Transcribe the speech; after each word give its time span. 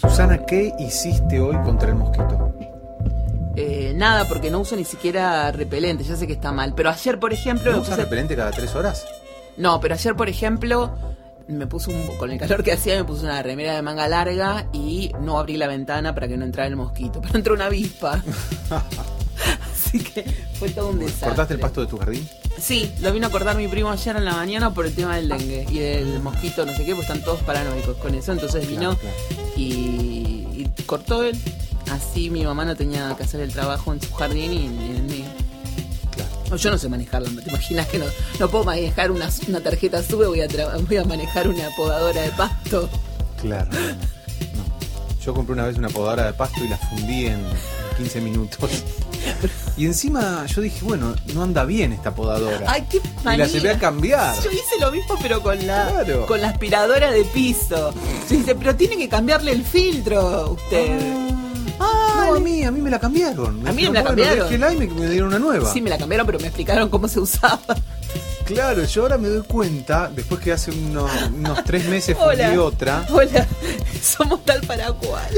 Susana, 0.00 0.44
¿qué 0.44 0.72
hiciste 0.78 1.40
hoy 1.40 1.56
contra 1.62 1.88
el 1.90 1.94
mosquito? 1.94 2.52
Eh, 3.56 3.92
nada, 3.94 4.26
porque 4.26 4.50
no 4.50 4.58
uso 4.60 4.74
ni 4.74 4.84
siquiera 4.84 5.52
repelente, 5.52 6.02
ya 6.02 6.16
sé 6.16 6.26
que 6.26 6.32
está 6.32 6.50
mal. 6.50 6.74
Pero 6.74 6.90
ayer, 6.90 7.20
por 7.20 7.32
ejemplo... 7.32 7.70
¿No 7.72 7.78
usas 7.80 7.94
puse- 7.96 8.02
repelente 8.02 8.34
cada 8.34 8.50
tres 8.50 8.74
horas? 8.74 9.06
No, 9.56 9.78
pero 9.80 9.94
ayer, 9.94 10.16
por 10.16 10.28
ejemplo, 10.28 10.92
me 11.46 11.68
puse 11.68 11.90
un... 11.92 12.16
Con 12.16 12.32
el 12.32 12.38
calor 12.40 12.64
que 12.64 12.72
hacía, 12.72 12.96
me 12.96 13.04
puse 13.04 13.24
una 13.24 13.40
remera 13.42 13.74
de 13.76 13.82
manga 13.82 14.08
larga 14.08 14.66
y 14.72 15.12
no 15.20 15.38
abrí 15.38 15.56
la 15.56 15.68
ventana 15.68 16.12
para 16.12 16.26
que 16.26 16.36
no 16.36 16.44
entrara 16.44 16.66
el 16.68 16.74
mosquito. 16.76 17.20
Pero 17.22 17.36
entró 17.36 17.54
una 17.54 17.66
avispa. 17.66 18.20
Así 19.94 19.98
que 20.14 20.22
fue 20.58 20.70
todo 20.70 20.88
un 20.88 20.98
desastre. 20.98 21.28
¿Cortaste 21.28 21.54
el 21.54 21.60
pasto 21.60 21.80
de 21.82 21.86
tu 21.86 21.98
jardín? 21.98 22.28
Sí, 22.58 22.92
lo 23.00 23.12
vino 23.12 23.26
a 23.26 23.30
cortar 23.30 23.56
mi 23.56 23.68
primo 23.68 23.90
ayer 23.90 24.16
en 24.16 24.24
la 24.24 24.32
mañana 24.34 24.72
por 24.72 24.86
el 24.86 24.94
tema 24.94 25.16
del 25.16 25.28
dengue 25.28 25.66
y 25.70 25.78
del 25.78 26.20
mosquito, 26.20 26.64
no 26.66 26.74
sé 26.74 26.84
qué, 26.84 26.94
pues 26.94 27.08
están 27.08 27.22
todos 27.22 27.40
paranoicos 27.42 27.96
con 27.98 28.14
eso. 28.14 28.32
Entonces 28.32 28.66
vino 28.68 28.96
Claro, 28.96 29.16
claro. 29.28 29.48
y, 29.56 29.62
y 30.56 30.72
cortó 30.86 31.22
él. 31.22 31.38
Así 31.90 32.30
mi 32.30 32.44
mamá 32.44 32.64
no 32.64 32.74
tenía 32.74 33.14
que 33.16 33.24
hacer 33.24 33.40
el 33.40 33.52
trabajo 33.52 33.92
en 33.92 34.00
su 34.00 34.12
jardín 34.14 34.52
y 34.52 34.66
en 34.66 34.96
el 34.96 35.02
mío. 35.02 35.24
Claro. 36.14 36.30
No, 36.50 36.56
yo 36.56 36.70
no 36.70 36.78
sé 36.78 36.88
manejarlo. 36.88 37.28
¿te 37.42 37.50
imaginas 37.50 37.86
que 37.88 37.98
no, 37.98 38.06
no 38.40 38.48
puedo 38.48 38.64
manejar 38.64 39.10
una, 39.10 39.28
una 39.48 39.60
tarjeta 39.60 40.02
sube? 40.02 40.26
Voy 40.26 40.40
a, 40.40 40.46
voy 40.88 40.96
a 40.96 41.04
manejar 41.04 41.48
una 41.48 41.68
podadora 41.76 42.22
de 42.22 42.30
pasto. 42.30 42.88
Claro. 43.40 43.70
no. 44.54 45.24
Yo 45.24 45.34
compré 45.34 45.52
una 45.52 45.66
vez 45.66 45.76
una 45.76 45.88
podadora 45.88 46.26
de 46.26 46.32
pasto 46.32 46.64
y 46.64 46.68
la 46.68 46.78
fundí 46.78 47.26
en 47.26 47.42
15 47.98 48.20
minutos. 48.22 48.70
Y 49.76 49.86
encima 49.86 50.46
yo 50.46 50.60
dije, 50.60 50.84
bueno, 50.84 51.14
no 51.34 51.42
anda 51.42 51.64
bien 51.64 51.92
esta 51.92 52.14
podadora. 52.14 52.60
¡Ay, 52.68 52.86
qué 52.88 52.98
y 52.98 53.24
manía! 53.24 53.44
la 53.46 53.50
llevé 53.52 53.70
a 53.70 53.78
cambiar. 53.78 54.34
Yo 54.42 54.50
hice 54.50 54.78
lo 54.80 54.90
mismo 54.92 55.16
pero 55.20 55.42
con 55.42 55.66
la 55.66 55.88
Claro. 55.88 56.26
con 56.26 56.40
la 56.40 56.50
aspiradora 56.50 57.10
de 57.10 57.24
piso. 57.24 57.92
Yo 58.30 58.36
dice, 58.36 58.54
pero 58.54 58.74
tiene 58.76 58.96
que 58.96 59.08
cambiarle 59.08 59.52
el 59.52 59.64
filtro 59.64 60.52
usted. 60.52 60.98
Ah, 61.80 62.26
No, 62.28 62.34
a 62.36 62.40
mí, 62.40 62.62
a 62.64 62.70
mí 62.70 62.80
me 62.80 62.88
la 62.90 63.00
cambiaron. 63.00 63.66
A 63.66 63.72
mí 63.72 63.82
me 63.82 63.82
la 63.82 63.88
bueno, 63.90 64.04
cambiaron. 64.04 64.38
déjela 64.44 64.72
y 64.72 64.76
me, 64.76 64.86
me 64.86 65.08
dieron 65.10 65.28
una 65.28 65.38
nueva. 65.40 65.72
Sí, 65.72 65.80
me 65.82 65.90
la 65.90 65.98
cambiaron, 65.98 66.24
pero 66.26 66.38
me 66.38 66.46
explicaron 66.46 66.88
cómo 66.88 67.08
se 67.08 67.18
usaba. 67.20 67.60
Claro, 68.44 68.84
yo 68.84 69.02
ahora 69.02 69.16
me 69.18 69.28
doy 69.28 69.42
cuenta, 69.42 70.10
después 70.14 70.38
que 70.40 70.52
hace 70.52 70.70
unos, 70.70 71.10
unos 71.34 71.64
tres 71.64 71.86
meses 71.88 72.14
Hola. 72.20 72.52
otra, 72.60 73.06
Hola, 73.10 73.46
somos 74.02 74.44
tal 74.44 74.60
para 74.66 74.92
cual. 74.92 75.30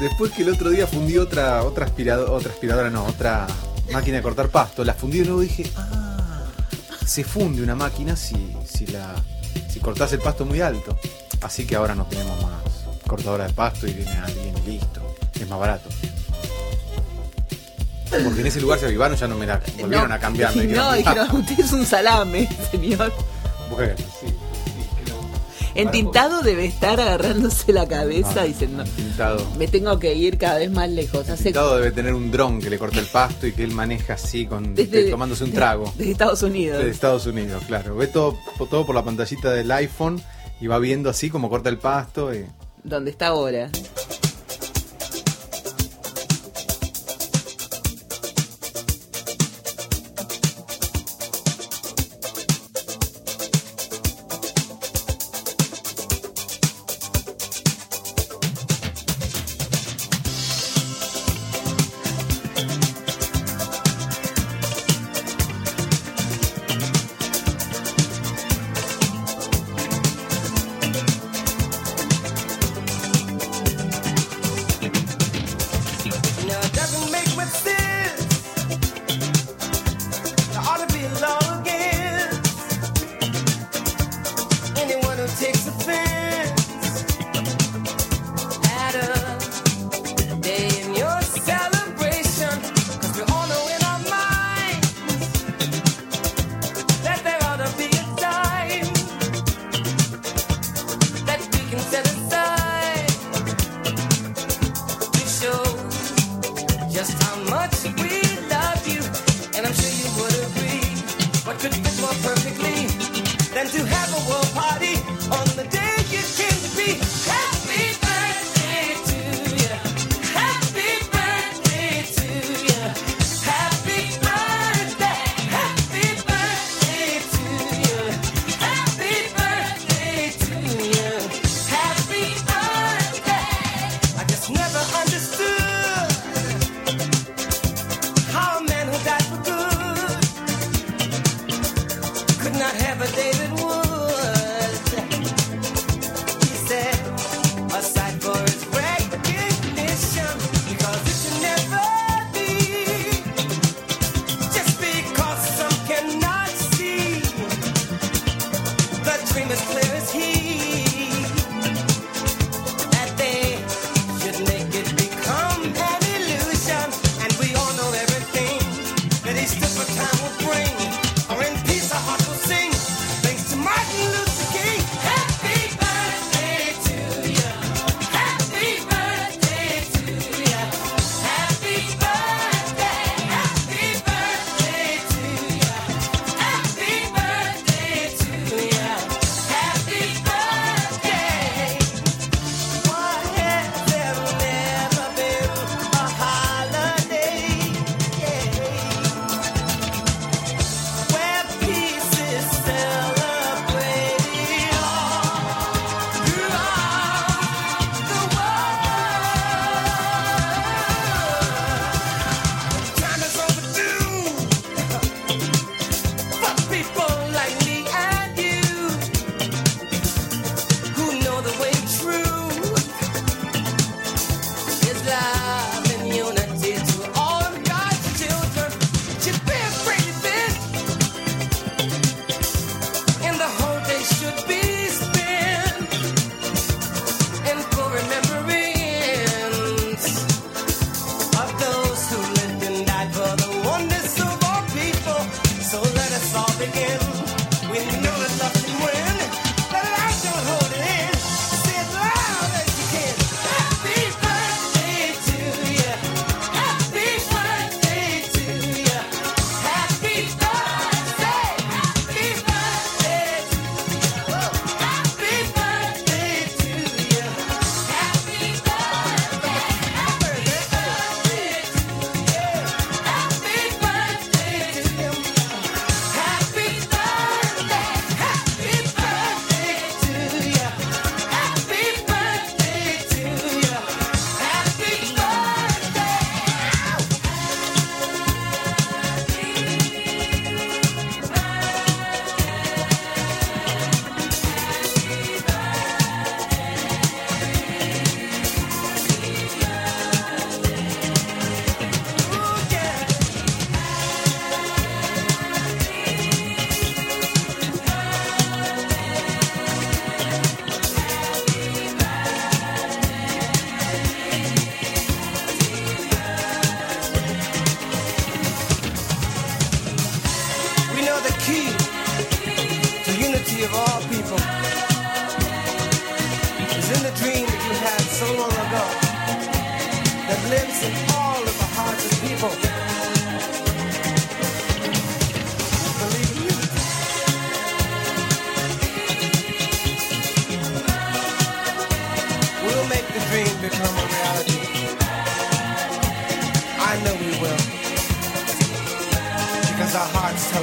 Después 0.00 0.32
que 0.32 0.42
el 0.42 0.50
otro 0.50 0.70
día 0.70 0.86
fundí 0.86 1.18
otra, 1.18 1.62
otra 1.64 1.86
aspiradora, 1.86 2.30
otra 2.32 2.52
aspiradora, 2.52 2.90
no, 2.90 3.04
otra 3.04 3.46
máquina 3.92 4.18
de 4.18 4.22
cortar 4.22 4.48
pasto, 4.48 4.84
la 4.84 4.94
fundí 4.94 5.18
de 5.20 5.24
nuevo 5.26 5.42
y 5.42 5.46
dije, 5.46 5.70
ah, 5.76 6.44
se 7.04 7.24
funde 7.24 7.62
una 7.62 7.74
máquina 7.74 8.16
si, 8.16 8.54
si 8.70 8.86
la, 8.88 9.14
si 9.70 9.80
cortás 9.80 10.12
el 10.12 10.20
pasto 10.20 10.44
muy 10.44 10.60
alto. 10.60 10.98
Así 11.40 11.66
que 11.66 11.76
ahora 11.76 11.94
no 11.94 12.04
tenemos 12.04 12.40
más 12.42 12.52
cortadora 13.06 13.46
de 13.46 13.52
pasto 13.52 13.86
y 13.86 13.92
viene 13.92 14.12
alguien 14.16 14.54
listo, 14.66 15.00
es 15.40 15.48
más 15.48 15.58
barato. 15.58 15.88
Porque 18.10 18.40
en 18.40 18.46
ese 18.46 18.60
lugar 18.60 18.78
se 18.78 18.86
avivaron, 18.86 19.16
ya 19.16 19.26
no 19.28 19.36
me 19.36 19.46
la 19.46 19.60
volvieron 19.78 20.08
No, 20.08 20.14
a 20.14 20.18
cambiar. 20.18 20.54
me 20.56 20.64
No, 20.66 20.92
dijeron, 20.94 21.46
es 21.58 21.72
un 21.72 21.84
salame, 21.84 22.48
señor. 22.70 23.12
Bueno, 23.70 23.94
sí, 24.20 24.26
no. 24.26 24.47
Entintado 25.82 26.42
debe 26.42 26.64
estar 26.66 27.00
agarrándose 27.00 27.72
la 27.72 27.86
cabeza 27.86 28.42
Ah, 28.42 28.44
diciendo, 28.44 28.84
me 29.58 29.68
tengo 29.68 29.98
que 29.98 30.14
ir 30.14 30.36
cada 30.38 30.58
vez 30.58 30.70
más 30.70 30.90
lejos. 30.90 31.28
Hace 31.28 31.44
Pintado 31.44 31.76
debe 31.76 31.92
tener 31.92 32.14
un 32.14 32.30
dron 32.30 32.60
que 32.60 32.68
le 32.68 32.78
corta 32.78 32.98
el 32.98 33.06
pasto 33.06 33.46
y 33.46 33.52
que 33.52 33.62
él 33.64 33.70
maneja 33.72 34.14
así 34.14 34.46
con 34.46 34.74
desde- 34.74 35.10
tomándose 35.10 35.44
un 35.44 35.52
trago. 35.52 35.92
Desde 35.96 36.10
Estados 36.12 36.42
Unidos. 36.42 36.82
De 36.84 36.90
Estados 36.90 37.26
Unidos, 37.26 37.62
claro. 37.66 37.96
Ve 37.96 38.06
todo, 38.08 38.36
todo 38.70 38.84
por 38.84 38.94
la 38.94 39.04
pantallita 39.04 39.52
del 39.52 39.70
iPhone 39.70 40.20
y 40.60 40.66
va 40.66 40.78
viendo 40.78 41.08
así 41.10 41.30
como 41.30 41.48
corta 41.48 41.68
el 41.68 41.78
pasto. 41.78 42.34
y- 42.34 42.44
Donde 42.82 43.10
está 43.10 43.28
ahora. 43.28 43.70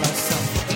myself. 0.08 0.75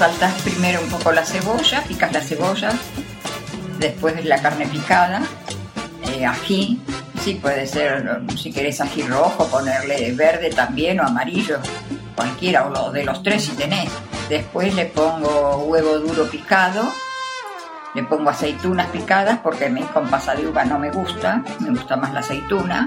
Saltas 0.00 0.32
primero 0.40 0.80
un 0.80 0.88
poco 0.88 1.12
la 1.12 1.26
cebolla, 1.26 1.82
picas 1.82 2.10
la 2.10 2.22
cebolla, 2.22 2.72
después 3.78 4.24
la 4.24 4.40
carne 4.40 4.64
picada, 4.64 5.20
eh, 6.06 6.24
ají, 6.24 6.80
sí 7.22 7.34
puede 7.34 7.66
ser, 7.66 8.22
si 8.34 8.50
querés 8.50 8.80
ají 8.80 9.02
rojo, 9.02 9.46
ponerle 9.48 10.10
verde 10.12 10.48
también 10.48 11.00
o 11.00 11.06
amarillo, 11.06 11.58
cualquiera, 12.16 12.66
o 12.66 12.90
de 12.90 13.04
los 13.04 13.22
tres 13.22 13.44
si 13.44 13.52
tenés. 13.52 13.90
Después 14.30 14.74
le 14.74 14.86
pongo 14.86 15.66
huevo 15.66 15.98
duro 15.98 16.30
picado, 16.30 16.90
le 17.92 18.02
pongo 18.04 18.30
aceitunas 18.30 18.86
picadas 18.86 19.40
porque 19.40 19.66
a 19.66 19.68
mí 19.68 19.82
con 19.92 20.08
pasa 20.08 20.34
de 20.34 20.46
uva 20.46 20.64
no 20.64 20.78
me 20.78 20.90
gusta, 20.90 21.44
me 21.58 21.72
gusta 21.72 21.96
más 21.96 22.14
la 22.14 22.20
aceituna. 22.20 22.86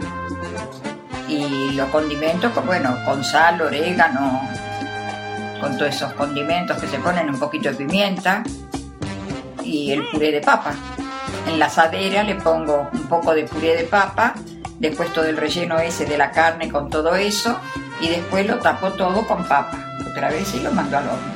Y 1.27 1.73
lo 1.73 1.91
condimento, 1.91 2.51
con, 2.51 2.65
bueno, 2.65 2.97
con 3.05 3.23
sal, 3.23 3.61
orégano, 3.61 4.41
con 5.63 5.77
todos 5.77 5.95
esos 5.95 6.11
condimentos 6.13 6.77
que 6.77 6.87
se 6.87 6.99
ponen, 6.99 7.29
un 7.29 7.39
poquito 7.39 7.69
de 7.69 7.75
pimienta 7.75 8.43
y 9.63 9.93
el 9.93 10.05
puré 10.09 10.33
de 10.33 10.41
papa. 10.41 10.73
En 11.47 11.57
la 11.57 11.67
asadera 11.67 12.21
le 12.23 12.35
pongo 12.35 12.89
un 12.91 13.07
poco 13.07 13.33
de 13.33 13.45
puré 13.45 13.77
de 13.77 13.85
papa, 13.85 14.33
después 14.79 15.13
todo 15.13 15.23
el 15.23 15.37
relleno 15.37 15.79
ese 15.79 16.05
de 16.05 16.17
la 16.17 16.31
carne 16.31 16.69
con 16.69 16.89
todo 16.89 17.15
eso 17.15 17.57
y 18.01 18.09
después 18.09 18.45
lo 18.45 18.59
tapo 18.59 18.91
todo 18.91 19.25
con 19.25 19.45
papa 19.45 19.95
otra 20.05 20.29
vez 20.29 20.53
y 20.53 20.59
lo 20.59 20.71
mando 20.73 20.97
al 20.97 21.05
horno. 21.07 21.33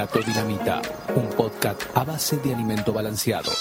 Gato 0.00 0.20
dinamita, 0.22 0.80
un 1.14 1.28
podcast 1.36 1.82
a 1.94 2.04
base 2.04 2.38
de 2.38 2.54
alimento 2.54 2.90
balanceado. 2.90 3.52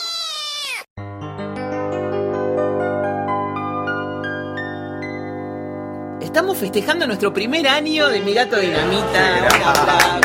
Estamos 6.22 6.58
festejando 6.58 7.08
nuestro 7.08 7.34
primer 7.34 7.68
año 7.68 8.08
de 8.10 8.20
Mi 8.22 8.34
Gato 8.34 8.58
Dinamita. 8.58 9.48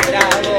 Bravo. 0.07 0.57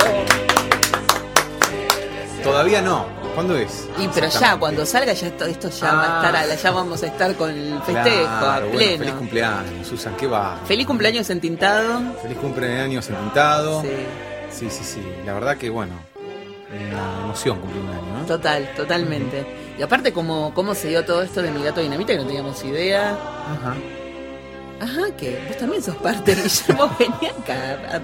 Todavía 2.42 2.82
no. 2.82 3.06
¿Cuándo 3.34 3.54
es? 3.56 3.86
Y 3.98 4.08
pero 4.08 4.28
ya, 4.28 4.56
cuando 4.56 4.86
salga 4.86 5.12
ya 5.12 5.26
esto, 5.26 5.44
esto 5.44 5.68
ya 5.68 5.92
va 5.92 6.02
a 6.04 6.22
Ah. 6.22 6.40
estar, 6.40 6.58
ya 6.58 6.70
vamos 6.70 7.02
a 7.02 7.06
estar 7.06 7.34
con 7.34 7.50
el 7.50 7.78
festejo 7.82 8.22
Claro, 8.22 8.46
a 8.46 8.58
bueno, 8.60 8.70
pleno. 8.72 8.98
feliz 8.98 9.14
cumpleaños, 9.14 9.86
Susan, 9.86 10.16
¿qué 10.16 10.26
va? 10.26 10.58
Feliz 10.66 10.86
cumpleaños 10.86 11.28
en 11.28 11.40
Tintado. 11.40 12.00
Feliz 12.22 12.38
cumpleaños 12.38 13.08
en 13.10 13.16
pintado. 13.16 13.82
Sí, 13.82 13.88
Sí, 14.50 14.68
sí, 14.70 14.84
sí. 14.84 15.02
La 15.24 15.34
verdad 15.34 15.56
que, 15.56 15.68
bueno, 15.70 15.92
una 16.70 17.24
emoción 17.24 17.60
cumplir 17.60 17.82
un 17.82 17.90
año, 17.90 18.18
¿no? 18.20 18.26
total, 18.26 18.68
totalmente. 18.76 19.44
Y 19.78 19.82
aparte, 19.82 20.12
cómo, 20.12 20.52
cómo 20.54 20.74
se 20.74 20.88
dio 20.88 21.04
todo 21.04 21.22
esto 21.22 21.42
de 21.42 21.50
Mi 21.50 21.62
Gato 21.62 21.80
Dinamita, 21.80 22.12
que 22.12 22.18
no 22.18 22.26
teníamos 22.26 22.64
idea. 22.64 23.10
Ajá. 23.12 23.74
Ajá, 24.80 25.16
que 25.16 25.42
vos 25.48 25.56
también 25.56 25.82
sos 25.82 25.96
parte, 25.96 26.34
Guillermo. 26.42 26.90
Vení 26.98 27.28
acá, 27.30 28.00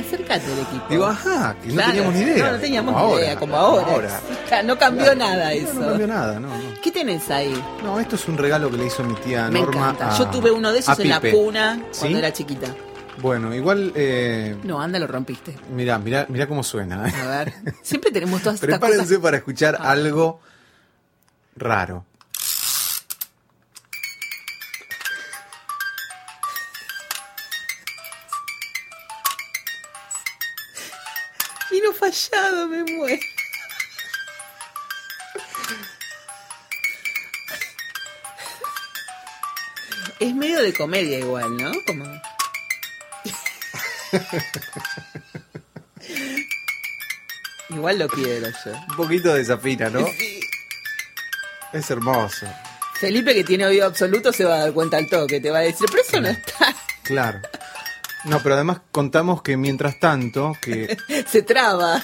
acércate 0.00 0.44
al 0.52 0.58
equipo. 0.60 0.84
Digo, 0.90 1.06
ajá, 1.06 1.56
que 1.62 1.68
no 1.68 1.74
Claro, 1.74 1.90
teníamos 1.92 2.14
ni 2.14 2.20
idea. 2.22 2.44
No, 2.46 2.52
no 2.52 2.58
teníamos 2.58 2.94
Como 2.94 3.06
ni 3.06 3.12
ahora, 3.12 3.24
idea, 3.24 3.36
como 3.36 3.56
ahora. 3.56 4.20
Claro, 4.48 4.66
No 4.66 4.78
cambió 4.78 5.04
Claro. 5.04 5.18
nada 5.18 5.52
eso. 5.54 5.74
No, 5.74 5.86
cambió 5.88 6.06
nada, 6.06 6.40
no, 6.40 6.48
no. 6.48 6.54
¿Qué 6.82 6.90
tenés 6.92 7.30
ahí? 7.30 7.62
No, 7.82 7.98
esto 7.98 8.16
es 8.16 8.28
un 8.28 8.36
regalo 8.36 8.70
que 8.70 8.76
le 8.76 8.86
hizo 8.86 9.02
mi 9.04 9.14
tía 9.14 9.48
Me 9.48 9.60
Norma. 9.60 9.90
encanta. 9.90 10.14
a- 10.14 10.18
Yo 10.18 10.26
tuve 10.28 10.50
uno 10.50 10.70
de 10.72 10.80
esos 10.80 10.98
en 10.98 11.08
la 11.08 11.20
cuna 11.20 11.80
¿Sí? 11.92 12.00
cuando 12.00 12.18
era 12.18 12.32
chiquita. 12.32 12.66
Bueno, 13.20 13.54
igual, 13.54 13.92
eh, 13.94 14.56
No, 14.64 14.80
anda, 14.80 14.98
lo 14.98 15.06
rompiste. 15.06 15.56
mirá, 15.70 15.98
mirá, 15.98 16.26
mirá 16.28 16.46
cómo 16.46 16.62
suena. 16.62 17.08
¿eh? 17.08 17.12
A 17.22 17.26
ver. 17.44 17.52
Siempre 17.82 18.10
tenemos 18.10 18.40
todas 18.40 18.54
estas 18.56 18.68
Prepárense 18.70 19.04
cosas. 19.04 19.18
para 19.20 19.36
escuchar 19.36 19.76
Ah. 19.80 19.90
algo 19.92 20.40
raro. 21.56 22.04
Vino 31.70 31.92
fallado, 31.92 32.68
me 32.68 32.84
muero. 32.84 33.22
Es 40.20 40.34
medio 40.34 40.62
de 40.62 40.72
comedia 40.72 41.18
igual, 41.18 41.56
¿no? 41.56 41.70
Como... 41.86 42.04
igual 47.70 47.98
lo 47.98 48.08
quiero 48.08 48.48
yo. 48.64 48.72
Un 48.90 48.96
poquito 48.96 49.34
desafina, 49.34 49.88
¿no? 49.90 50.06
Es 51.72 51.90
hermoso. 51.90 52.46
Felipe, 52.94 53.34
que 53.34 53.44
tiene 53.44 53.66
oído 53.66 53.86
absoluto, 53.86 54.32
se 54.32 54.44
va 54.44 54.56
a 54.56 54.58
dar 54.58 54.72
cuenta 54.72 54.96
al 54.96 55.08
toque. 55.08 55.40
Te 55.40 55.50
va 55.50 55.58
a 55.58 55.62
decir, 55.62 55.86
pero 55.90 56.02
eso 56.02 56.20
no 56.20 56.28
está. 56.28 56.74
Claro. 57.02 57.40
No, 58.24 58.40
pero 58.40 58.54
además 58.54 58.80
contamos 58.92 59.42
que 59.42 59.56
mientras 59.56 59.98
tanto, 59.98 60.56
que 60.60 60.96
Se 61.28 61.42
traba. 61.42 62.00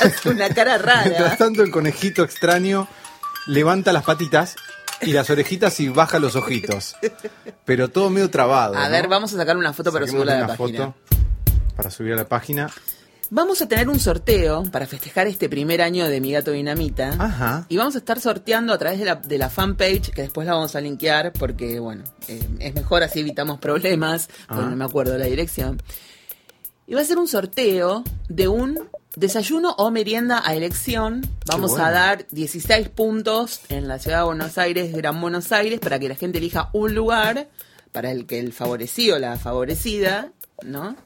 Hace 0.00 0.30
una 0.30 0.48
cara 0.48 0.78
mientras 0.78 1.16
rara. 1.16 1.36
tanto 1.36 1.62
el 1.62 1.70
conejito 1.70 2.24
extraño 2.24 2.88
levanta 3.46 3.92
las 3.92 4.04
patitas 4.04 4.56
y 5.00 5.12
las 5.12 5.30
orejitas 5.30 5.78
y 5.80 5.88
baja 5.88 6.18
los 6.18 6.34
ojitos. 6.34 6.96
Pero 7.64 7.88
todo 7.88 8.10
medio 8.10 8.30
trabado. 8.30 8.76
A 8.76 8.86
¿no? 8.86 8.90
ver, 8.90 9.06
vamos 9.06 9.32
a 9.34 9.36
sacar 9.36 9.56
una 9.56 9.72
foto 9.72 9.92
para 9.92 10.06
subirla 10.06 10.36
a 10.36 10.40
la 10.40 10.46
página. 10.56 10.86
foto 10.86 10.94
para 11.80 11.90
subir 11.90 12.12
a 12.12 12.16
la 12.16 12.28
página. 12.28 12.70
Vamos 13.30 13.62
a 13.62 13.68
tener 13.68 13.88
un 13.88 13.98
sorteo 13.98 14.64
para 14.70 14.86
festejar 14.86 15.26
este 15.28 15.48
primer 15.48 15.80
año 15.80 16.06
de 16.08 16.20
Mi 16.20 16.32
Gato 16.32 16.50
Dinamita. 16.50 17.14
Ajá. 17.18 17.64
Y 17.70 17.78
vamos 17.78 17.94
a 17.94 17.98
estar 17.98 18.20
sorteando 18.20 18.74
a 18.74 18.78
través 18.78 18.98
de 18.98 19.06
la, 19.06 19.14
de 19.14 19.38
la 19.38 19.48
fanpage, 19.48 20.10
que 20.10 20.20
después 20.20 20.46
la 20.46 20.52
vamos 20.52 20.76
a 20.76 20.82
linkear, 20.82 21.32
porque, 21.32 21.80
bueno, 21.80 22.04
eh, 22.28 22.46
es 22.58 22.74
mejor 22.74 23.02
así 23.02 23.20
evitamos 23.20 23.58
problemas, 23.60 24.28
porque 24.46 24.66
no 24.66 24.76
me 24.76 24.84
acuerdo 24.84 25.16
la 25.16 25.24
dirección. 25.24 25.80
Y 26.86 26.92
va 26.92 27.00
a 27.00 27.04
ser 27.04 27.16
un 27.16 27.28
sorteo 27.28 28.04
de 28.28 28.48
un 28.48 28.90
desayuno 29.16 29.74
o 29.78 29.90
merienda 29.90 30.42
a 30.44 30.54
elección. 30.54 31.22
Vamos 31.46 31.70
bueno. 31.70 31.86
a 31.86 31.90
dar 31.92 32.26
16 32.30 32.90
puntos 32.90 33.62
en 33.70 33.88
la 33.88 33.98
ciudad 33.98 34.18
de 34.18 34.24
Buenos 34.24 34.58
Aires, 34.58 34.92
Gran 34.92 35.18
Buenos 35.18 35.50
Aires, 35.50 35.80
para 35.80 35.98
que 35.98 36.10
la 36.10 36.14
gente 36.14 36.36
elija 36.36 36.68
un 36.74 36.94
lugar 36.94 37.48
para 37.90 38.10
el 38.10 38.26
que 38.26 38.38
el 38.38 38.52
favorecido 38.52 39.16
o 39.16 39.18
la 39.18 39.38
favorecida, 39.38 40.32
¿no? 40.64 40.96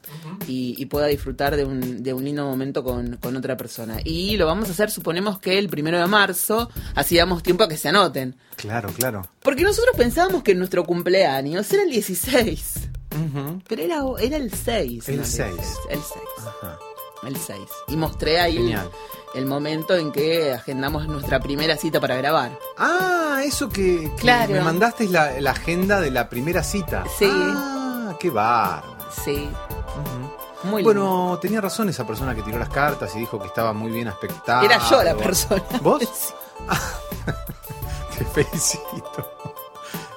y, 0.47 0.75
y 0.79 0.87
pueda 0.87 1.07
disfrutar 1.07 1.57
de 1.57 1.65
un, 1.65 2.03
de 2.03 2.13
un 2.13 2.25
lindo 2.25 2.45
momento 2.45 2.83
con, 2.85 3.17
con 3.17 3.37
otra 3.37 3.57
persona. 3.57 3.99
Y 4.05 4.37
lo 4.37 4.47
vamos 4.47 4.69
a 4.69 4.73
hacer, 4.73 4.91
suponemos 4.91 5.39
que 5.39 5.59
el 5.59 5.69
primero 5.69 5.99
de 5.99 6.07
marzo, 6.07 6.71
así 6.95 7.17
damos 7.17 7.43
tiempo 7.43 7.65
a 7.65 7.69
que 7.69 7.77
se 7.77 7.89
anoten. 7.89 8.37
Claro, 8.57 8.91
claro. 8.93 9.23
Porque 9.43 9.63
nosotros 9.63 9.95
pensábamos 9.97 10.43
que 10.43 10.55
nuestro 10.55 10.85
cumpleaños 10.85 11.73
era 11.73 11.83
el 11.83 11.91
16, 11.91 12.75
Ujú. 13.15 13.63
pero 13.69 13.83
era, 13.83 14.03
era 14.21 14.37
el 14.37 14.53
6. 14.53 15.09
El 15.09 15.17
no 15.19 15.25
6. 15.25 15.51
El 15.91 15.99
6. 15.99 16.09
Ajá. 16.39 16.79
El 17.27 17.37
6. 17.37 17.59
Y 17.89 17.97
mostré 17.97 18.39
ahí 18.39 18.55
Genial. 18.57 18.91
el 19.35 19.47
momento 19.47 19.97
en 19.97 20.13
que 20.13 20.53
agendamos 20.53 21.07
nuestra 21.09 21.41
primera 21.41 21.77
cita 21.77 21.99
para 22.01 22.17
grabar. 22.17 22.59
Ah, 22.77 23.41
eso 23.45 23.69
que, 23.71 24.11
que 24.11 24.15
Claro. 24.17 24.53
me 24.53 24.61
mandaste 24.61 25.05
es 25.05 25.11
la, 25.11 25.41
la 25.41 25.53
agenda 25.53 26.01
de 26.01 26.11
la 26.11 26.29
primera 26.29 26.63
cita. 26.63 27.05
Sí. 27.19 27.27
Ah, 27.29 28.15
qué 28.21 28.29
bárbaro. 28.31 28.94
Sí. 29.25 29.51
Muy 30.65 30.83
lindo. 30.83 31.01
Bueno, 31.03 31.39
tenía 31.41 31.61
razón 31.61 31.89
esa 31.91 32.07
persona 32.07 32.35
que 32.35 32.43
tiró 32.43 32.59
las 32.59 32.71
cartas 32.71 33.15
y 33.15 33.19
dijo 33.19 33.39
que 33.39 33.47
estaba 33.49 33.73
muy 33.75 33.91
bien 33.93 34.09
aspectado. 34.09 34.65
Era 34.65 34.79
yo 34.89 35.03
la 35.03 35.15
persona. 35.17 35.63
¿Vos? 35.83 36.03
Sí. 36.15 36.33
Te 38.19 38.25
felicito. 38.45 39.31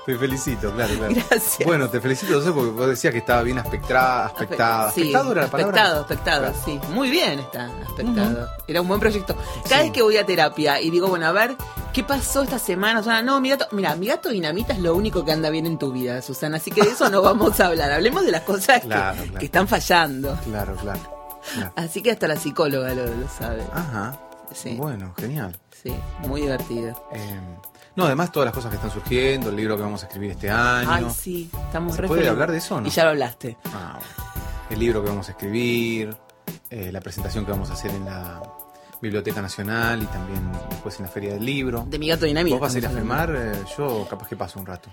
Te 0.06 0.18
felicito, 0.18 0.72
claro, 0.72 0.94
claro. 0.96 1.14
Gracias. 1.16 1.66
Bueno, 1.66 1.90
te 1.90 2.00
felicito, 2.00 2.34
no 2.34 2.42
sé, 2.42 2.52
porque 2.52 2.70
vos 2.72 2.88
decías 2.88 3.12
que 3.12 3.18
estaba 3.20 3.42
bien 3.44 3.58
aspectada, 3.60 4.28
aspectada. 4.28 4.92
Sí, 4.92 5.02
¿Aspectado 5.02 5.32
era 5.34 5.42
la 5.42 5.48
palabra? 5.50 5.82
aspectado, 5.82 6.02
aspectado, 6.02 6.42
Claro. 6.44 6.58
sí. 6.64 6.80
Muy 6.94 7.10
bien 7.10 7.40
está 7.40 7.70
aspectado. 7.86 8.48
Era 8.68 8.82
un 8.82 8.88
buen 8.88 9.00
proyecto. 9.02 9.36
Cada 9.68 9.82
Sí. 9.82 9.84
vez 9.88 9.92
que 9.92 10.02
voy 10.04 10.16
a 10.18 10.26
terapia 10.26 10.80
y 10.80 10.90
digo, 10.92 11.08
bueno, 11.10 11.26
a 11.28 11.32
ver, 11.34 11.58
¿qué 11.98 12.04
pasó 12.04 12.44
esta 12.44 12.60
semana? 12.60 13.00
Susana, 13.00 13.24
no, 13.24 13.42
mi 13.42 13.50
gato, 13.50 13.68
mira, 13.72 13.96
mi 13.96 14.06
gato 14.06 14.30
dinamita 14.30 14.72
es 14.74 14.78
lo 14.80 14.94
único 14.96 15.26
que 15.26 15.32
anda 15.32 15.50
bien 15.50 15.66
en 15.66 15.80
tu 15.80 15.92
vida, 15.92 16.22
Susana. 16.22 16.58
Así 16.58 16.70
que 16.70 16.84
de 16.84 16.92
eso 16.92 17.10
no 17.10 17.24
vamos 17.24 17.60
a 17.60 17.66
hablar. 17.66 17.92
Hablemos 17.92 18.24
de 18.24 18.32
las 18.32 18.44
cosas 18.44 18.82
que- 18.82 18.88
Claro, 18.88 19.24
que, 19.24 19.30
claro. 19.30 19.46
están 19.46 19.68
fallando. 19.68 20.38
Claro, 20.44 20.76
claro. 20.76 21.00
claro. 21.56 21.74
Así 21.76 22.04
que 22.04 22.12
hasta 22.12 22.28
la 22.28 22.36
psicóloga 22.36 22.94
lo, 22.94 23.08
lo 23.08 23.28
sabe. 23.28 23.64
Ajá. 23.74 24.16
Sí. 24.54 24.76
Bueno, 24.76 25.12
genial. 25.18 25.58
Sí, 25.72 25.92
muy 26.28 26.42
divertido. 26.42 27.04
Eh, 27.14 27.40
no, 27.96 28.06
además 28.06 28.32
todas 28.32 28.46
las 28.46 28.54
cosas 28.54 28.70
que 28.70 28.76
están 28.76 28.92
surgiendo, 28.92 29.50
el 29.50 29.56
libro 29.56 29.76
que 29.76 29.82
vamos 29.82 30.04
a 30.04 30.06
escribir 30.06 30.30
este 30.34 30.52
año. 30.52 30.88
Ay, 30.92 31.08
sí, 31.20 31.50
estamos 31.66 31.96
¿Se 31.96 32.04
re 32.04 32.08
puede 32.08 32.30
hablar 32.30 32.52
de 32.52 32.60
eso 32.60 32.76
o 32.76 32.82
no? 32.82 32.86
Y 32.88 32.92
ya 32.92 33.06
lo 33.06 33.10
hablaste. 33.10 33.58
Ah, 33.74 33.94
bueno. 33.98 34.62
El 34.70 34.78
libro 34.80 35.02
que 35.02 35.10
vamos 35.10 35.28
a 35.30 35.32
escribir, 35.32 36.16
eh, 36.70 36.92
la 36.92 37.02
presentación 37.02 37.44
que 37.44 37.50
vamos 37.54 37.72
a 37.72 37.74
hacer 37.74 37.90
en 37.90 38.06
la 38.06 38.40
Biblioteca 39.02 39.42
Nacional 39.42 40.04
y 40.04 40.06
también 40.06 40.42
después 40.70 40.98
en 40.98 41.04
la 41.06 41.12
Feria 41.12 41.34
del 41.34 41.46
Libro. 41.46 41.86
De 41.90 42.00
mi 42.00 42.08
gato 42.08 42.26
dinamita. 42.26 42.56
¿Vos 42.56 42.62
vas 42.62 42.76
a 42.76 42.78
ir 42.78 42.86
a 42.86 42.90
firmar? 42.90 43.36
Eh, 43.36 43.64
yo 43.78 44.08
capaz 44.10 44.28
que 44.28 44.36
paso 44.36 44.60
un 44.60 44.66
rato. 44.66 44.90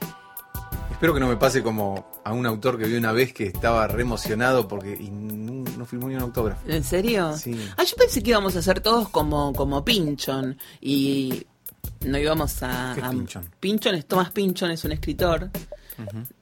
Espero 0.90 1.14
que 1.14 1.20
no 1.20 1.28
me 1.28 1.36
pase 1.36 1.62
como 1.62 2.20
a 2.24 2.32
un 2.32 2.46
autor 2.46 2.78
que 2.78 2.84
vi 2.84 2.96
una 2.96 3.12
vez 3.12 3.32
que 3.32 3.46
estaba 3.46 3.86
re 3.86 4.02
emocionado 4.02 4.68
porque 4.68 4.96
y 4.98 5.10
no, 5.10 5.64
no 5.76 5.86
firmó 5.86 6.08
ni 6.08 6.14
un 6.14 6.22
autógrafo. 6.22 6.60
¿En 6.68 6.84
serio? 6.84 7.36
Sí. 7.36 7.58
Ah, 7.76 7.84
yo 7.84 7.96
pensé 7.96 8.22
que 8.22 8.30
íbamos 8.30 8.56
a 8.56 8.60
hacer 8.60 8.80
todos 8.80 9.08
como, 9.08 9.52
como 9.52 9.84
Pinchon 9.84 10.56
y 10.80 11.46
no 12.02 12.18
íbamos 12.18 12.62
a... 12.62 12.92
¿Qué 12.94 13.00
es 13.00 13.36
a-? 13.36 13.42
Pynchon 13.60 13.94
es 13.96 14.06
Thomas 14.06 14.30
Pinchon, 14.30 14.70
es 14.70 14.84
un 14.84 14.92
escritor 14.92 15.50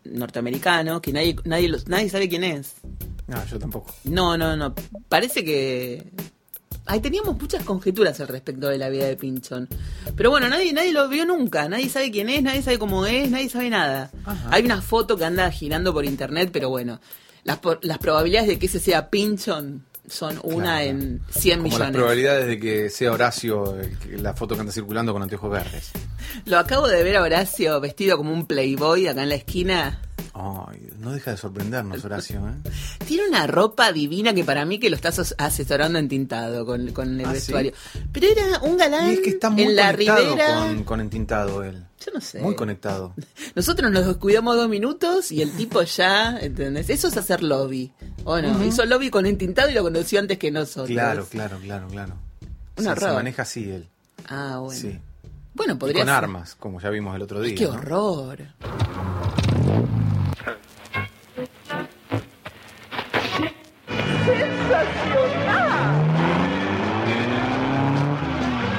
norteamericano 0.04 1.00
que 1.00 1.12
nadie, 1.12 1.37
nadie, 1.45 1.71
nadie 1.87 2.09
sabe 2.09 2.28
quién 2.28 2.45
es. 2.45 2.75
No, 3.26 3.45
yo 3.47 3.59
tampoco. 3.59 3.95
No, 4.04 4.37
no, 4.37 4.57
no. 4.57 4.75
Parece 5.09 5.45
que. 5.45 6.04
Ahí 6.86 7.00
teníamos 7.00 7.40
muchas 7.40 7.64
conjeturas 7.64 8.18
al 8.20 8.28
respecto 8.28 8.68
de 8.68 8.78
la 8.78 8.88
vida 8.88 9.06
de 9.06 9.16
Pinchon. 9.16 9.68
Pero 10.16 10.30
bueno, 10.30 10.48
nadie, 10.48 10.72
nadie 10.72 10.92
lo 10.92 11.08
vio 11.08 11.24
nunca. 11.24 11.68
Nadie 11.68 11.88
sabe 11.88 12.10
quién 12.10 12.28
es, 12.28 12.42
nadie 12.42 12.62
sabe 12.62 12.78
cómo 12.78 13.06
es, 13.06 13.30
nadie 13.30 13.48
sabe 13.48 13.70
nada. 13.70 14.10
Ajá. 14.24 14.48
Hay 14.50 14.64
una 14.64 14.82
foto 14.82 15.16
que 15.16 15.24
anda 15.24 15.50
girando 15.50 15.92
por 15.92 16.04
internet, 16.04 16.50
pero 16.52 16.70
bueno. 16.70 17.00
Las, 17.44 17.58
las 17.82 17.98
probabilidades 17.98 18.48
de 18.48 18.58
que 18.58 18.66
ese 18.66 18.78
sea 18.78 19.10
Pinchon 19.10 19.84
son 20.12 20.38
una 20.42 20.78
Claro. 20.81 20.85
en 20.85 21.21
100 21.31 21.59
Como 21.59 21.69
las 21.71 21.78
millones. 21.78 21.97
probabilidades 21.97 22.47
de 22.47 22.61
que 22.61 22.90
sea 22.90 23.12
Horacio 23.12 23.76
que- 24.02 24.19
la 24.19 24.35
foto 24.35 24.54
que 24.54 24.61
anda 24.61 24.73
circulando 24.73 25.12
con 25.12 25.23
anteojos 25.23 25.50
verdes. 25.50 25.90
Lo 26.45 26.59
acabo 26.59 26.87
de 26.88 27.02
ver 27.02 27.16
a 27.16 27.23
Horacio 27.23 27.81
vestido 27.81 28.16
como 28.16 28.33
un 28.33 28.47
playboy 28.47 29.07
acá 29.09 29.23
en 29.23 29.28
la 29.31 29.35
esquina. 29.37 30.00
Ay, 30.35 30.88
no 30.99 31.12
deja 31.12 31.33
de 31.33 31.37
sorprendernos, 31.37 32.02
Horacio. 32.04 32.38
¿eh? 32.49 32.71
Tiene 33.07 33.28
una 33.28 33.47
ropa 33.47 33.92
divina 33.92 34.33
que 34.33 34.45
para 34.45 34.64
mí 34.64 34.78
que 34.78 34.88
lo 34.88 34.97
estás 34.97 35.19
as- 35.19 35.35
asesorando 35.37 35.99
en 35.99 36.09
tintado 36.09 36.64
con, 36.64 36.90
con 36.92 37.21
el 37.21 37.26
¿Ah, 37.26 37.28
sí? 37.31 37.35
vestuario. 37.35 37.73
Pero 38.12 38.26
era 38.28 38.59
un 38.62 38.78
galán 38.78 39.11
Y 39.11 39.14
es 39.14 39.21
que 39.21 39.31
está 39.31 39.50
muy 39.50 39.62
en 39.64 39.76
la 39.76 39.92
ribera. 39.92 40.66
con, 40.69 40.85
con 40.85 41.00
entintado 41.02 41.62
él. 41.64 41.85
Yo 42.04 42.12
no 42.14 42.21
sé. 42.21 42.40
Muy 42.40 42.54
conectado. 42.56 43.14
Nosotros 43.54 43.90
nos 43.90 44.06
descuidamos 44.06 44.56
dos 44.56 44.68
minutos 44.68 45.30
y 45.32 45.42
el 45.42 45.52
tipo 45.52 45.82
ya, 45.82 46.38
¿entendés? 46.40 46.90
Eso 46.90 47.09
es 47.09 47.16
hacer 47.16 47.42
lobby. 47.42 47.92
¿O 48.25 48.40
no? 48.40 48.64
Hizo 48.64 48.85
lobby 48.85 49.11
con 49.11 49.26
entintado 49.26 49.71
y 49.71 49.75
lo 49.75 49.82
conoció 49.82 50.18
antes 50.21 50.38
que 50.38 50.50
nosotros. 50.50 50.88
Claro, 50.88 51.26
claro, 51.26 51.59
claro, 51.62 51.87
claro. 51.88 52.14
Un 52.76 52.87
horror. 52.87 53.09
se 53.11 53.14
maneja 53.14 53.42
así 53.42 53.71
él. 53.71 53.88
Ah, 54.28 54.59
bueno. 54.61 54.80
Sí. 54.80 54.99
Bueno, 55.54 55.75
Y 55.75 55.76
podría 55.76 56.00
con 56.04 56.09
ser. 56.09 56.16
armas, 56.25 56.54
como 56.54 56.80
ya 56.80 56.88
vimos 56.90 57.14
el 57.14 57.23
otro 57.23 57.40
día. 57.40 57.54
Qué 57.54 57.64
¿no? 57.64 57.73
horror. 57.73 58.38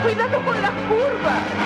¡Cuidado 0.04 0.44
con 0.46 0.62
las 0.62 0.72
curvas! 0.72 1.63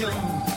June. 0.00 0.49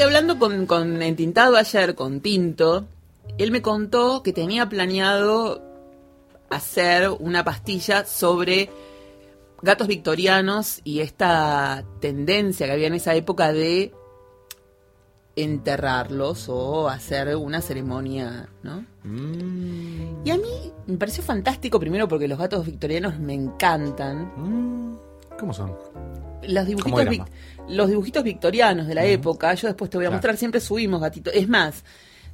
Que 0.00 0.04
hablando 0.04 0.38
con, 0.38 0.64
con 0.64 1.02
Entintado 1.02 1.58
ayer, 1.58 1.94
con 1.94 2.22
Tinto, 2.22 2.86
él 3.36 3.50
me 3.50 3.60
contó 3.60 4.22
que 4.22 4.32
tenía 4.32 4.66
planeado 4.66 5.60
hacer 6.48 7.10
una 7.18 7.44
pastilla 7.44 8.06
sobre 8.06 8.70
gatos 9.60 9.88
victorianos 9.88 10.80
y 10.84 11.00
esta 11.00 11.84
tendencia 12.00 12.64
que 12.64 12.72
había 12.72 12.86
en 12.86 12.94
esa 12.94 13.14
época 13.14 13.52
de 13.52 13.92
enterrarlos 15.36 16.48
o 16.48 16.88
hacer 16.88 17.36
una 17.36 17.60
ceremonia, 17.60 18.48
¿no? 18.62 18.86
Mm, 19.04 20.24
Y 20.26 20.30
a 20.30 20.38
mí 20.38 20.72
me 20.86 20.96
pareció 20.96 21.22
fantástico 21.22 21.78
primero 21.78 22.08
porque 22.08 22.26
los 22.26 22.38
gatos 22.38 22.64
victorianos 22.64 23.18
me 23.18 23.34
encantan. 23.34 24.32
mm, 24.34 24.98
¿Cómo 25.38 25.52
son? 25.52 25.76
Los 26.48 26.66
dibujitos, 26.66 27.04
vic- 27.06 27.26
los 27.68 27.88
dibujitos 27.88 28.24
victorianos 28.24 28.86
de 28.86 28.94
la 28.94 29.04
época, 29.04 29.54
yo 29.54 29.68
después 29.68 29.90
te 29.90 29.96
voy 29.98 30.04
a 30.06 30.08
Claro. 30.08 30.16
mostrar, 30.18 30.36
siempre 30.36 30.60
subimos 30.60 31.00
gatitos. 31.00 31.34
Es 31.34 31.48
más, 31.48 31.84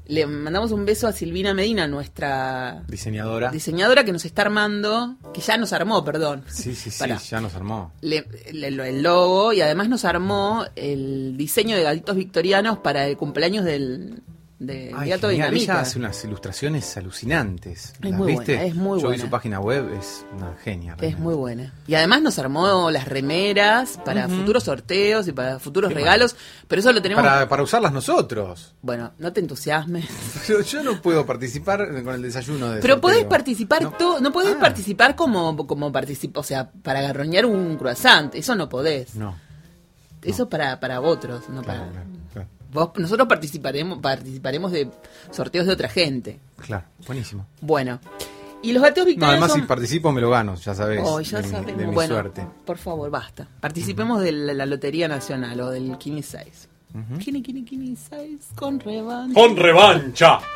le 0.07 0.25
mandamos 0.27 0.71
un 0.71 0.85
beso 0.85 1.09
a 1.09 1.13
Silvina 1.13 1.53
Medina, 1.53 1.89
nuestra 1.89 2.85
Diseñadora. 2.89 3.51
diseñadora 3.51 4.05
que 4.05 4.13
nos 4.13 4.25
está 4.25 4.43
armando, 4.43 5.17
que 5.35 5.41
ya 5.41 5.57
nos 5.57 5.73
armó, 5.73 6.05
perdón. 6.05 6.45
Sí, 6.49 6.75
sí, 6.77 6.91
sí, 6.91 6.99
Pará. 7.01 7.19
ya 7.19 7.41
nos 7.41 7.55
armó. 7.57 7.93
Le- 8.03 8.25
le- 8.53 8.71
lo- 8.71 8.85
el 8.85 9.03
logo 9.03 9.53
y 9.53 9.61
además 9.63 9.89
nos 9.89 10.05
armó 10.05 10.65
el 10.77 11.37
diseño 11.37 11.77
de 11.77 11.83
gatitos 11.83 12.15
victorianos 12.15 12.79
para 12.79 13.07
el 13.09 13.17
cumpleaños 13.17 13.65
del 13.65 14.23
de 14.59 14.91
Ay, 14.97 15.11
Gato 15.11 15.29
genial, 15.29 15.51
Dinamita. 15.51 15.73
Ella 15.75 15.81
hace 15.83 15.99
unas 15.99 16.25
ilustraciones 16.25 16.97
alucinantes. 16.97 17.93
Es 17.93 18.01
¿Las 18.01 18.13
muy 18.13 18.29
viste? 18.33 18.55
buena, 18.55 18.63
es 18.69 18.75
muy 18.75 19.01
Yo 19.03 19.09
vi 19.11 19.19
su 19.19 19.29
página 19.29 19.61
web, 19.61 19.93
es 20.01 20.25
una 20.35 20.55
genia. 20.65 20.93
Es 20.95 20.99
realmente. 20.99 21.23
muy 21.23 21.35
buena. 21.35 21.75
Y 21.87 21.95
además 21.95 22.23
nos 22.23 22.39
armó 22.39 22.91
las 22.91 23.07
remeras 23.07 23.99
para 24.03 24.29
futuros 24.29 24.65
sorteos 24.65 25.29
y 25.29 25.33
para 25.33 25.59
futuros 25.59 25.91
Qué 25.91 25.95
regalos, 25.97 26.37
pero 26.69 26.81
eso 26.81 26.91
lo 26.93 27.03
tenemos 27.03 27.23
Para, 27.23 27.47
para 27.49 27.63
usarlas 27.63 27.93
nosotros. 27.93 28.75
Bueno, 28.81 29.13
no 29.19 29.31
te 29.33 29.41
entusiasmes. 29.41 30.07
Pero 30.47 30.63
yo 30.63 30.83
no 30.83 31.03
puedo 31.03 31.27
participar 31.27 31.89
con 32.03 32.15
el 32.15 32.23
desayuno 32.23 32.71
de 32.71 32.81
Pero 32.81 32.95
sorteo. 32.95 33.01
podés 33.11 33.25
participar, 33.25 33.83
No. 33.83 33.91
to- 33.93 34.21
no 34.21 34.33
podés 34.33 34.55
Ah, 34.57 34.61
participar 34.61 35.17
como, 35.17 35.67
como 35.67 35.93
participa, 35.93 36.41
o 36.41 36.43
sea, 36.43 36.71
para 36.71 37.01
agarroñar 37.01 37.45
un 37.45 37.77
croissant, 37.77 38.35
eso 38.35 38.55
no 38.55 38.69
podés. 38.71 39.15
No, 39.17 39.37
Eso 40.23 40.45
es 40.45 40.49
para, 40.49 40.81
para 40.81 41.01
otros, 41.03 41.49
no 41.51 41.63
claro, 41.63 41.81
para. 41.81 41.93
claro. 41.93 42.07
Vos, 42.73 42.91
nosotros 42.97 43.29
participaremos, 43.29 43.99
participaremos 44.01 44.73
de 44.73 44.89
sorteos 45.31 45.67
de 45.67 45.73
otra 45.73 45.89
gente. 45.89 46.41
Claro, 46.59 46.85
buenísimo. 47.07 47.47
Bueno. 47.61 48.01
Y 48.63 48.73
los 48.73 48.83
gateos 48.83 49.05
No, 49.07 49.11
victorianos 49.11 49.43
además 49.45 49.63
si 49.63 49.67
participo 49.69 50.13
me 50.13 50.21
lo 50.21 50.31
gano, 50.31 50.55
ya 50.57 50.75
sabes. 50.75 51.01
Oh, 51.05 51.21
ya 51.21 51.41
de, 51.41 51.49
mi- 51.49 51.73
de 51.73 51.87
mi 51.87 51.95
bueno, 51.95 52.15
suerte. 52.15 52.45
por 52.65 52.79
favor, 52.79 53.09
basta. 53.11 53.47
Participemos 53.61 54.21
de 54.23 54.33
la, 54.33 54.55
la 54.55 54.67
Lotería 54.67 55.07
Nacional 55.09 55.61
o 55.61 55.71
del 55.71 55.97
Kini 55.99 56.23
6. 56.23 56.69
Ujú. 56.95 57.19
Kini, 57.19 57.43
Kini, 57.43 57.65
Kini 57.65 57.95
6 57.95 58.49
con 58.55 58.81
revancha. 58.81 59.39
Con 59.41 59.57
revancha. 59.57 60.41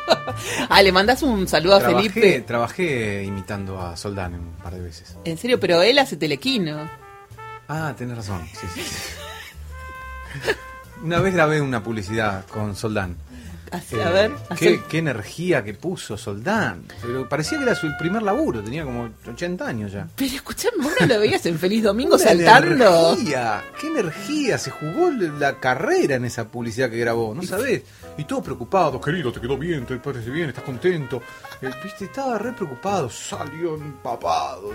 Ah, 0.69 0.81
le 0.81 0.91
mandás 0.91 1.21
un 1.23 1.47
saludo 1.47 1.75
a 1.75 1.81
Felipe. 1.81 2.41
trabajé 2.41 3.23
imitando 3.23 3.79
a 3.79 3.95
Soldán 3.95 4.33
un 4.35 4.51
par 4.63 4.73
de 4.73 4.81
veces. 4.81 5.15
En 5.23 5.37
serio, 5.37 5.59
pero 5.59 5.81
él 5.81 5.99
hace 5.99 6.17
telequino. 6.17 6.89
Ah, 7.67 7.93
tenés 7.97 8.17
razón. 8.17 8.41
Sí, 8.53 8.67
sí, 8.73 8.81
sí. 8.81 10.51
Una 11.03 11.19
vez 11.19 11.33
grabé 11.33 11.61
una 11.61 11.83
publicidad 11.83 12.45
con 12.47 12.75
Soldán. 12.75 13.15
Así, 13.71 13.95
Eh, 13.95 14.03
a 14.03 14.09
ver, 14.09 14.31
qué, 14.49 14.53
hace- 14.53 14.81
qué 14.89 14.97
energía 14.97 15.63
que 15.63 15.73
puso 15.73 16.17
Soldán. 16.17 16.83
Pero 17.01 17.27
parecía 17.29 17.57
que 17.57 17.63
era 17.63 17.73
su 17.75 17.87
primer 17.97 18.21
laburo, 18.21 18.61
tenía 18.61 18.83
como 18.83 19.09
80 19.25 19.65
años 19.65 19.93
ya. 19.93 20.07
Pero 20.15 20.35
escuchame, 20.35 20.83
vos 20.83 20.91
no 20.99 21.05
lo 21.07 21.19
veías 21.21 21.45
en 21.45 21.57
Feliz 21.57 21.81
Domingo 21.83 22.15
Una 22.15 22.23
saltando. 22.25 23.13
Energía, 23.13 23.63
qué 23.79 23.87
energía, 23.87 24.57
se 24.57 24.71
jugó 24.71 25.09
la 25.11 25.57
carrera 25.59 26.15
en 26.15 26.25
esa 26.25 26.49
publicidad 26.49 26.89
que 26.89 26.97
grabó, 26.97 27.33
¿no 27.33 27.43
sabés? 27.43 27.83
Y 28.17 28.25
todo 28.25 28.43
preocupado, 28.43 28.99
querido, 28.99 29.31
te 29.31 29.39
quedó 29.39 29.57
bien, 29.57 29.85
te 29.85 29.95
parece 29.97 30.29
bien, 30.29 30.49
estás 30.49 30.65
contento. 30.65 31.21
Eh, 31.61 31.69
Viste, 31.81 32.05
estaba 32.05 32.37
re 32.37 32.51
preocupado, 32.51 33.09
salió 33.09 33.75
empapado. 33.75 34.71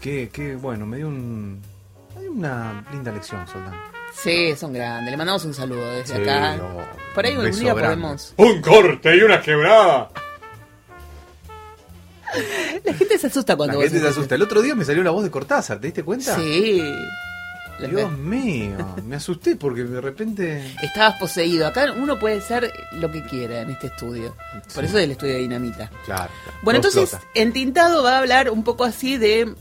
Qué, 0.00 0.28
qué, 0.32 0.56
bueno, 0.56 0.84
me 0.86 0.96
dio 0.96 1.06
un, 1.06 1.62
me 2.16 2.20
dio 2.22 2.32
una 2.32 2.84
linda 2.90 3.12
lección, 3.12 3.46
Soldán. 3.46 3.74
Sí, 4.14 4.54
son 4.56 4.72
grandes. 4.72 5.10
Le 5.10 5.16
mandamos 5.16 5.44
un 5.44 5.54
saludo 5.54 5.84
desde 5.92 6.16
Sí, 6.16 6.22
acá. 6.22 6.56
Por 7.14 7.26
ahí 7.26 7.36
un 7.36 7.44
día 7.50 7.74
grande. 7.74 7.82
podemos. 7.82 8.34
Un 8.36 8.60
corte 8.62 9.16
y 9.16 9.22
una 9.22 9.40
quebrada. 9.40 10.10
La 12.84 12.94
gente 12.94 13.18
se 13.18 13.26
asusta 13.26 13.56
cuando 13.56 13.74
La 13.74 13.84
vos 13.84 13.84
gente 13.90 14.00
se 14.00 14.08
asusta. 14.08 14.34
El 14.34 14.42
otro 14.42 14.62
día 14.62 14.74
me 14.74 14.84
salió 14.84 15.02
la 15.02 15.10
voz 15.10 15.22
de 15.24 15.30
Cortázar, 15.30 15.78
¿te 15.80 15.88
diste 15.88 16.02
cuenta? 16.02 16.34
Sí. 16.36 16.82
Dios 17.90 18.12
mío, 18.12 18.76
me 19.06 19.16
asusté 19.16 19.56
porque 19.56 19.82
de 19.82 20.00
repente... 20.00 20.72
Estabas 20.82 21.18
poseído. 21.18 21.66
Acá 21.66 21.92
uno 21.96 22.18
puede 22.18 22.40
ser 22.40 22.72
lo 22.92 23.10
que 23.10 23.24
quiera 23.24 23.60
en 23.62 23.70
este 23.70 23.88
estudio. 23.88 24.36
Por 24.72 24.84
Sí. 24.84 24.88
eso 24.88 24.98
es 24.98 25.04
el 25.04 25.10
estudio 25.10 25.34
de 25.34 25.40
Dinamita. 25.40 25.88
Claro. 26.04 26.30
claro, 26.44 26.58
Bueno, 26.62 26.76
entonces, 26.78 27.02
explota. 27.04 27.26
Entintado 27.34 28.02
va 28.04 28.14
a 28.14 28.18
hablar 28.18 28.50
un 28.50 28.62
poco 28.62 28.84
así 28.84 29.16
de 29.18 29.52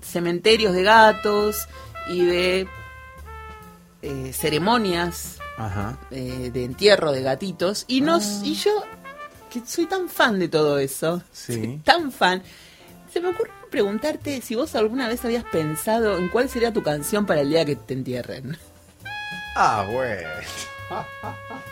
cementerios 0.00 0.72
de 0.72 0.82
gatos 0.84 1.68
y 2.08 2.24
de 2.24 2.66
eh, 4.04 4.32
ceremonias 4.32 5.38
Ajá. 5.58 5.98
eh, 6.10 6.50
de 6.52 6.64
entierro 6.64 7.10
de 7.12 7.22
gatitos. 7.22 7.84
Y 7.88 8.00
nos 8.00 8.42
y 8.44 8.54
yo, 8.54 8.84
que 9.50 9.62
soy 9.66 9.86
tan 9.86 10.08
fan 10.08 10.38
de 10.38 10.48
todo 10.48 10.78
eso, 10.78 11.22
Sí. 11.32 11.54
soy 11.54 11.80
tan 11.84 12.12
fan, 12.12 12.42
se 13.12 13.20
me 13.20 13.28
ocurre 13.30 13.50
preguntarte 13.70 14.40
si 14.40 14.54
vos 14.54 14.74
alguna 14.76 15.08
vez 15.08 15.24
habías 15.24 15.44
pensado 15.44 16.18
en 16.18 16.28
cuál 16.28 16.48
sería 16.48 16.72
tu 16.72 16.82
canción 16.82 17.26
para 17.26 17.40
el 17.40 17.48
día 17.50 17.64
que 17.64 17.74
te 17.76 17.94
entierren. 17.94 18.56
Ah, 19.56 19.86
bueno. 19.90 20.28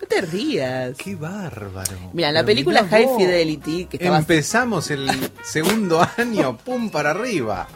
No 0.00 0.06
te 0.08 0.20
rías. 0.22 0.96
Qué 0.96 1.14
bárbaro. 1.16 2.10
Mira, 2.14 2.32
la 2.32 2.40
Pero 2.40 2.46
película 2.46 2.86
High. 2.86 3.08
Fidelity, 3.18 3.84
que 3.86 3.98
Empezamos 4.06 4.90
el 4.90 5.10
segundo 5.42 6.00
año, 6.16 6.56
pum 6.56 6.88
para 6.90 7.10
arriba. 7.10 7.68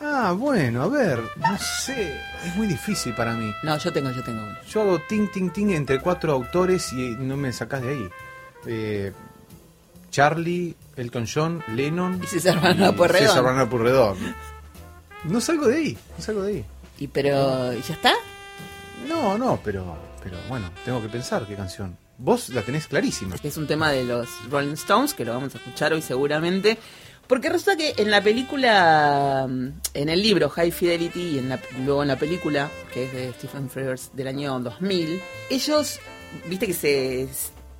Ah, 0.00 0.32
bueno, 0.36 0.82
a 0.82 0.88
ver, 0.88 1.20
no 1.36 1.58
sé, 1.58 2.20
es 2.44 2.56
muy 2.56 2.68
difícil 2.68 3.14
para 3.14 3.34
mí. 3.34 3.52
No, 3.64 3.76
yo 3.78 3.92
tengo, 3.92 4.10
yo 4.10 4.22
tengo 4.22 4.42
uno. 4.44 4.56
Yo 4.68 4.82
hago 4.82 5.00
ting, 5.08 5.28
ting, 5.28 5.50
ting 5.50 5.70
entre 5.70 6.00
cuatro 6.00 6.32
autores 6.32 6.92
y 6.92 7.16
no 7.18 7.36
me 7.36 7.52
sacás 7.52 7.82
de 7.82 7.90
ahí. 7.90 8.08
Eh, 8.66 9.12
Charlie, 10.10 10.76
Elton 10.96 11.26
John, 11.32 11.62
Lennon 11.74 12.20
Y 12.22 12.26
César 12.26 12.60
Bernardo 12.60 12.96
Pueyrredón. 12.96 14.16
César. 14.16 14.34
No 15.24 15.40
salgo 15.40 15.66
de 15.66 15.76
ahí, 15.76 15.98
no 16.16 16.24
salgo 16.24 16.42
de 16.42 16.52
ahí. 16.52 16.64
Y 16.98 17.08
pero, 17.08 17.72
¿y 17.72 17.82
¿ya 17.82 17.94
está? 17.94 18.12
No, 19.08 19.36
no, 19.36 19.58
pero, 19.64 19.96
pero 20.22 20.36
bueno, 20.48 20.70
tengo 20.84 21.02
que 21.02 21.08
pensar 21.08 21.44
qué 21.46 21.56
canción. 21.56 21.96
Vos 22.18 22.48
la 22.50 22.62
tenés 22.62 22.86
clarísima. 22.88 23.36
Es 23.42 23.56
un 23.56 23.66
tema 23.66 23.90
de 23.90 24.04
los 24.04 24.28
Rolling 24.50 24.72
Stones, 24.72 25.14
que 25.14 25.24
lo 25.24 25.34
vamos 25.34 25.54
a 25.54 25.58
escuchar 25.58 25.92
hoy 25.92 26.02
seguramente. 26.02 26.78
Porque 27.28 27.48
resulta 27.50 27.76
que 27.76 27.94
en 27.98 28.10
la 28.10 28.22
película, 28.22 29.46
mm, 29.48 29.68
en 29.94 30.08
el 30.08 30.22
libro 30.22 30.48
High 30.48 30.70
Fidelity 30.72 31.20
y 31.20 31.38
en 31.38 31.48
la- 31.50 31.60
luego 31.84 32.02
en 32.02 32.08
la 32.08 32.16
película, 32.18 32.70
que 32.92 33.04
es 33.04 33.12
de 33.12 33.32
Stephen 33.34 33.68
Frears 33.68 34.10
del 34.14 34.28
año 34.28 34.58
2000, 34.60 35.20
ellos, 35.50 36.00
viste 36.48 36.66
que 36.66 36.72
se, 36.74 37.28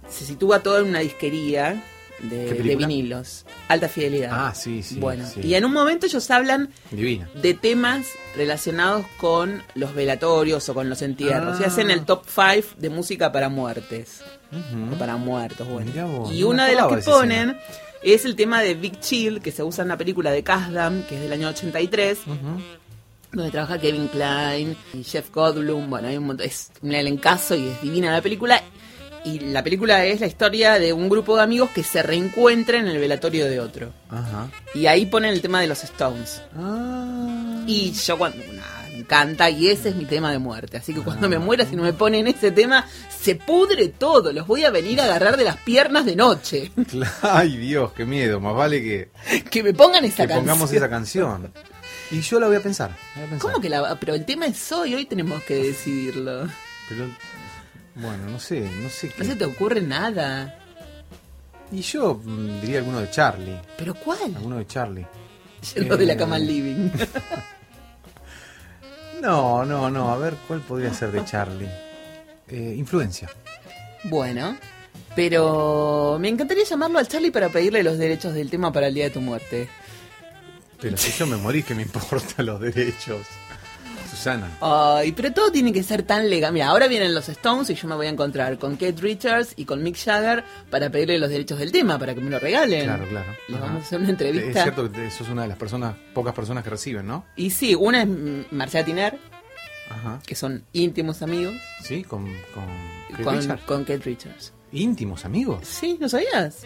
se 0.08 0.24
sitúa 0.26 0.62
todo 0.62 0.78
en 0.80 0.88
una 0.88 1.00
disquería 1.00 1.82
¿Qué 2.20 2.26
de, 2.54 2.74
vinilos, 2.76 3.46
alta 3.68 3.88
fidelidad. 3.88 4.30
Ah, 4.32 4.52
sí, 4.54 4.82
sí, 4.82 4.98
Bueno, 4.98 5.24
sí. 5.32 5.40
y 5.42 5.54
en 5.54 5.64
un 5.64 5.72
momento 5.72 6.04
ellos 6.06 6.28
hablan 6.32 6.68
Divina. 6.90 7.30
de 7.40 7.54
temas 7.54 8.06
relacionados 8.36 9.06
con 9.18 9.62
los 9.76 9.94
velatorios 9.94 10.68
o 10.68 10.74
con 10.74 10.90
los 10.90 11.00
entierros. 11.00 11.60
Y 11.60 11.62
Ah. 11.64 11.68
hacen 11.68 11.90
el 11.90 12.04
top 12.04 12.24
5 12.26 12.74
de 12.76 12.90
música 12.90 13.30
para 13.30 13.48
muertes. 13.48 14.20
O 14.94 14.98
para 14.98 15.16
muertos, 15.16 15.66
bueno. 15.68 15.90
Vos, 16.08 16.32
y 16.32 16.42
una 16.42 16.66
de 16.66 16.74
las 16.74 16.86
que 16.88 16.96
ponen 16.98 17.58
es 18.02 18.24
el 18.24 18.34
tema 18.36 18.62
de 18.62 18.74
Big 18.74 18.98
Chill, 19.00 19.40
que 19.40 19.52
se 19.52 19.62
usa 19.62 19.82
en 19.82 19.88
la 19.88 19.98
película 19.98 20.30
de 20.30 20.42
Kasdan, 20.42 21.02
que 21.08 21.16
es 21.16 21.20
del 21.22 21.32
año 21.32 21.48
83, 21.48 22.18
Ujú. 22.26 22.36
donde 23.32 23.50
trabaja 23.50 23.78
Kevin 23.78 24.08
Klein 24.08 24.76
y 24.94 25.04
Jeff 25.04 25.30
Goldblum. 25.32 25.90
Bueno, 25.90 26.08
hay 26.08 26.16
un 26.16 26.26
montón, 26.26 26.46
es 26.46 26.70
un 26.80 26.92
elencazo 26.92 27.54
y 27.56 27.66
es 27.68 27.82
divina 27.82 28.10
la 28.12 28.22
película. 28.22 28.62
Y 29.24 29.40
la 29.40 29.62
película 29.64 30.04
es 30.06 30.20
la 30.20 30.26
historia 30.28 30.78
de 30.78 30.92
un 30.92 31.08
grupo 31.08 31.36
de 31.36 31.42
amigos 31.42 31.70
que 31.70 31.82
se 31.82 32.02
reencuentran 32.02 32.82
en 32.82 32.88
el 32.94 32.98
velatorio 32.98 33.46
de 33.50 33.60
otro. 33.60 33.92
Ajá. 34.08 34.48
Y 34.74 34.86
ahí 34.86 35.04
ponen 35.06 35.32
el 35.34 35.42
tema 35.42 35.60
de 35.60 35.66
los 35.66 35.82
Stones. 35.84 36.40
Ah. 36.56 37.64
Y 37.66 37.92
yo 37.92 38.16
cuando 38.16 38.38
me 38.38 38.44
encanta 39.08 39.48
y 39.48 39.68
ese 39.68 39.88
es 39.88 39.96
mi 39.96 40.04
tema 40.04 40.30
de 40.30 40.38
muerte. 40.38 40.76
Así 40.76 40.92
que 40.92 41.00
cuando 41.00 41.28
me 41.30 41.38
muera, 41.38 41.64
si 41.64 41.74
no 41.76 41.82
me 41.82 41.94
ponen 41.94 42.26
ese 42.26 42.50
tema, 42.50 42.86
se 43.08 43.36
pudre 43.36 43.88
todo. 43.88 44.32
Los 44.34 44.46
voy 44.46 44.64
a 44.64 44.70
venir 44.70 45.00
a 45.00 45.04
agarrar 45.04 45.38
de 45.38 45.44
las 45.44 45.56
piernas 45.56 46.04
de 46.04 46.14
noche. 46.14 46.70
Ay, 47.22 47.56
Dios, 47.56 47.92
qué 47.92 48.04
miedo. 48.04 48.38
Más 48.38 48.54
vale 48.54 48.82
que, 48.82 49.08
que 49.50 49.62
me 49.62 49.72
pongan 49.72 50.04
esa 50.04 50.24
que 50.24 50.28
canción. 50.28 50.44
pongamos 50.46 50.72
esa 50.72 50.90
canción. 50.90 51.50
Y 52.10 52.20
yo 52.20 52.38
la 52.38 52.48
voy 52.48 52.56
a 52.56 52.60
pensar. 52.62 52.90
la 52.90 52.96
voy 53.22 53.24
a 53.26 53.30
pensar. 53.30 53.50
¿Cómo 53.50 53.62
que 53.62 53.68
la 53.70 53.96
Pero 53.98 54.14
el 54.14 54.24
tema 54.26 54.46
es 54.46 54.70
hoy, 54.72 54.94
hoy 54.94 55.06
tenemos 55.06 55.42
que 55.44 55.54
decidirlo. 55.54 56.46
Pero, 56.90 57.06
bueno, 57.94 58.26
no 58.30 58.38
sé, 58.38 58.60
no 58.60 58.90
sé 58.90 59.10
No 59.16 59.24
se 59.24 59.30
qué. 59.30 59.36
te 59.36 59.44
ocurre 59.46 59.80
nada. 59.80 60.58
Y 61.72 61.80
yo 61.80 62.20
mm, 62.22 62.60
diría 62.60 62.78
alguno 62.80 63.00
de 63.00 63.10
Charlie. 63.10 63.58
¿Pero 63.78 63.94
cuál? 63.94 64.36
Alguno 64.36 64.56
de 64.58 64.66
Charlie. 64.66 65.06
Yendo 65.74 65.96
de 65.96 66.04
la 66.06 66.16
cama 66.16 66.36
al 66.36 66.46
living. 66.46 66.90
No, 69.20 69.64
no, 69.64 69.90
no. 69.90 70.10
A 70.10 70.18
ver, 70.18 70.34
¿cuál 70.46 70.60
podría 70.60 70.92
ser 70.92 71.12
de 71.12 71.24
Charlie? 71.24 71.68
Eh, 72.48 72.74
influencia. 72.76 73.28
bueno, 74.04 74.56
pero 75.14 76.16
me 76.20 76.28
encantaría 76.28 76.64
llamarlo 76.64 76.98
al 76.98 77.08
Charlie 77.08 77.30
para 77.30 77.48
pedirle 77.48 77.82
los 77.82 77.98
derechos 77.98 78.34
del 78.34 78.48
tema 78.50 78.72
para 78.72 78.86
el 78.88 78.94
día 78.94 79.04
de 79.04 79.10
tu 79.10 79.20
muerte. 79.20 79.68
Pero 80.80 80.96
si 80.96 81.12
yo 81.12 81.26
me 81.26 81.36
morí, 81.36 81.62
que 81.62 81.74
me 81.74 81.82
importan 81.82 82.46
los 82.46 82.60
derechos? 82.60 83.26
Susana. 84.18 84.58
Ay, 84.60 85.12
pero 85.12 85.32
todo 85.32 85.50
tiene 85.52 85.72
que 85.72 85.82
ser 85.82 86.02
tan 86.02 86.28
legal. 86.28 86.52
Mira, 86.52 86.66
ahora 86.68 86.88
vienen 86.88 87.14
los 87.14 87.28
Stones 87.28 87.70
y 87.70 87.74
yo 87.74 87.86
me 87.88 87.94
voy 87.94 88.06
a 88.06 88.10
encontrar 88.10 88.58
con 88.58 88.72
Kate 88.76 89.00
Richards 89.00 89.54
y 89.56 89.64
con 89.64 89.82
Mick 89.82 89.96
Jagger 89.96 90.44
para 90.70 90.90
pedirle 90.90 91.18
los 91.18 91.30
derechos 91.30 91.58
del 91.58 91.70
tema, 91.72 91.98
para 91.98 92.14
que 92.14 92.20
me 92.20 92.30
lo 92.30 92.38
regalen. 92.38 92.84
Claro, 92.84 93.06
claro. 93.08 93.32
Le 93.48 93.56
Ajá. 93.56 93.64
vamos 93.66 93.82
a 93.82 93.86
hacer 93.86 93.98
una 93.98 94.08
Es 94.08 94.10
entrevista. 94.10 94.62
cierto 94.64 94.90
que 94.90 95.10
sos 95.10 95.28
una 95.28 95.42
de 95.42 95.48
las 95.48 95.56
personas, 95.56 95.94
pocas 96.14 96.34
personas 96.34 96.64
que 96.64 96.70
reciben, 96.70 97.06
¿no? 97.06 97.24
Y 97.36 97.50
sí, 97.50 97.74
una 97.74 98.02
es 98.02 98.08
Marcela 98.50 98.84
Tiner, 98.84 99.18
Ajá. 99.90 100.20
que 100.26 100.34
son 100.34 100.64
íntimos 100.72 101.22
amigos, 101.22 101.54
Sí, 101.82 102.02
con, 102.04 102.24
con 102.54 102.66
Keith 103.08 103.22
con, 103.24 103.36
Richards. 103.40 103.62
con 103.64 103.84
Kate 103.84 103.98
Richards. 104.04 104.52
íntimos 104.72 105.24
amigos. 105.24 105.66
Sí, 105.66 105.96
¿no 106.00 106.08
sabías? 106.08 106.62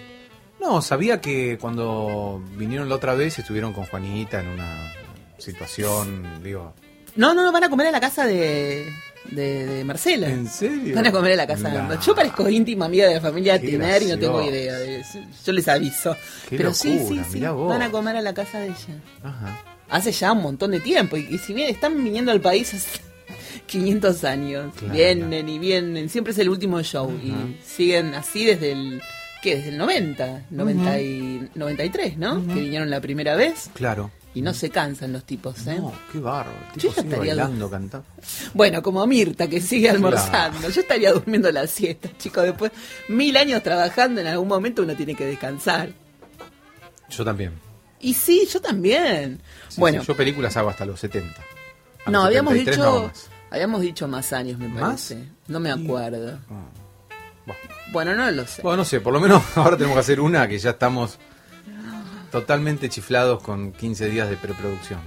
No, 0.60 0.80
sabía 0.80 1.20
que 1.20 1.58
cuando 1.60 2.40
vinieron 2.56 2.88
la 2.88 2.94
otra 2.94 3.14
vez 3.14 3.38
estuvieron 3.38 3.72
con 3.72 3.84
Juanita 3.84 4.40
en 4.40 4.48
una 4.48 4.92
situación, 5.38 6.40
digo, 6.42 6.72
No, 7.16 7.34
no, 7.34 7.42
no, 7.42 7.52
van 7.52 7.64
a 7.64 7.68
comer 7.70 7.88
a 7.88 7.90
la 7.90 8.00
casa 8.00 8.26
de, 8.26 8.86
de, 9.30 9.66
de 9.66 9.84
Marcela. 9.84 10.28
¿en 10.28 10.48
serio? 10.48 10.94
Van 10.94 11.06
a 11.06 11.12
comer 11.12 11.32
a 11.32 11.36
la 11.36 11.46
casa 11.46 11.68
Nah. 11.68 11.88
de 11.88 11.98
Yo 12.04 12.14
parezco 12.14 12.48
íntima 12.48 12.86
amiga 12.86 13.06
de 13.06 13.14
la 13.16 13.20
familia 13.20 13.60
Qué 13.60 13.68
Tiner 13.68 14.02
y 14.02 14.06
no 14.06 14.18
tengo 14.18 14.42
idea 14.42 14.74
de. 14.78 15.02
Yo 15.44 15.52
les 15.52 15.68
aviso. 15.68 16.16
Qué 16.48 16.56
Pero 16.56 16.72
sí, 16.74 16.98
sí, 17.06 17.20
sí. 17.30 17.40
Van 17.40 17.82
a 17.82 17.90
comer 17.90 18.16
a 18.16 18.22
la 18.22 18.32
casa 18.34 18.58
de 18.60 18.66
ella. 18.68 19.00
Ajá. 19.22 19.60
Hace 19.90 20.10
ya 20.12 20.32
un 20.32 20.42
montón 20.42 20.70
de 20.70 20.80
tiempo. 20.80 21.16
Y, 21.16 21.26
y 21.30 21.38
si 21.38 21.52
bien 21.52 21.68
están 21.68 22.02
viniendo 22.02 22.32
al 22.32 22.40
país 22.40 22.72
hace 22.72 23.00
500 23.66 24.24
años. 24.24 24.74
Claro, 24.76 24.94
vienen 24.94 25.48
y 25.48 25.58
vienen. 25.58 26.08
Siempre 26.08 26.32
es 26.32 26.38
el 26.38 26.48
último 26.48 26.82
show. 26.82 27.10
Y 27.22 27.34
siguen 27.64 28.14
así 28.14 28.44
desde 28.46 28.72
el... 28.72 29.02
¿Qué? 29.42 29.56
Desde 29.56 29.70
el 29.70 29.78
90. 29.78 30.44
90 30.50 31.00
y, 31.00 31.48
93, 31.56 32.16
¿no? 32.16 32.46
Que 32.46 32.60
vinieron 32.60 32.88
la 32.90 33.00
primera 33.00 33.34
vez. 33.34 33.70
Claro. 33.74 34.10
Y 34.34 34.40
no 34.40 34.54
se 34.54 34.70
cansan 34.70 35.12
los 35.12 35.24
tipos, 35.24 35.66
¿eh? 35.66 35.76
No, 35.78 35.92
qué 36.10 36.18
bárbaro. 36.18 36.56
El 36.74 36.80
Yo 36.80 36.88
tipo 36.88 37.02
sigue 37.02 37.14
estaría- 37.14 37.34
bailando, 37.34 37.70
cantando. 37.70 38.06
Bueno, 38.54 38.82
como 38.82 39.06
Mirta, 39.06 39.46
que 39.46 39.60
sigue 39.60 39.90
almorzando. 39.90 40.70
Yo 40.70 40.80
estaría 40.80 41.12
durmiendo 41.12 41.52
la 41.52 41.66
siesta, 41.66 42.08
chicos. 42.16 42.44
Después, 42.44 42.72
mil 43.08 43.36
años 43.36 43.62
trabajando, 43.62 44.22
en 44.22 44.26
algún 44.28 44.48
momento 44.48 44.82
uno 44.82 44.94
tiene 44.96 45.14
que 45.14 45.26
descansar. 45.26 45.90
Yo 47.10 47.24
también. 47.24 47.52
Y 48.00 48.14
sí, 48.14 48.48
yo 48.50 48.60
también. 48.60 49.40
Sí, 49.68 49.78
bueno, 49.80 50.00
sí, 50.00 50.06
yo 50.08 50.16
películas 50.16 50.56
hago 50.56 50.70
hasta 50.70 50.86
los 50.86 50.98
70. 50.98 51.40
A 52.06 52.10
no, 52.10 52.18
los 52.20 52.26
habíamos 52.26 52.54
73 52.54 52.76
dicho, 52.76 53.02
no 53.02 53.12
habíamos 53.50 53.80
dicho 53.82 54.08
más 54.08 54.32
años, 54.32 54.58
me 54.58 54.68
¿Más? 54.68 54.80
parece. 54.82 55.28
No 55.48 55.60
me 55.60 55.70
acuerdo. 55.70 56.38
Ah, 56.50 56.64
bueno. 57.44 57.60
Bueno, 57.92 58.14
no 58.14 58.30
lo 58.30 58.46
sé. 58.46 58.62
Bueno, 58.62 58.78
no 58.78 58.84
sé, 58.86 59.00
por 59.02 59.12
lo 59.12 59.20
menos 59.20 59.42
ahora 59.56 59.76
tenemos 59.76 59.94
que 59.96 60.00
hacer 60.00 60.20
una 60.20 60.48
que 60.48 60.58
ya 60.58 60.70
estamos 60.70 61.18
totalmente 62.32 62.88
chiflados 62.88 63.42
con 63.42 63.72
15 63.72 64.08
días 64.08 64.28
de 64.28 64.36
preproducción. 64.36 65.00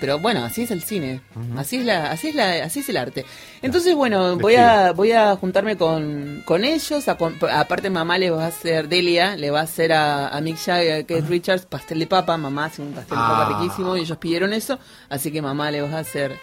Pero 0.00 0.18
bueno, 0.18 0.44
así 0.44 0.62
es 0.62 0.70
el 0.70 0.82
cine, 0.82 1.20
así 1.56 1.76
es 1.76 1.84
la, 1.84 2.10
así 2.10 2.28
es 2.28 2.34
la, 2.34 2.64
así 2.64 2.80
es 2.80 2.88
el 2.88 2.96
arte. 2.96 3.24
Entonces 3.60 3.94
bueno, 3.94 4.30
Les 4.30 4.38
voy 4.38 4.54
a, 4.56 4.92
voy 4.92 5.12
a 5.12 5.36
juntarme 5.36 5.76
con, 5.76 6.42
con 6.46 6.64
ellos. 6.64 7.06
a 7.08 7.16
aparte 7.60 7.90
mamá 7.90 8.16
le 8.18 8.30
va 8.30 8.44
a 8.44 8.48
hacer 8.48 8.88
Delia, 8.88 9.36
le 9.36 9.50
va 9.50 9.60
a 9.60 9.64
hacer 9.64 9.92
a, 9.92 10.28
a 10.28 10.40
Mick 10.40 10.56
Jagger, 10.56 10.92
a 11.02 11.06
Kate 11.06 11.20
Richards 11.28 11.66
pastel 11.66 11.98
de 11.98 12.06
papa. 12.06 12.36
Mamá 12.36 12.64
hace 12.66 12.80
un 12.82 12.92
pastel 12.92 13.16
de 13.18 13.22
Ah. 13.24 13.44
papa 13.46 13.60
riquísimo 13.60 13.96
y 13.96 14.00
ellos 14.00 14.18
pidieron 14.18 14.52
eso, 14.52 14.78
así 15.10 15.30
que 15.30 15.42
mamá 15.42 15.70
le 15.70 15.82
va 15.82 15.90
a 15.90 15.98
hacer 16.00 16.38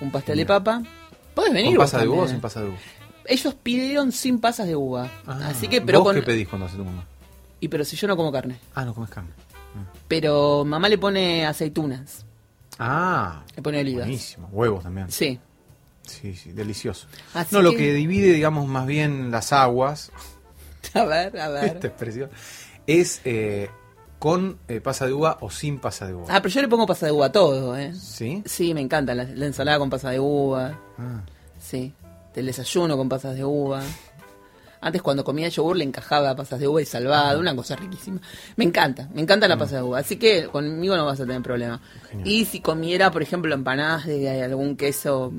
un 0.00 0.10
pastel 0.10 0.36
de 0.38 0.46
papa. 0.46 0.82
Puedes 1.34 1.52
venir. 1.52 1.72
¿Con 1.76 1.78
vos 1.84 1.90
pasa 1.90 2.02
de 2.02 2.08
uva 2.08 2.22
o 2.22 2.28
sin 2.28 2.40
pasa 2.40 2.60
de 2.60 2.68
uva? 2.68 2.78
Ellos 3.26 3.54
pidieron 3.62 4.12
sin 4.12 4.38
pasas 4.38 4.66
de 4.66 4.76
uva, 4.76 5.10
Ah, 5.26 5.48
así 5.48 5.66
que 5.68 5.80
pero 5.80 6.00
¿Vos 6.00 6.08
con 6.08 6.16
qué 6.16 6.22
pedís 6.22 6.46
cuando 6.48 6.66
haces 6.66 6.78
tu 6.78 6.84
mamá? 6.84 7.04
y 7.60 7.68
pero 7.68 7.82
si 7.84 7.96
yo 7.96 8.06
no 8.06 8.16
como 8.16 8.30
carne, 8.30 8.58
Ah, 8.74 8.84
no 8.84 8.94
comes 8.94 9.08
carne. 9.10 9.30
Pero 10.08 10.64
mamá 10.64 10.88
le 10.88 10.98
pone 10.98 11.46
aceitunas, 11.46 12.24
Ah, 12.78 13.42
le 13.54 13.62
pone 13.62 13.80
olivas. 13.80 14.06
buenísimo. 14.06 14.48
Huevos 14.52 14.82
también. 14.82 15.10
Sí. 15.10 15.38
Sí, 16.02 16.34
sí, 16.34 16.52
delicioso. 16.52 17.06
Así 17.32 17.54
no, 17.54 17.62
lo 17.62 17.70
que- 17.70 17.76
que 17.78 17.92
divide, 17.94 18.32
digamos, 18.32 18.66
más 18.66 18.86
bien 18.86 19.30
las 19.30 19.52
aguas, 19.52 20.10
A 20.94 21.04
ver, 21.04 21.38
a 21.40 21.48
ver. 21.48 21.64
esta 21.64 21.86
expresión, 21.86 22.30
es 22.86 23.20
eh, 23.24 23.70
con 24.18 24.58
eh, 24.68 24.80
pasa 24.80 25.06
de 25.06 25.12
uva 25.14 25.38
o 25.40 25.50
sin 25.50 25.78
pasa 25.78 26.06
de 26.06 26.14
uva. 26.14 26.26
Ah, 26.28 26.40
pero 26.42 26.48
yo 26.54 26.60
le 26.62 26.68
pongo 26.68 26.86
pasa 26.86 27.06
de 27.06 27.12
uva 27.12 27.26
a 27.26 27.32
todo, 27.32 27.76
¿eh? 27.76 27.94
¿Sí? 27.94 28.42
Sí, 28.44 28.74
me 28.74 28.80
encanta 28.82 29.14
la, 29.14 29.24
la 29.24 29.46
ensalada 29.46 29.78
con 29.78 29.88
pasa 29.90 30.10
de 30.10 30.20
uva. 30.20 30.78
Ah, 30.98 31.22
Sí. 31.58 31.94
El 32.34 32.46
desayuno 32.46 32.96
con 32.96 33.08
pasas 33.08 33.36
de 33.36 33.44
uva. 33.44 33.80
Antes 34.84 35.00
cuando 35.00 35.24
comía 35.24 35.48
yogur 35.48 35.78
le 35.78 35.84
encajaba 35.84 36.36
pasas 36.36 36.60
de 36.60 36.68
uva 36.68 36.82
y 36.82 36.84
salvado, 36.84 37.40
una 37.40 37.56
cosa 37.56 37.74
riquísima. 37.74 38.20
Me 38.56 38.64
encanta, 38.66 39.08
me 39.14 39.22
encanta 39.22 39.48
la 39.48 39.56
pasa 39.56 39.76
de 39.76 39.82
uva, 39.82 40.00
así 40.00 40.16
que 40.16 40.48
conmigo 40.48 40.94
no 40.94 41.06
vas 41.06 41.18
a 41.18 41.24
tener 41.24 41.40
problema. 41.40 41.80
Genial. 42.10 42.28
Y 42.28 42.44
si 42.44 42.60
comiera, 42.60 43.10
por 43.10 43.22
ejemplo, 43.22 43.54
empanadas 43.54 44.04
de 44.04 44.42
algún 44.42 44.76
queso 44.76 45.32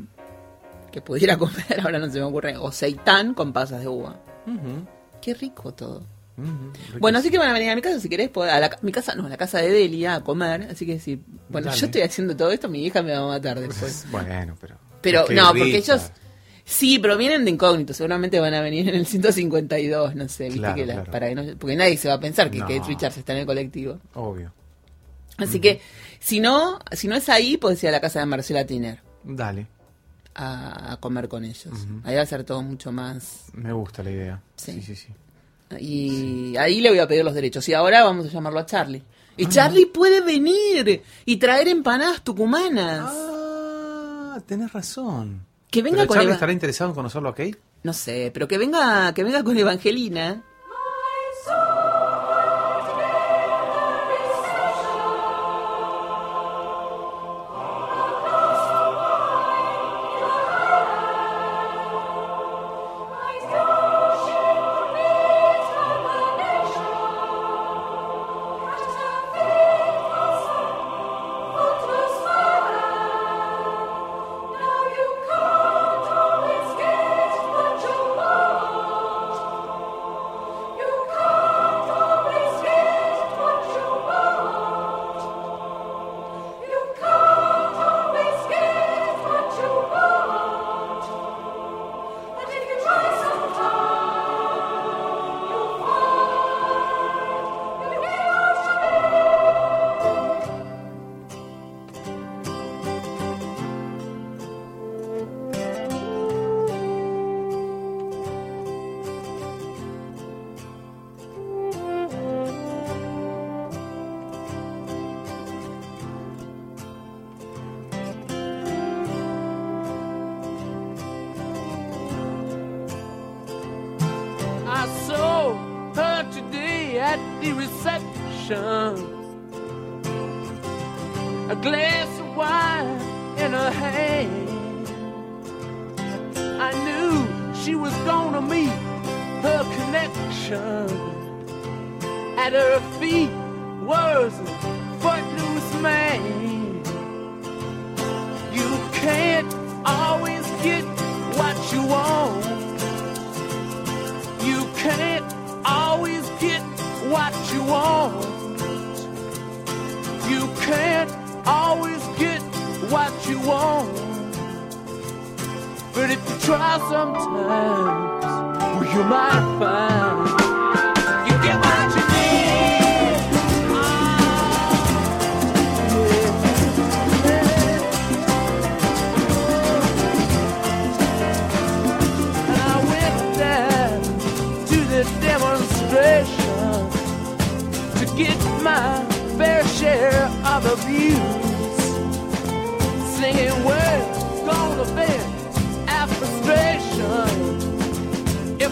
que 0.91 0.99
pudiera 0.99 1.38
comer, 1.38 1.79
ahora 1.84 1.99
no 1.99 2.10
se 2.10 2.17
me 2.17 2.23
ocurre, 2.23 2.58
o 2.58 2.71
seitán 2.71 3.36
con 3.36 3.53
pasas 3.53 3.81
de 3.81 3.88
uva. 3.88 4.19
Qué 5.21 5.36
rico 5.36 5.75
todo. 5.75 6.01
Bueno, 6.99 7.19
así 7.19 7.29
que 7.29 7.38
van 7.38 7.49
a 7.49 7.53
venir 7.53 7.69
a 7.69 7.75
mi 7.75 7.84
casa 7.84 7.99
si 7.99 8.10
querés, 8.10 8.31
a 8.36 8.60
la, 8.60 8.75
mi 8.81 8.91
casa 8.91 9.13
no, 9.13 9.27
a 9.27 9.29
la 9.29 9.38
casa 9.38 9.60
de 9.60 9.69
Delia 9.69 10.15
a 10.15 10.23
comer, 10.23 10.69
así 10.71 10.88
que 10.88 10.99
si, 10.99 11.21
bueno, 11.49 11.67
Dale. 11.67 11.79
yo 11.79 11.86
estoy 11.86 12.01
haciendo 12.01 12.36
todo 12.36 12.49
esto, 12.49 12.67
mi 12.67 12.84
hija 12.84 13.03
me 13.03 13.12
va 13.12 13.19
a 13.19 13.27
matar 13.27 13.60
después. 13.62 14.08
Bueno, 14.10 14.58
pero... 14.60 14.75
Pero 15.01 15.25
no, 15.29 15.49
porque 15.49 15.77
ellos 15.77 16.10
sí, 16.65 16.99
pero 16.99 17.15
vienen 17.17 17.45
de 17.45 17.51
incógnito, 17.51 17.93
seguramente 17.93 18.39
van 18.39 18.54
a 18.54 18.60
venir 18.62 18.89
en 18.89 18.95
el 18.95 19.06
152, 19.06 20.15
no 20.15 20.28
sé, 20.28 20.45
viste 20.45 20.60
Claro, 20.60 20.75
que 20.75 20.86
la- 20.86 20.93
claro. 20.95 21.12
para 21.12 21.30
que 21.30 21.36
no- 21.36 21.58
porque 21.58 21.75
nadie 21.78 21.95
se 21.97 22.08
va 22.10 22.15
a 22.15 22.19
pensar 22.19 22.51
que 22.51 22.58
No. 22.58 22.67
Kate 22.67 22.84
Richards 22.88 23.17
está 23.17 23.34
en 23.34 23.39
el 23.39 23.45
colectivo. 23.45 23.99
Obvio. 24.15 24.51
Así 25.38 25.60
que 25.60 25.80
si 26.19 26.39
no, 26.39 26.80
si 26.91 27.08
no 27.08 27.15
es 27.15 27.30
ahí, 27.30 27.58
puedes 27.58 27.82
ir 27.84 27.89
a 27.89 27.91
la 27.93 28.01
casa 28.01 28.19
de 28.19 28.25
Marcela 28.25 28.65
Tiner 28.65 28.99
Dale, 29.23 29.67
a, 30.34 30.93
a 30.93 30.97
comer 30.97 31.28
con 31.28 31.43
ellos. 31.45 31.73
Ahí 32.04 32.15
va 32.15 32.21
a 32.21 32.25
ser 32.25 32.43
todo 32.43 32.62
mucho 32.62 32.91
más 32.91 33.45
me 33.54 33.71
gusta 33.73 34.01
la 34.04 34.12
idea. 34.12 34.41
Sí. 34.56 34.73
Sí, 34.73 34.82
sí, 34.82 34.95
sí. 34.95 35.13
y 35.80 36.56
ahí 36.58 36.80
le 36.80 36.89
voy 36.89 36.99
a 36.99 37.08
pedir 37.08 37.23
los 37.25 37.34
derechos. 37.34 37.67
Y 37.69 37.73
ahora 37.73 38.04
vamos 38.04 38.28
a 38.28 38.30
llamarlo 38.30 38.60
a 38.60 38.65
Charlie. 38.65 39.04
Y 39.38 39.47
Charlie 39.47 39.88
puede 39.88 40.21
venir 40.21 41.01
y 41.25 41.36
traer 41.38 41.67
empanadas 41.67 42.23
tucumanas. 42.23 43.12
Ah, 43.13 44.39
tenés 44.45 44.71
razón. 44.71 45.45
Que 45.76 45.82
venga 45.82 45.98
¿Pero 45.98 46.08
con 46.08 46.16
Charlie 46.16 46.32
estará 46.32 46.54
interesado 46.54 46.90
en 46.90 46.96
conocerlo 46.96 47.28
a 47.28 47.36
Kate? 47.36 47.58
No 47.84 47.92
sé, 47.92 48.32
pero 48.34 48.48
que 48.48 48.58
venga, 48.58 49.14
que 49.14 49.26
venga 49.26 49.44
con 49.44 49.58
Evangelina. 49.58 50.42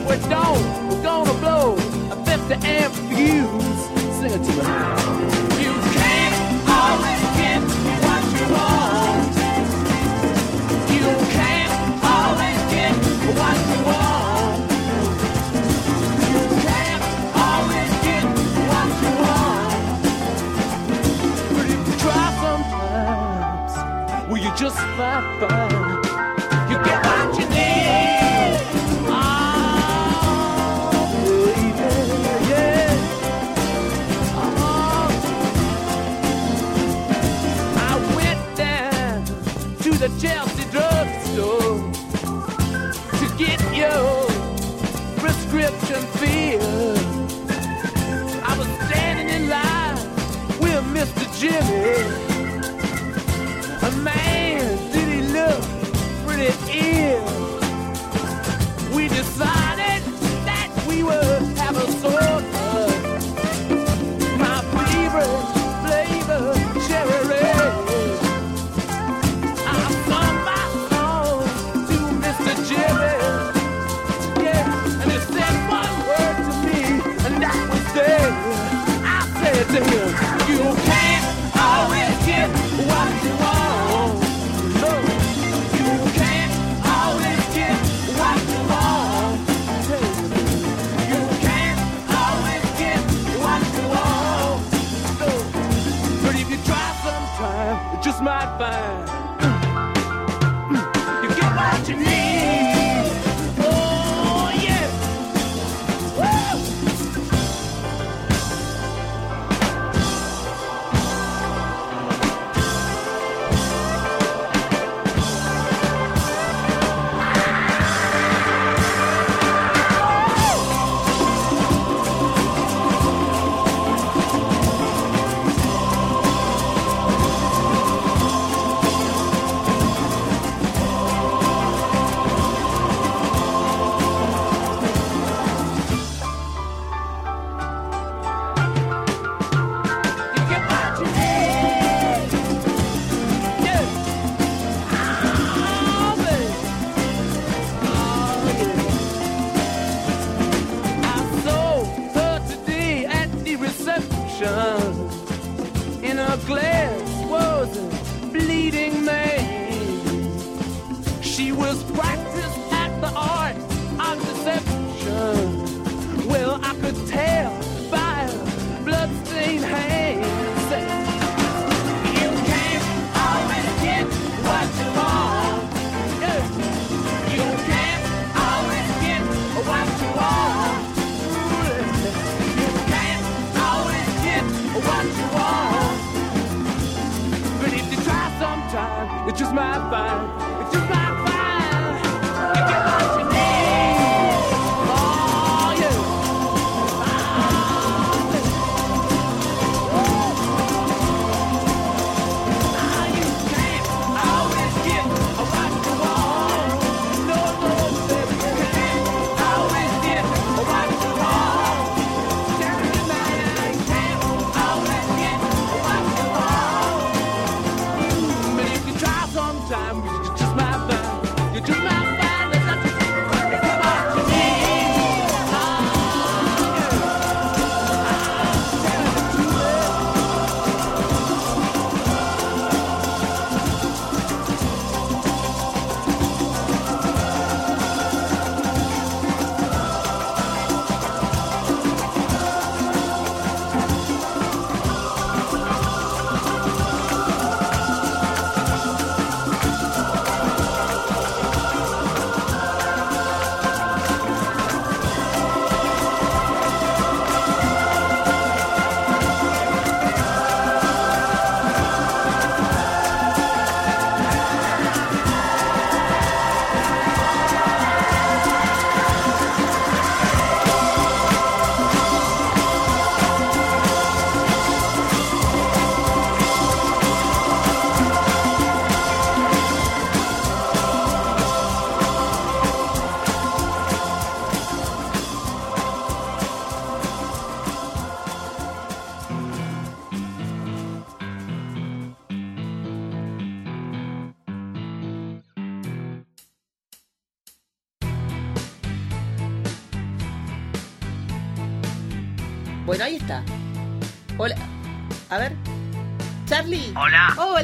we're 0.06 0.18
done. 0.30 0.90
We're 0.90 1.04
gonna 1.04 1.34
blow 1.40 1.76
a 2.12 2.26
50 2.26 2.54
amp 2.66 2.94
fuse. 2.94 3.84
Sing 4.20 4.32
it 4.32 4.44
to 4.44 5.48
me. 5.48 5.53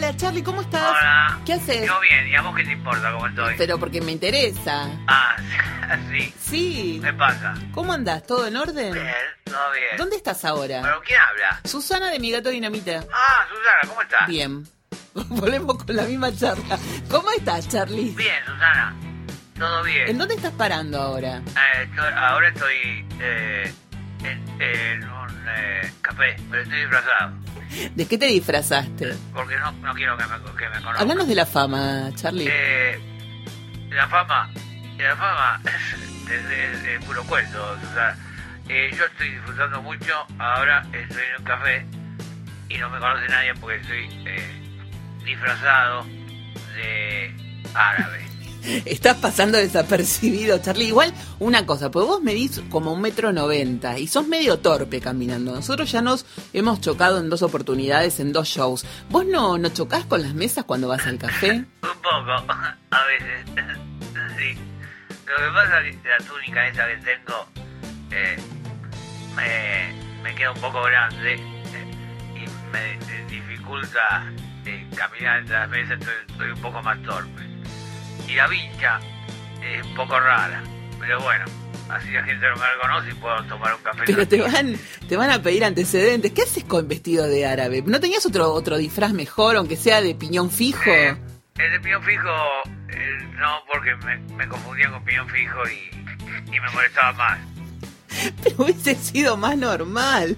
Hola. 0.09 0.17
Charlie, 0.17 0.43
¿cómo 0.43 0.61
estás? 0.61 0.89
Hola. 0.89 1.39
¿Qué 1.45 1.53
haces? 1.53 1.85
Yo 1.85 1.99
bien, 1.99 2.27
¿y 2.27 2.35
a 2.35 2.41
vos 2.41 2.55
qué 2.55 2.63
te 2.63 2.71
importa 2.71 3.11
cómo 3.11 3.27
estoy? 3.27 3.53
Pero 3.57 3.77
porque 3.79 4.01
me 4.01 4.11
interesa. 4.11 4.89
Ah, 5.07 5.35
sí. 6.11 6.33
Sí. 6.39 7.01
¿Qué 7.03 7.13
pasa? 7.13 7.53
¿Cómo 7.73 7.93
andás? 7.93 8.25
¿Todo 8.25 8.47
en 8.47 8.57
orden? 8.57 8.93
Bien, 8.93 9.05
todo 9.45 9.71
bien. 9.71 9.97
¿Dónde 9.97 10.15
estás 10.15 10.43
ahora? 10.45 10.81
¿Pero 10.81 11.01
quién 11.01 11.19
habla? 11.19 11.61
Susana 11.63 12.09
de 12.09 12.19
mi 12.19 12.31
gato 12.31 12.49
dinamita. 12.49 13.05
Ah, 13.13 13.45
Susana, 13.49 13.79
¿cómo 13.87 14.01
estás? 14.01 14.27
Bien. 14.27 14.67
Volvemos 15.13 15.83
con 15.83 15.95
la 15.95 16.03
misma 16.03 16.35
charla. 16.35 16.77
¿Cómo 17.09 17.29
estás, 17.31 17.67
Charlie? 17.69 18.09
Bien, 18.15 18.43
Susana. 18.45 18.95
Todo 19.59 19.83
bien. 19.83 20.07
¿En 20.09 20.17
dónde 20.17 20.35
estás 20.35 20.53
parando 20.53 20.99
ahora? 20.99 21.37
Eh, 21.37 21.83
estoy- 21.83 22.13
ahora 22.15 22.47
estoy 22.47 23.05
eh, 23.19 23.73
en, 24.23 24.61
en 24.61 25.03
un 25.09 25.45
eh, 25.49 25.93
café, 26.01 26.35
pero 26.49 26.63
estoy 26.63 26.79
disfrazado. 26.79 27.33
¿De 27.95 28.07
qué 28.07 28.17
te 28.17 28.25
disfrazaste? 28.27 29.15
Porque 29.33 29.55
no, 29.57 29.71
no 29.73 29.93
quiero 29.93 30.17
que 30.17 30.23
me, 30.25 30.29
que 30.57 30.69
me 30.69 30.75
conozcan. 30.81 30.95
Háblanos 30.97 31.27
de 31.27 31.35
la 31.35 31.45
fama, 31.45 32.09
Charlie. 32.15 32.47
Eh, 32.49 32.99
la 33.91 34.07
fama, 34.07 34.49
la 34.97 35.15
fama 35.15 35.61
es, 35.65 36.51
es- 36.51 36.83
es 36.85 37.05
puro 37.05 37.23
cuento, 37.23 37.77
Susana. 37.81 38.17
Eh, 38.67 38.91
yo 38.95 39.05
estoy 39.05 39.29
disfrutando 39.31 39.81
mucho, 39.81 40.13
ahora 40.37 40.85
estoy 40.93 41.23
en 41.35 41.39
un 41.39 41.43
café 41.43 41.85
y 42.69 42.77
no 42.77 42.89
me 42.91 42.99
conoce 42.99 43.27
nadie 43.27 43.53
porque 43.55 43.77
estoy 43.77 44.09
eh, 44.27 44.61
disfrazado 45.25 46.05
de 46.75 47.33
árabe. 47.73 48.28
Estás 48.85 49.17
pasando 49.17 49.57
desapercibido, 49.57 50.59
Charlie. 50.59 50.87
Igual, 50.87 51.13
una 51.39 51.65
cosa, 51.65 51.91
pues 51.91 52.05
vos 52.05 52.21
medís 52.21 52.61
como 52.69 52.93
un 52.93 53.01
metro 53.01 53.31
noventa 53.31 53.97
y 53.97 54.07
sos 54.07 54.27
medio 54.27 54.59
torpe 54.59 54.99
caminando. 54.99 55.53
Nosotros 55.53 55.91
ya 55.91 56.01
nos 56.01 56.25
hemos 56.53 56.81
chocado 56.81 57.19
en 57.19 57.29
dos 57.29 57.41
oportunidades, 57.41 58.19
en 58.19 58.33
dos 58.33 58.47
shows. 58.47 58.85
¿Vos 59.09 59.25
no, 59.25 59.57
no 59.57 59.69
chocás 59.69 60.05
con 60.05 60.21
las 60.21 60.33
mesas 60.33 60.65
cuando 60.65 60.87
vas 60.87 61.05
al 61.07 61.17
café? 61.17 61.51
Un 61.51 61.65
poco, 61.81 62.09
a 62.91 63.03
veces. 63.05 63.79
Lo 65.29 65.35
que 65.35 65.51
pasa 65.53 65.81
es 65.81 65.95
que 65.97 66.09
la 66.09 66.17
túnica 66.17 66.67
esa 66.67 66.87
que 66.87 66.97
tengo 66.97 67.47
eh, 68.11 68.37
me, 70.23 70.35
queda 70.35 70.51
un 70.51 70.59
poco 70.59 70.81
grande 70.81 71.35
eh, 71.35 71.95
y 72.35 72.71
me 72.71 72.97
dificulta 73.27 74.31
eh, 74.65 74.87
caminar 74.95 75.39
entre 75.39 75.55
las 75.55 75.69
mesas, 75.69 75.99
estoy 76.27 76.49
un 76.49 76.61
poco 76.61 76.81
más 76.81 77.01
torpe. 77.03 77.48
Y 78.27 78.35
la 78.35 78.47
vincha 78.47 78.99
es 79.63 79.85
un 79.85 79.95
poco 79.95 80.19
rara, 80.19 80.63
pero 80.99 81.19
bueno, 81.21 81.45
así 81.89 82.11
la 82.11 82.23
gente 82.23 82.45
no 82.47 82.55
me 82.55 82.65
reconoce 82.75 83.09
y 83.11 83.13
puedo 83.15 83.43
tomar 83.45 83.75
un 83.75 83.81
café. 83.81 84.03
Pero 84.05 84.27
te 84.27 84.41
van, 84.41 84.75
te 85.07 85.17
van 85.17 85.29
a 85.31 85.41
pedir 85.41 85.65
antecedentes. 85.65 86.31
¿Qué 86.31 86.43
haces 86.43 86.63
con 86.63 86.87
vestido 86.87 87.27
de 87.27 87.45
árabe? 87.45 87.83
¿No 87.85 87.99
tenías 87.99 88.25
otro, 88.25 88.51
otro 88.53 88.77
disfraz 88.77 89.13
mejor, 89.13 89.55
aunque 89.55 89.75
sea 89.75 90.01
de 90.01 90.13
piñón 90.15 90.51
fijo? 90.51 90.89
Eh, 90.89 91.15
el 91.57 91.71
de 91.71 91.79
piñón 91.79 92.03
fijo, 92.03 92.29
eh, 92.89 93.17
no, 93.37 93.57
porque 93.71 93.95
me, 94.05 94.17
me 94.35 94.47
confundían 94.47 94.91
con 94.91 95.03
piñón 95.03 95.27
fijo 95.29 95.59
y, 95.67 96.55
y 96.55 96.59
me 96.59 96.69
molestaba 96.71 97.11
más. 97.13 97.39
Pero 98.43 98.55
hubiese 98.63 98.95
sido 98.95 99.37
más 99.37 99.57
normal. 99.57 100.37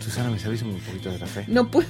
Susana, 0.00 0.30
¿me 0.30 0.38
servís 0.38 0.62
un 0.62 0.78
poquito 0.80 1.10
de 1.10 1.18
café? 1.18 1.44
No 1.48 1.68
puedo. 1.70 1.88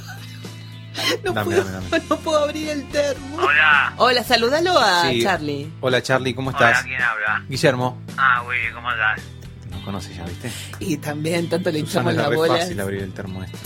No, 1.24 1.32
Dame, 1.32 1.44
puedo, 1.57 1.64
dame, 1.64 1.88
dame. 1.90 2.05
no 2.11 2.16
puedo 2.18 2.38
abrir 2.44 2.68
el 2.70 2.88
termo. 2.88 3.36
Hola. 3.38 3.92
Hola, 3.99 4.24
saludalo 4.24 4.78
a 4.78 5.03
Sí. 5.11 5.22
Charlie. 5.22 5.70
Hola 5.80 6.03
Charlie, 6.03 6.34
¿cómo 6.34 6.51
Hola, 6.51 6.70
estás? 6.70 6.84
¿quién 6.84 7.01
habla? 7.03 7.44
Guillermo. 7.49 7.99
Ah, 8.16 8.42
Willy, 8.49 8.72
¿cómo 8.74 8.88
andás? 8.88 9.20
Nos 9.70 9.80
conoces 9.82 10.16
ya, 10.16 10.24
¿viste? 10.24 10.51
Y 10.80 10.97
también 10.99 11.49
tanto 11.49 11.70
le 11.70 11.80
Susana 11.80 12.11
es 12.12 12.16
la 12.16 12.28
bola. 12.28 12.57
fácil 12.57 12.80
abrir 12.80 13.03
el 13.03 13.12
termo 13.12 13.42
este. 13.42 13.59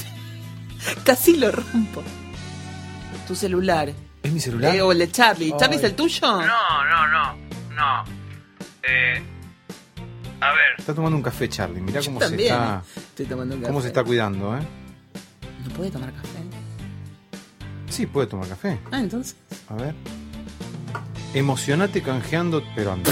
Casi 1.05 1.37
lo 1.37 1.51
rompo. 1.53 2.03
Tu 3.28 3.35
celular. 3.37 3.93
¿Es 4.22 4.33
mi 4.33 4.41
celular? 4.41 4.74
Eh, 4.74 4.83
o 4.83 4.93
el 4.93 4.99
de 4.99 5.11
Charlie. 5.11 5.55
¿Charlie 5.59 5.76
es 5.76 5.85
el 5.85 5.95
tuyo? 5.95 6.20
No, 6.26 6.85
no, 6.85 7.09
no, 7.09 7.37
no. 7.74 8.05
Eh, 8.83 9.22
a 10.41 10.53
ver, 10.53 10.74
Está 10.78 10.95
tomando 10.95 11.16
un 11.16 11.22
café 11.22 11.49
Charlie, 11.49 11.81
mirá 11.81 12.01
Yo 12.01 12.07
cómo 12.12 12.20
se 12.26 12.35
está, 12.43 12.83
Estoy 12.97 13.26
tomando 13.26 13.55
un 13.55 13.61
café. 13.61 13.70
cómo 13.72 13.83
se 13.83 13.89
está 13.89 14.03
cuidando, 14.05 14.57
¿eh? 14.57 14.61
¿No 15.64 15.70
puede 15.74 15.91
tomar 15.91 16.12
café? 16.12 16.39
Sí, 18.01 18.07
puede 18.07 18.28
tomar 18.28 18.48
café. 18.48 18.78
Ah, 18.90 18.98
entonces. 18.98 19.36
A 19.68 19.74
ver. 19.74 19.94
Emocionate 21.34 22.01
canjeando, 22.01 22.62
pero 22.74 22.92
anda. 22.92 23.11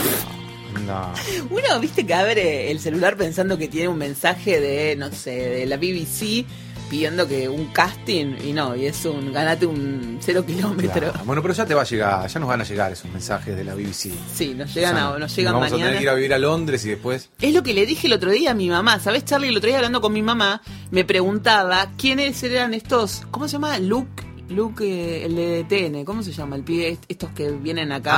Anda. 0.74 1.12
Uno, 1.50 1.78
viste, 1.78 2.06
que 2.06 2.14
abre 2.14 2.70
el 2.70 2.80
celular 2.80 3.18
pensando 3.18 3.58
que 3.58 3.68
tiene 3.68 3.88
un 3.88 3.98
mensaje 3.98 4.58
de, 4.58 4.96
no 4.96 5.12
sé, 5.12 5.32
de 5.32 5.66
la 5.66 5.76
BBC 5.76 6.46
pidiendo 6.88 7.28
que 7.28 7.50
un 7.50 7.66
casting 7.66 8.36
y 8.42 8.54
no, 8.54 8.74
y 8.74 8.86
es 8.86 9.04
un 9.04 9.30
ganate 9.30 9.66
un 9.66 10.20
cero 10.22 10.46
kilómetro. 10.46 10.90
Claro. 10.90 11.20
Bueno, 11.26 11.42
pero 11.42 11.52
ya 11.52 11.66
te 11.66 11.74
va 11.74 11.82
a 11.82 11.84
llegar, 11.84 12.26
ya 12.26 12.40
nos 12.40 12.48
van 12.48 12.62
a 12.62 12.64
llegar 12.64 12.90
esos 12.90 13.10
mensajes 13.12 13.54
de 13.54 13.64
la 13.64 13.74
BBC. 13.74 14.10
Sí, 14.32 14.54
nos 14.54 14.74
llegan, 14.74 14.96
a, 14.96 15.00
Susana, 15.00 15.18
nos 15.18 15.36
llegan 15.36 15.52
vamos 15.52 15.70
a 15.70 15.76
tener 15.76 15.98
que 15.98 16.02
ir 16.04 16.08
a 16.08 16.14
vivir 16.14 16.32
a 16.32 16.38
Londres 16.38 16.82
y 16.86 16.88
después. 16.88 17.28
Es 17.42 17.52
lo 17.52 17.62
que 17.62 17.74
le 17.74 17.84
dije 17.84 18.06
el 18.06 18.14
otro 18.14 18.30
día 18.30 18.52
a 18.52 18.54
mi 18.54 18.70
mamá. 18.70 19.00
¿Sabes, 19.00 19.26
Charlie? 19.26 19.48
El 19.48 19.58
otro 19.58 19.68
día 19.68 19.76
hablando 19.76 20.00
con 20.00 20.14
mi 20.14 20.22
mamá, 20.22 20.62
me 20.90 21.04
preguntaba 21.04 21.90
quiénes 21.98 22.42
eran 22.42 22.72
estos. 22.72 23.26
¿Cómo 23.30 23.48
se 23.48 23.52
llama? 23.52 23.78
Luke. 23.78 24.27
Luke, 24.50 24.84
eh, 24.84 25.24
el 25.26 25.36
de 25.36 25.64
TN. 25.64 26.04
¿Cómo 26.04 26.22
se 26.22 26.32
llama? 26.32 26.56
El 26.56 26.62
pibe, 26.62 26.88
est- 26.88 27.04
estos 27.08 27.30
que 27.30 27.50
vienen 27.50 27.92
acá. 27.92 28.12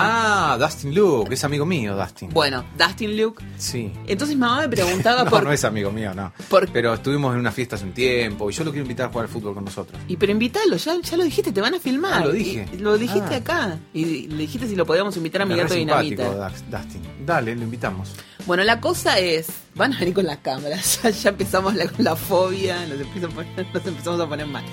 Ah, 0.52 0.58
Dustin 0.58 0.94
Luke, 0.94 1.32
es 1.34 1.42
amigo 1.44 1.66
mío, 1.66 1.96
Dustin. 1.96 2.30
Bueno, 2.30 2.64
Dustin 2.78 3.16
Luke. 3.16 3.44
Sí. 3.56 3.92
Entonces 4.06 4.36
mamá 4.36 4.60
me 4.62 4.68
preguntaba 4.76 5.24
No, 5.24 5.30
por. 5.30 5.42
no 5.44 5.52
es 5.52 5.64
amigo 5.64 5.90
mío, 5.90 6.14
no. 6.14 6.32
por- 6.48 6.70
Pero 6.70 6.94
estuvimos 6.94 7.34
en 7.34 7.40
una 7.40 7.52
fiesta 7.52 7.76
hace 7.76 7.84
un 7.84 7.92
tiempo 7.92 8.48
y 8.50 8.52
yo 8.52 8.64
lo 8.64 8.70
quiero 8.70 8.84
invitar 8.84 9.06
a 9.06 9.08
jugar 9.10 9.26
al 9.26 9.32
fútbol 9.32 9.54
con 9.54 9.64
nosotros. 9.64 10.00
Y 10.08 10.16
pero 10.16 10.32
invítalo, 10.32 10.76
ya, 10.76 10.94
ya 11.00 11.16
lo 11.16 11.24
dijiste, 11.24 11.52
te 11.52 11.60
van 11.60 11.74
a 11.74 11.80
filmar. 11.80 12.22
Ah, 12.22 12.24
lo 12.26 12.32
dije. 12.32 12.66
Y- 12.72 12.76
lo 12.78 12.96
dijiste 12.96 13.34
Ah. 13.34 13.38
acá. 13.38 13.78
Y 13.92 14.28
le 14.28 14.36
dijiste 14.38 14.68
si 14.68 14.76
lo 14.76 14.86
podíamos 14.86 15.16
invitar 15.16 15.42
a 15.42 15.44
mi 15.46 15.52
Es 15.54 15.58
re 15.58 15.62
gato 15.64 15.74
simpático, 15.74 16.22
dinamita. 16.22 16.50
Dax- 16.50 16.64
Dustin. 16.70 17.02
Dale, 17.26 17.54
lo 17.56 17.62
invitamos. 17.64 18.12
Bueno, 18.46 18.64
la 18.64 18.80
cosa 18.80 19.18
es, 19.18 19.48
van 19.74 19.92
a 19.94 19.98
venir 19.98 20.14
con 20.14 20.24
las 20.26 20.38
cámaras, 20.38 21.00
ya, 21.02 21.10
ya 21.10 21.28
empezamos 21.30 21.74
la, 21.74 21.86
con 21.88 22.04
la 22.04 22.16
fobia, 22.16 22.86
nos, 22.86 22.98
empieza 23.00 23.26
a 23.26 23.30
poner- 23.30 23.66
nos 23.74 23.86
empezamos 23.86 24.20
a 24.20 24.28
poner 24.28 24.46
mal. 24.46 24.64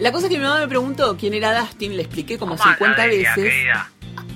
La 0.00 0.10
cosa 0.12 0.26
es 0.26 0.32
que 0.32 0.38
mi 0.38 0.44
mamá 0.44 0.60
me 0.60 0.68
preguntó 0.68 1.16
quién 1.16 1.34
era 1.34 1.58
Dustin, 1.60 1.96
le 1.96 2.02
expliqué 2.02 2.38
como 2.38 2.56
¿cómo 2.56 2.70
50 2.70 2.84
andás, 3.02 3.06
Delia, 3.06 3.34
veces. 3.36 3.52
querida? 3.52 3.90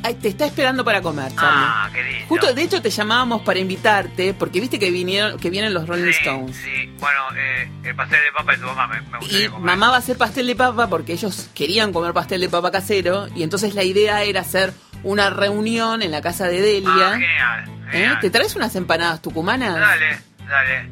Ay, 0.05 0.15
te 0.15 0.29
está 0.29 0.47
esperando 0.47 0.85
para 0.85 1.03
comer, 1.03 1.27
Charlie. 1.35 1.41
Ah, 1.51 1.91
qué 1.93 2.03
lindo. 2.05 2.27
Justo, 2.29 2.55
de 2.55 2.63
hecho, 2.63 2.81
te 2.81 2.89
llamábamos 2.91 3.43
para 3.43 3.59
invitarte, 3.59 4.33
porque 4.33 4.61
viste 4.61 4.79
que 4.79 4.93
vinieron, 4.93 5.39
que 5.41 5.51
vienen 5.51 5.75
los 5.75 5.89
Rolling 5.89 6.05
sí, 6.05 6.11
Stones. 6.11 6.57
Sí, 6.57 6.95
bueno, 7.01 7.19
eh, 7.37 7.69
el 7.83 7.97
pastel 7.97 8.21
de 8.25 8.33
papa 8.33 8.53
de 8.53 8.59
tu 8.59 8.65
mamá 8.67 8.87
me, 8.87 9.01
me 9.01 9.19
gustaría 9.19 9.47
Y 9.47 9.49
comer. 9.49 9.67
mamá 9.67 9.89
va 9.91 9.97
a 9.97 9.99
hacer 9.99 10.17
pastel 10.17 10.47
de 10.47 10.55
papa 10.55 10.89
porque 10.89 11.15
ellos 11.15 11.51
querían 11.53 11.93
comer 11.93 12.13
pastel 12.13 12.41
de 12.41 12.49
papa 12.49 12.71
casero 12.71 13.27
y 13.35 13.43
entonces 13.43 13.75
la 13.75 13.83
idea 13.83 14.23
era 14.23 14.43
hacer 14.43 14.73
una 15.03 15.31
reunión 15.31 16.01
en 16.03 16.13
la 16.13 16.23
casa 16.23 16.47
de 16.47 16.61
Delia. 16.61 16.91
Ah, 16.93 17.13
genial, 17.15 17.71
¿Eh? 17.93 18.19
¿Te 18.21 18.31
traes 18.31 18.55
unas 18.55 18.77
empanadas 18.77 19.21
tucumanas? 19.21 19.75
Dale, 19.81 20.19
dale. 20.49 20.91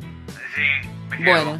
Sí, 0.56 0.88
me 1.10 1.18
llevo. 1.18 1.58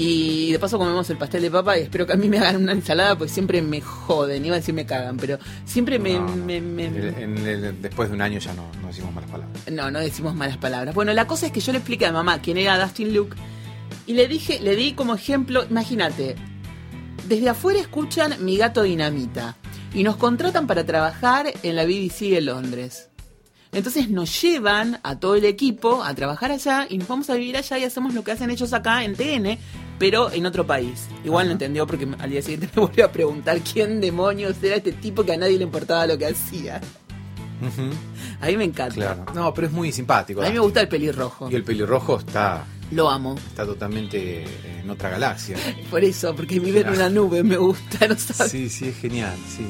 Y 0.00 0.52
de 0.52 0.60
paso 0.60 0.78
comemos 0.78 1.10
el 1.10 1.16
pastel 1.18 1.42
de 1.42 1.50
papa 1.50 1.76
y 1.76 1.82
espero 1.82 2.06
que 2.06 2.12
a 2.12 2.16
mí 2.16 2.28
me 2.28 2.38
hagan 2.38 2.62
una 2.62 2.70
ensalada 2.70 3.18
porque 3.18 3.32
siempre 3.32 3.60
me 3.62 3.80
joden, 3.80 4.44
iba 4.44 4.54
a 4.54 4.58
decir 4.60 4.72
me 4.72 4.86
cagan, 4.86 5.16
pero 5.16 5.40
siempre 5.64 5.98
me... 5.98 6.12
No, 6.14 6.20
no. 6.28 6.36
me- 6.36 6.60
me- 6.60 6.84
En 6.86 6.94
el- 6.96 7.14
en 7.18 7.38
el- 7.46 7.82
después 7.82 8.08
de 8.08 8.14
un 8.14 8.22
año 8.22 8.38
ya 8.38 8.54
no, 8.54 8.64
no 8.80 8.86
decimos 8.86 9.12
malas 9.12 9.28
palabras. 9.28 9.60
No, 9.72 9.90
no 9.90 9.98
decimos 9.98 10.36
malas 10.36 10.56
palabras. 10.56 10.94
Bueno, 10.94 11.12
la 11.14 11.26
cosa 11.26 11.46
es 11.46 11.52
que 11.52 11.58
yo 11.58 11.72
le 11.72 11.78
expliqué 11.78 12.06
a 12.06 12.12
mamá 12.12 12.40
quién 12.40 12.58
era 12.58 12.80
Dustin 12.80 13.12
Luke 13.12 13.36
y 14.06 14.12
le 14.12 14.28
dije, 14.28 14.60
le 14.60 14.76
di 14.76 14.92
como 14.92 15.16
ejemplo, 15.16 15.64
imagínate, 15.68 16.36
desde 17.26 17.48
afuera 17.48 17.80
escuchan 17.80 18.36
Mi 18.44 18.56
gato 18.56 18.82
dinamita 18.84 19.56
y 19.92 20.04
nos 20.04 20.14
contratan 20.14 20.68
para 20.68 20.86
trabajar 20.86 21.52
en 21.64 21.74
la 21.74 21.84
BBC 21.84 22.30
de 22.30 22.40
Londres. 22.40 23.07
Entonces 23.72 24.08
nos 24.08 24.40
llevan 24.42 24.98
a 25.02 25.18
todo 25.18 25.34
el 25.34 25.44
equipo 25.44 26.02
a 26.02 26.14
trabajar 26.14 26.50
allá 26.50 26.86
y 26.88 26.96
nos 26.98 27.06
vamos 27.06 27.28
a 27.30 27.34
vivir 27.34 27.56
allá 27.56 27.78
y 27.78 27.84
hacemos 27.84 28.14
lo 28.14 28.24
que 28.24 28.32
hacen 28.32 28.50
ellos 28.50 28.72
acá 28.72 29.04
en 29.04 29.14
TN, 29.14 29.58
pero 29.98 30.32
en 30.32 30.46
otro 30.46 30.66
país. 30.66 31.06
Igual 31.24 31.46
no 31.46 31.52
entendió 31.52 31.86
porque 31.86 32.08
al 32.18 32.30
día 32.30 32.40
siguiente 32.42 32.68
me 32.76 32.82
volvió 32.82 33.04
a 33.04 33.12
preguntar 33.12 33.60
quién 33.60 34.00
demonios 34.00 34.56
era 34.62 34.76
este 34.76 34.92
tipo 34.92 35.24
que 35.24 35.32
a 35.32 35.36
nadie 35.36 35.58
le 35.58 35.64
importaba 35.64 36.06
lo 36.06 36.16
que 36.16 36.26
hacía. 36.26 36.80
Ujú, 37.60 37.90
A 38.40 38.46
mí 38.46 38.56
me 38.56 38.64
encanta. 38.64 38.94
Claro. 38.94 39.24
No, 39.34 39.52
pero 39.52 39.66
es 39.66 39.72
muy 39.72 39.90
simpático. 39.92 40.40
A 40.42 40.46
mí 40.46 40.52
me 40.52 40.60
gusta 40.60 40.80
el 40.80 40.88
pelirrojo. 40.88 41.50
Y 41.50 41.56
el 41.56 41.64
pelirrojo 41.64 42.18
está, 42.18 42.64
Lo 42.90 43.10
amo. 43.10 43.34
está 43.48 43.66
totalmente 43.66 44.44
en 44.80 44.88
otra 44.88 45.10
galaxia. 45.10 45.56
Por 45.90 46.02
eso, 46.04 46.34
porque 46.34 46.58
vive 46.58 46.80
en 46.80 46.88
una 46.88 47.10
nube, 47.10 47.42
me 47.42 47.56
gusta, 47.56 48.06
¿no 48.08 48.16
sabes? 48.16 48.50
Sí, 48.50 48.68
sí, 48.70 48.88
es 48.88 48.96
genial, 48.96 49.36
sí. 49.46 49.66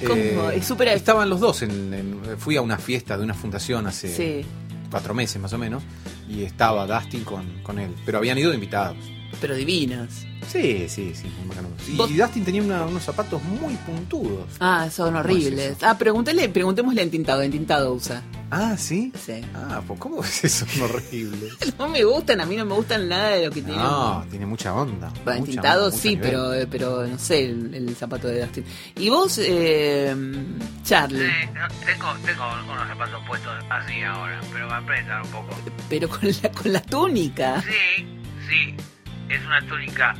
¿Cómo? 0.06 0.50
Es 0.50 0.66
súper- 0.66 0.88
Estaban 0.88 1.28
los 1.28 1.40
dos, 1.40 1.62
en, 1.62 1.92
en- 1.94 2.38
fui 2.38 2.56
a 2.56 2.62
una 2.62 2.78
fiesta 2.78 3.16
de 3.18 3.24
una 3.24 3.34
fundación 3.34 3.86
hace 3.86 4.14
Sí. 4.42 4.46
cuatro 4.90 5.12
meses 5.14 5.40
más 5.42 5.52
o 5.52 5.58
menos, 5.58 5.82
y 6.28 6.42
estaba 6.44 6.86
Dustin 6.86 7.24
con, 7.24 7.44
con 7.62 7.78
él. 7.78 7.94
Pero 8.06 8.18
habían 8.18 8.38
ido 8.38 8.52
invitados. 8.54 8.96
Pero 9.40 9.54
divinas. 9.54 10.24
Sí, 10.50 10.88
sí, 10.88 11.12
sí. 11.14 11.26
muy 11.40 11.48
bacanos. 11.48 11.70
Y, 11.88 11.96
¿Vos- 11.96 12.16
Dustin 12.16 12.44
tenía 12.44 12.62
una- 12.62 12.86
unos 12.86 13.02
zapatos 13.04 13.42
muy 13.42 13.74
puntudos. 13.74 14.46
Ah, 14.60 14.88
son 14.90 15.08
¿Cómo 15.08 15.18
es 15.18 15.24
horribles. 15.24 15.76
eso? 15.76 15.86
ah, 15.86 15.98
preguntémosle, 15.98 16.48
preguntémosle 16.48 17.02
en 17.02 17.10
tintado, 17.10 17.42
en 17.42 17.50
tintado 17.50 17.92
usa. 17.92 18.22
Ah, 18.50 18.76
¿sí? 18.78 19.12
Sí. 19.26 19.42
Ah, 19.54 19.82
pues 19.86 20.00
¿cómo 20.00 20.24
es 20.24 20.42
eso? 20.44 20.64
Son 20.66 20.82
horribles. 20.82 21.52
No 21.78 21.88
me 21.88 22.02
gustan, 22.02 22.40
a 22.40 22.46
mí 22.46 22.56
no 22.56 22.64
me 22.64 22.74
gustan 22.74 23.06
nada 23.08 23.30
de 23.30 23.44
lo 23.46 23.52
que 23.52 23.60
tienen. 23.60 23.82
No, 23.82 24.24
tiene 24.30 24.46
mucha 24.46 24.72
onda. 24.74 25.08
Bueno, 25.22 25.32
en 25.32 25.38
mucha 25.40 25.52
tintado 25.52 25.84
onda, 25.86 25.96
sí, 25.98 26.18
pero, 26.20 26.54
eh, 26.54 26.66
pero 26.66 27.06
no 27.06 27.18
sé, 27.18 27.44
el, 27.44 27.74
el 27.74 27.94
zapato 27.94 28.26
de 28.28 28.40
Dustin. 28.40 28.64
Y 28.96 29.10
vos, 29.10 29.38
eh, 29.42 30.16
Charlie, 30.84 31.18
Sí, 31.28 31.46
no, 31.54 31.68
tengo, 31.84 32.06
tengo 32.24 32.44
unos 32.72 32.88
zapatos 32.88 33.20
puestos 33.26 33.52
así 33.68 34.00
ahora, 34.02 34.40
pero 34.52 34.66
me 34.68 34.74
apretan 34.74 35.22
un 35.22 35.28
poco. 35.30 35.48
pero 35.90 36.08
con 36.08 36.20
la, 36.42 36.50
con 36.52 36.72
la 36.72 36.80
túnica. 36.82 37.62
Sí, 37.62 38.06
sí, 38.48 38.74
es 39.28 39.44
una 39.46 39.60
túnica 39.66 40.14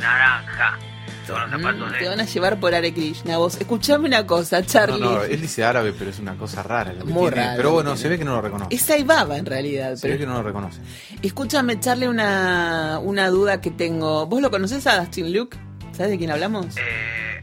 naranja. 0.00 0.78
Con 1.26 1.40
los 1.42 1.50
zapatos 1.50 1.88
Mm, 1.88 1.92
de... 1.92 1.98
te 1.98 2.08
van 2.08 2.20
a 2.20 2.24
llevar 2.24 2.58
por 2.58 2.74
Hare 2.74 2.92
Krishna. 2.92 3.36
Vos, 3.38 3.56
escuchame 3.60 4.08
una 4.08 4.26
cosa, 4.26 4.64
Charlie. 4.64 4.98
No, 5.00 5.16
no, 5.16 5.22
él 5.22 5.40
dice 5.40 5.62
árabe, 5.62 5.92
pero 5.96 6.10
es 6.10 6.18
una 6.18 6.34
cosa 6.34 6.62
rara. 6.64 6.92
Lo 6.92 7.04
que 7.04 7.12
Muy 7.12 7.28
tiene. 7.30 7.36
raro 7.44 7.56
Pero 7.56 7.70
bueno, 7.72 7.96
se 7.96 8.08
ve 8.08 8.18
que 8.18 8.24
no 8.24 8.32
lo 8.32 8.42
reconoce. 8.42 8.74
Es 8.74 8.90
Aibaba 8.90 9.36
en 9.36 9.46
realidad. 9.46 9.94
Se 9.94 10.02
Pero 10.02 10.14
ve 10.14 10.18
que 10.20 10.26
no 10.26 10.34
lo 10.34 10.42
reconoce. 10.42 10.80
Escúchame, 11.22 11.78
Charlie, 11.78 12.08
una, 12.08 12.98
una 13.00 13.28
duda 13.28 13.60
que 13.60 13.70
tengo. 13.70 14.26
¿Vos 14.26 14.42
lo 14.42 14.50
conocés 14.50 14.84
a 14.88 14.98
Dustin 14.98 15.32
Luke? 15.32 15.56
¿Sabes 15.92 16.10
de 16.12 16.18
quién 16.18 16.32
hablamos? 16.32 16.66
Eh, 16.76 17.40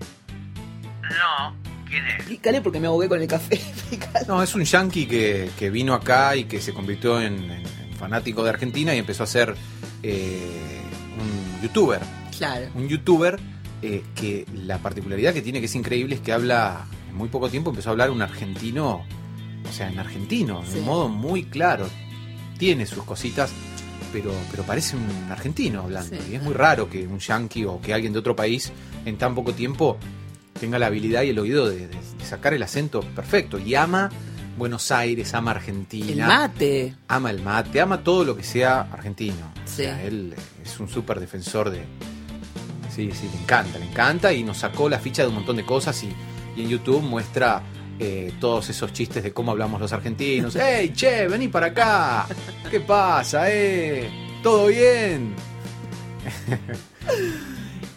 no, 1.04 1.56
¿quién 1.88 2.06
es? 2.08 2.16
Explícale 2.16 2.60
porque 2.62 2.80
me 2.82 2.88
ahogué 2.88 3.08
con 3.08 3.22
el 3.22 3.28
café. 3.28 3.60
No, 4.28 4.44
es 4.44 4.54
un 4.56 4.64
yankee 4.66 5.06
que, 5.06 5.50
que 5.58 5.70
vino 5.70 5.94
acá 5.94 6.36
y 6.36 6.44
que 6.44 6.60
se 6.60 6.74
convirtió 6.74 7.22
en, 7.22 7.36
en- 7.36 7.52
en 7.52 7.94
fanático 7.98 8.44
de 8.44 8.50
Argentina 8.50 8.94
y 8.94 8.98
empezó 8.98 9.24
a 9.24 9.28
ser 9.28 9.56
eh, 10.04 10.77
youtuber. 11.62 12.02
claro. 12.38 12.68
Un 12.76 12.88
youtuber 12.88 13.40
eh, 13.82 14.04
que 14.16 14.46
la 14.54 14.80
particularidad 14.80 15.34
que 15.34 15.42
tiene, 15.42 15.60
que 15.60 15.66
es 15.68 15.76
increíble, 15.76 16.16
es 16.16 16.22
que 16.22 16.32
habla, 16.34 16.86
en 17.10 17.16
muy 17.16 17.30
poco 17.30 17.50
tiempo 17.50 17.70
empezó 17.70 17.90
a 17.90 17.92
hablar 17.92 18.10
un 18.12 18.22
argentino, 18.22 19.04
o 19.70 19.74
sea, 19.74 19.90
en 19.90 20.00
argentino, 20.00 20.64
de 20.74 20.80
un 20.80 20.86
modo 20.86 21.10
muy 21.10 21.44
claro. 21.44 21.88
Tiene 22.58 22.86
sus 22.88 23.04
cositas, 23.04 23.52
pero, 24.12 24.32
pero 24.50 24.64
parece 24.64 24.96
un 24.96 25.32
argentino 25.32 25.82
hablando. 25.84 26.16
Sí. 26.16 26.32
Y 26.32 26.36
es 26.36 26.42
muy 26.42 26.54
raro 26.54 26.90
que 26.90 27.06
un 27.06 27.20
yankee 27.20 27.66
o 27.66 27.80
que 27.82 27.94
alguien 27.94 28.14
de 28.14 28.20
otro 28.20 28.36
país 28.36 28.72
en 29.06 29.18
tan 29.18 29.36
poco 29.36 29.54
tiempo 29.54 29.98
tenga 30.60 30.80
la 30.80 30.88
habilidad 30.88 31.22
y 31.22 31.30
el 31.30 31.38
oído 31.40 31.70
de, 31.70 31.88
de- 31.88 31.88
de 31.90 32.26
sacar 32.26 32.56
el 32.56 32.64
acento 32.64 33.02
perfecto. 33.02 33.60
Y 33.60 33.76
ama 33.76 34.10
Buenos 34.58 34.92
Aires, 34.92 35.34
ama 35.34 35.52
Argentina 35.52 36.24
El 36.24 36.28
mate. 36.28 36.96
ama 37.08 37.30
el 37.30 37.42
mate, 37.42 37.80
ama 37.80 38.04
todo 38.04 38.24
lo 38.26 38.36
que 38.36 38.44
sea 38.44 38.82
argentino. 38.92 39.54
Sí. 39.66 39.84
O 39.84 39.86
sea, 39.86 40.04
él 40.04 40.34
es 40.64 40.80
un 40.80 40.90
súper 40.90 41.20
defensor 41.20 41.70
de. 41.70 41.84
Sí, 42.94 43.12
sí, 43.12 43.30
le 43.32 43.40
encanta, 43.42 43.78
le 43.78 43.86
encanta 43.86 44.34
y 44.34 44.44
nos 44.44 44.58
sacó 44.58 44.90
la 44.90 44.98
ficha 45.00 45.22
de 45.22 45.28
un 45.30 45.36
montón 45.36 45.58
de 45.58 45.66
cosas 45.66 46.02
y, 46.04 46.10
y 46.56 46.64
en 46.64 46.70
YouTube 46.70 47.04
muestra 47.04 47.62
eh, 48.00 48.34
todos 48.40 48.70
esos 48.70 48.92
chistes 48.94 49.22
de 49.24 49.32
cómo 49.34 49.52
hablamos 49.52 49.80
los 49.80 49.94
argentinos. 49.94 50.56
¡Ey, 50.58 50.92
che, 50.94 51.28
vení 51.28 51.48
para 51.48 51.68
acá! 51.68 52.26
¿Qué 52.72 52.80
pasa, 52.80 53.46
eh? 53.52 54.10
¿Todo 54.42 54.68
bien? 54.68 55.36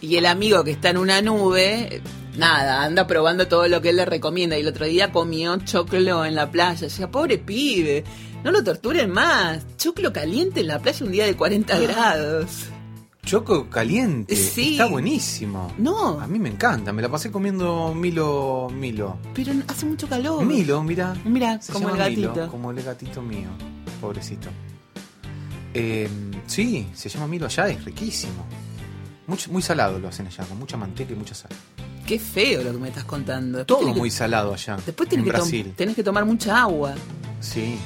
Y 0.01 0.15
el 0.17 0.25
amigo 0.25 0.63
que 0.63 0.71
está 0.71 0.89
en 0.89 0.97
una 0.97 1.21
nube, 1.21 2.01
nada, 2.41 2.83
anda 2.83 3.07
probando 3.07 3.47
todo 3.47 3.67
lo 3.67 3.81
que 3.81 3.89
él 3.89 3.95
le 3.97 4.05
recomienda. 4.05 4.57
Y 4.57 4.61
el 4.61 4.67
otro 4.67 4.85
día 4.85 5.11
comió 5.11 5.55
choclo 5.57 6.25
en 6.25 6.35
la 6.35 6.51
playa. 6.51 6.81
Decía, 6.81 7.09
pobre 7.09 7.37
pibe, 7.37 8.03
no 8.43 8.51
lo 8.51 8.63
torturen 8.63 9.09
más. 9.11 9.65
Choclo 9.77 10.11
caliente 10.11 10.59
en 10.61 10.67
la 10.67 10.79
playa 10.79 11.05
un 11.05 11.11
día 11.11 11.25
de 11.25 11.35
40 11.35 11.79
grados. 11.79 12.65
Choco 13.23 13.69
caliente. 13.69 14.35
Sí. 14.35 14.71
Está 14.71 14.87
buenísimo. 14.87 15.71
No, 15.77 16.19
A 16.19 16.25
mí 16.25 16.39
me 16.39 16.49
encanta, 16.49 16.91
me 16.91 17.03
la 17.03 17.09
pasé 17.09 17.29
comiendo 17.31 17.93
Milo. 17.95 18.67
Milo. 18.73 19.19
pero 19.35 19.53
hace 19.67 19.85
mucho 19.85 20.07
calor. 20.07 20.43
Milo, 20.43 20.81
mira. 20.83 21.13
Mira, 21.23 21.59
como 21.71 21.89
el 21.95 22.09
Milo, 22.15 22.29
gatito. 22.33 22.51
como 22.51 22.71
el 22.71 22.81
gatito 22.81 23.21
mío, 23.21 23.49
pobrecito. 24.01 24.49
Eh, 25.73 26.09
sí, 26.47 26.87
se 26.95 27.09
llama 27.09 27.27
Milo 27.27 27.45
allá, 27.45 27.67
es 27.69 27.85
riquísimo. 27.85 28.43
Mucho- 29.27 29.51
muy 29.51 29.61
salado 29.61 29.99
lo 29.99 30.07
hacen 30.07 30.25
allá, 30.27 30.43
con 30.45 30.57
mucha 30.57 30.75
manteca 30.75 31.13
y 31.13 31.15
mucha 31.15 31.35
sal. 31.35 31.51
Qué 32.05 32.19
feo 32.19 32.63
lo 32.63 32.71
que 32.73 32.77
me 32.77 32.87
estás 32.89 33.03
contando. 33.05 33.59
Después 33.59 33.79
Todo 33.79 33.93
que- 33.93 33.99
muy 33.99 34.09
salado 34.11 34.53
allá. 34.53 34.77
Después 34.85 35.07
en 35.07 35.09
tenés 35.09 35.25
que, 35.25 35.31
Brasil. 35.31 35.73
tenés 35.75 35.95
que 35.95 36.03
tomar 36.03 36.25
mucha 36.25 36.61
agua. 36.61 36.93
Sí. 37.39 37.77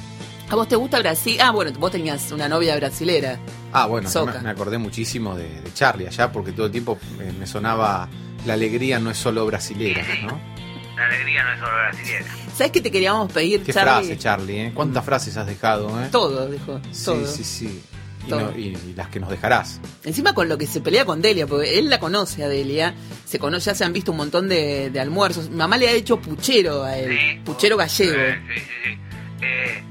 ¿A 0.48 0.54
vos 0.54 0.68
te 0.68 0.76
gusta 0.76 0.98
Brasil? 1.00 1.38
Ah, 1.40 1.50
bueno, 1.50 1.72
vos 1.78 1.90
tenías 1.90 2.30
una 2.32 2.48
novia 2.48 2.76
brasilera. 2.76 3.38
Ah, 3.72 3.86
bueno, 3.86 4.08
me, 4.26 4.40
me 4.42 4.50
acordé 4.50 4.78
muchísimo 4.78 5.34
de, 5.36 5.60
de 5.60 5.72
Charlie 5.74 6.06
allá, 6.06 6.30
porque 6.30 6.52
todo 6.52 6.66
el 6.66 6.72
tiempo 6.72 6.98
eh, 7.20 7.32
me 7.38 7.46
sonaba 7.46 8.08
la 8.46 8.54
alegría 8.54 8.98
no 9.00 9.10
es 9.10 9.18
solo 9.18 9.44
brasilera, 9.44 10.02
¿no? 10.22 10.38
La 10.96 11.06
alegría 11.06 11.42
no 11.44 11.52
es 11.52 11.58
solo 11.58 11.72
brasileña. 11.72 12.26
¿Sabes 12.54 12.72
qué 12.72 12.80
te 12.80 12.90
queríamos 12.92 13.30
pedir, 13.32 13.62
Qué 13.64 13.72
Charlie? 13.72 14.06
frase, 14.06 14.18
Charlie, 14.18 14.60
¿eh? 14.66 14.72
¿Cuántas 14.72 15.04
frases 15.04 15.36
has 15.36 15.46
dejado, 15.46 15.88
eh? 16.02 16.08
Todo, 16.12 16.48
dijo. 16.48 16.80
Sí, 16.92 17.04
todo. 17.04 17.26
sí, 17.26 17.44
sí. 17.44 17.66
Y, 17.66 17.95
Todo. 18.28 18.52
y- 18.56 18.76
y 18.76 18.94
las 18.96 19.08
que 19.08 19.20
nos 19.20 19.30
dejarás. 19.30 19.80
Encima 20.04 20.34
con 20.34 20.48
lo 20.48 20.56
que 20.58 20.66
se 20.66 20.80
pelea 20.80 21.04
con 21.04 21.20
Delia, 21.22 21.46
porque 21.46 21.78
él 21.78 21.88
la 21.90 21.98
conoce 22.00 22.44
a 22.44 22.48
Delia, 22.48 22.94
se 23.24 23.38
conoce, 23.38 23.66
ya 23.70 23.74
se 23.74 23.84
han 23.84 23.92
visto 23.92 24.10
un 24.12 24.18
montón 24.18 24.48
de, 24.48 24.90
de 24.90 25.00
almuerzos. 25.00 25.48
Mi 25.50 25.56
mamá 25.56 25.76
le 25.76 25.88
ha 25.88 25.92
hecho 25.92 26.20
puchero 26.20 26.84
a 26.84 26.96
él, 26.96 27.16
Sí. 27.18 27.40
puchero 27.44 27.76
gallego. 27.76 28.14
Eh, 28.18 28.40
sí, 28.54 28.60
sí, 28.60 28.66
sí. 28.84 28.98
Eh, 29.42 29.82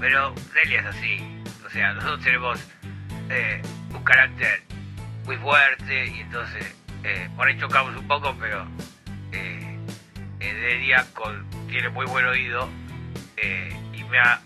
pero 0.00 0.34
Delia 0.54 0.80
es 0.80 0.86
así. 0.86 1.18
O 1.66 1.70
sea, 1.70 1.92
nosotros 1.94 2.20
tenemos 2.24 2.58
eh, 3.30 3.60
un 3.94 4.02
carácter 4.04 4.62
muy 5.26 5.36
fuerte 5.36 6.06
y 6.06 6.20
entonces 6.20 6.64
eh, 7.04 7.28
por 7.36 7.46
ahí 7.46 7.58
chocamos 7.58 7.94
un 7.96 8.08
poco, 8.08 8.34
pero 8.40 8.66
eh, 9.32 9.78
eh, 10.40 10.54
Delia 10.54 11.06
con, 11.14 11.44
tiene 11.68 11.88
muy 11.90 12.06
buen 12.06 12.24
oído 12.24 12.68
eh, 13.36 13.76
y 13.92 14.02
me 14.04 14.18
ha 14.18 14.40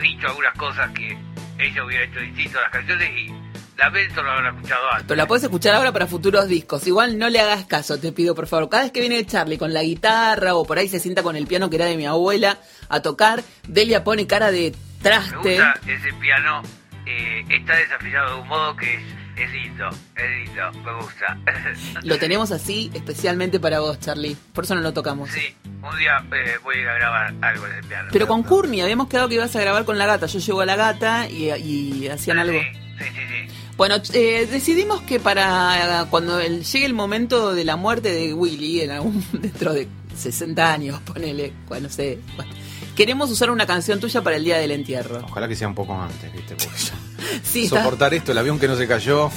dicho 0.00 0.28
algunas 0.28 0.54
cosas 0.54 0.90
que 0.92 1.16
ella 1.58 1.84
hubiera 1.84 2.04
hecho 2.04 2.20
distinto 2.20 2.60
las 2.60 2.70
canciones 2.70 3.10
y 3.16 3.32
lamento 3.76 4.22
no 4.22 4.30
haberla 4.30 4.50
escuchado 4.50 4.90
antes. 4.90 5.04
Pero 5.08 5.16
la 5.16 5.26
puedes 5.26 5.44
escuchar 5.44 5.74
ahora 5.74 5.92
para 5.92 6.06
futuros 6.06 6.46
discos. 6.48 6.86
Igual 6.86 7.18
no 7.18 7.28
le 7.28 7.40
hagas 7.40 7.64
caso, 7.66 7.98
te 7.98 8.12
pido 8.12 8.34
por 8.34 8.46
favor. 8.46 8.68
Cada 8.68 8.84
vez 8.84 8.92
que 8.92 9.00
viene 9.00 9.24
Charlie 9.26 9.58
con 9.58 9.72
la 9.72 9.82
guitarra 9.82 10.54
o 10.54 10.64
por 10.64 10.78
ahí 10.78 10.88
se 10.88 11.00
sienta 11.00 11.22
con 11.22 11.36
el 11.36 11.46
piano 11.46 11.70
que 11.70 11.76
era 11.76 11.86
de 11.86 11.96
mi 11.96 12.06
abuela 12.06 12.58
a 12.88 13.00
tocar, 13.00 13.42
Delia 13.66 14.04
pone 14.04 14.26
cara 14.26 14.50
de 14.50 14.72
Me 14.72 15.02
traste. 15.02 15.36
gusta 15.36 15.74
ese 15.86 16.12
piano, 16.14 16.62
eh, 17.06 17.44
está 17.48 17.76
desafinado 17.76 18.36
de 18.36 18.42
un 18.42 18.48
modo 18.48 18.76
que 18.76 18.94
es, 18.94 19.02
es 19.36 19.50
lindo, 19.52 19.88
es 20.16 20.46
lindo, 20.46 20.72
me 20.84 21.02
gusta. 21.02 21.38
Lo 22.02 22.18
tenemos 22.18 22.50
así 22.52 22.90
especialmente 22.94 23.58
para 23.60 23.80
vos, 23.80 23.98
Charlie. 24.00 24.36
Por 24.52 24.64
eso 24.64 24.74
no 24.74 24.80
lo 24.80 24.92
tocamos. 24.92 25.30
Sí, 25.30 25.54
un 25.66 25.98
día 25.98 26.24
eh, 26.34 26.56
voy 26.62 26.76
a 26.76 26.80
ir 26.80 26.88
a 26.88 26.94
grabar 26.94 27.34
algo 27.40 27.66
en 27.66 27.72
ese 27.78 27.88
piano. 27.88 28.08
Pero 28.12 28.26
con 28.26 28.42
Courtney 28.42 28.80
habíamos 28.80 29.08
quedado 29.08 29.28
que 29.28 29.34
ibas 29.36 29.54
a 29.56 29.60
grabar 29.60 29.84
con 29.84 29.98
la 29.98 30.06
gata. 30.06 30.26
Yo 30.26 30.38
llevo 30.38 30.60
a 30.60 30.66
la 30.66 30.76
gata 30.76 31.28
y, 31.28 31.50
y 31.50 32.08
hacían 32.08 32.38
algo. 32.38 32.58
Sí, 32.60 32.66
sí, 32.98 33.04
sí, 33.04 33.20
sí. 33.48 33.54
Bueno, 33.76 33.96
eh, 34.12 34.46
decidimos 34.50 35.00
que 35.02 35.18
para 35.18 36.06
cuando 36.10 36.38
el- 36.38 36.62
llegue 36.64 36.84
el 36.86 36.92
momento 36.94 37.54
de 37.54 37.64
la 37.64 37.76
muerte 37.76 38.12
de 38.12 38.34
Willy, 38.34 38.82
en 38.82 38.90
algún, 38.90 39.24
dentro 39.32 39.72
de 39.72 39.88
60 40.16 40.72
años, 40.72 41.00
ponele, 41.00 41.52
bueno, 41.68 41.88
no 41.88 41.92
sé, 41.92 42.18
bueno, 42.36 42.52
queremos 42.94 43.30
usar 43.30 43.50
una 43.50 43.66
canción 43.66 43.98
tuya 43.98 44.20
para 44.22 44.36
el 44.36 44.44
día 44.44 44.58
del 44.58 44.72
entierro. 44.72 45.20
Ojalá 45.24 45.48
que 45.48 45.56
sea 45.56 45.68
un 45.68 45.74
poco 45.74 45.94
antes, 46.00 46.30
¿viste? 46.32 46.54
Porque 46.54 46.70
Sí, 47.42 47.64
está- 47.64 47.78
soportar 47.82 48.14
esto, 48.14 48.32
el 48.32 48.38
avión 48.38 48.58
que 48.58 48.68
no 48.68 48.76
se 48.76 48.86
cayó. 48.88 49.30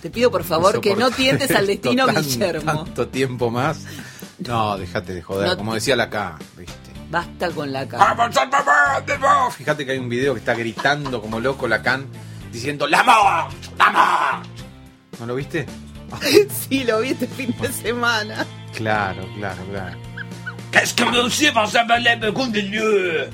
te 0.00 0.10
pido 0.10 0.30
por 0.30 0.44
favor 0.44 0.80
que 0.80 0.94
no 0.96 1.10
tientes 1.10 1.50
al 1.52 1.66
destino, 1.66 2.06
tan- 2.12 2.22
Guillermo. 2.22 2.84
Tanto 2.84 3.08
tiempo 3.08 3.50
más. 3.50 3.84
No, 4.38 4.76
déjate 4.76 5.14
de 5.14 5.22
joder, 5.22 5.48
No 5.48 5.56
como 5.56 5.74
decía 5.74 5.94
la 5.96 6.10
K, 6.10 6.36
¿viste? 6.56 6.74
Basta 7.10 7.50
con 7.50 7.70
la 7.72 7.86
cara. 7.86 8.16
Fíjate 9.56 9.84
que 9.84 9.92
hay 9.92 9.98
un 9.98 10.08
video 10.08 10.32
que 10.34 10.40
está 10.40 10.54
gritando 10.54 11.20
como 11.20 11.38
loco 11.40 11.68
Lacan 11.68 12.06
diciendo 12.50 12.86
¡La 12.86 13.02
mort! 13.04 13.52
¡La 13.78 13.90
mort! 13.90 14.46
¿No 15.20 15.26
lo 15.26 15.34
viste? 15.34 15.66
Sí, 16.68 16.84
lo 16.84 17.00
vi 17.00 17.10
este 17.10 17.26
fin 17.26 17.54
de 17.60 17.72
semana. 17.72 18.46
Claro, 18.76 19.26
claro, 19.36 19.62
claro. 19.70 19.98
Qu'est-ce 20.70 20.94
que 20.94 21.04
monsieur 21.04 21.52
va 21.54 21.66
de 21.66 22.62
Dieu 22.62 23.30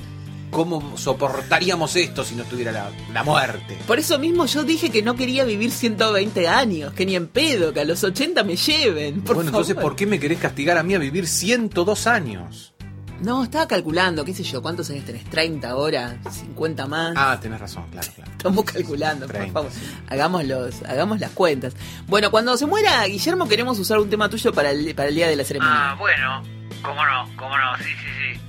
¿Cómo 0.51 0.97
soportaríamos 0.97 1.95
esto 1.95 2.23
si 2.23 2.35
no 2.35 2.43
estuviera 2.43 2.71
la, 2.71 2.89
la 3.13 3.23
muerte? 3.23 3.77
Por 3.85 3.99
eso 3.99 4.17
mismo 4.17 4.45
yo 4.47 4.63
dije 4.63 4.89
que 4.89 5.01
no 5.03 5.15
quería 5.15 5.43
vivir 5.45 5.71
120 5.71 6.47
años, 6.47 6.93
que 6.93 7.05
ni 7.05 7.15
en 7.15 7.27
pedo, 7.27 7.71
que 7.73 7.81
a 7.81 7.85
los 7.85 8.03
80 8.03 8.43
me 8.43 8.55
lleven. 8.55 9.21
Por 9.21 9.35
bueno, 9.35 9.49
entonces, 9.49 9.75
favor. 9.75 9.91
¿por 9.91 9.95
qué 9.97 10.05
me 10.07 10.19
querés 10.19 10.39
castigar 10.39 10.77
a 10.77 10.83
mí 10.83 10.95
a 10.95 10.99
vivir 10.99 11.27
102 11.27 12.07
años? 12.07 12.73
No, 13.21 13.43
estaba 13.43 13.67
calculando, 13.67 14.23
qué 14.23 14.33
sé 14.33 14.43
yo, 14.43 14.61
¿cuántos 14.61 14.89
años 14.89 15.03
tenés? 15.05 15.25
¿30 15.29 15.65
ahora? 15.65 16.17
¿50 16.23 16.87
más? 16.87 17.13
Ah, 17.17 17.37
tenés 17.41 17.59
razón, 17.59 17.83
claro, 17.91 18.07
claro. 18.15 18.31
Estamos 18.31 18.63
calculando, 18.65 19.25
por 19.27 19.35
30, 19.35 19.53
favor. 19.53 19.71
sí. 19.71 19.81
Hagamos, 20.07 20.45
los, 20.45 20.81
hagamos 20.83 21.19
las 21.19 21.31
cuentas. 21.31 21.73
Bueno, 22.07 22.31
cuando 22.31 22.55
se 22.57 22.65
muera 22.65 23.05
Guillermo, 23.05 23.47
queremos 23.47 23.77
usar 23.77 23.99
un 23.99 24.09
tema 24.09 24.29
tuyo 24.29 24.53
para 24.53 24.71
el, 24.71 24.95
para 24.95 25.09
el 25.09 25.15
día 25.15 25.27
de 25.27 25.35
la 25.35 25.43
Ah, 25.43 25.45
ceremonia. 25.45 25.95
bueno, 25.99 26.41
cómo 26.81 27.05
no, 27.05 27.29
cómo 27.35 27.57
no, 27.57 27.77
sí, 27.79 27.83
sí, 27.83 28.33
sí. 28.35 28.39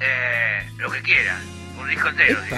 Eh, 0.00 0.70
lo 0.76 0.90
que 0.90 1.02
quieran. 1.02 1.40
un 1.80 1.88
disco 1.88 2.08
entero, 2.08 2.40
si. 2.48 2.54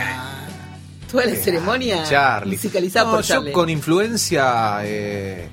Toda 1.10 1.26
la 1.26 1.34
ceremonia 1.36 2.04
Charlie. 2.04 2.54
musicalizada 2.56 3.06
No, 3.06 3.12
por 3.16 3.24
Charlie. 3.24 3.48
yo 3.50 3.52
con 3.52 3.68
influencia 3.68 4.78
eh, 4.84 5.48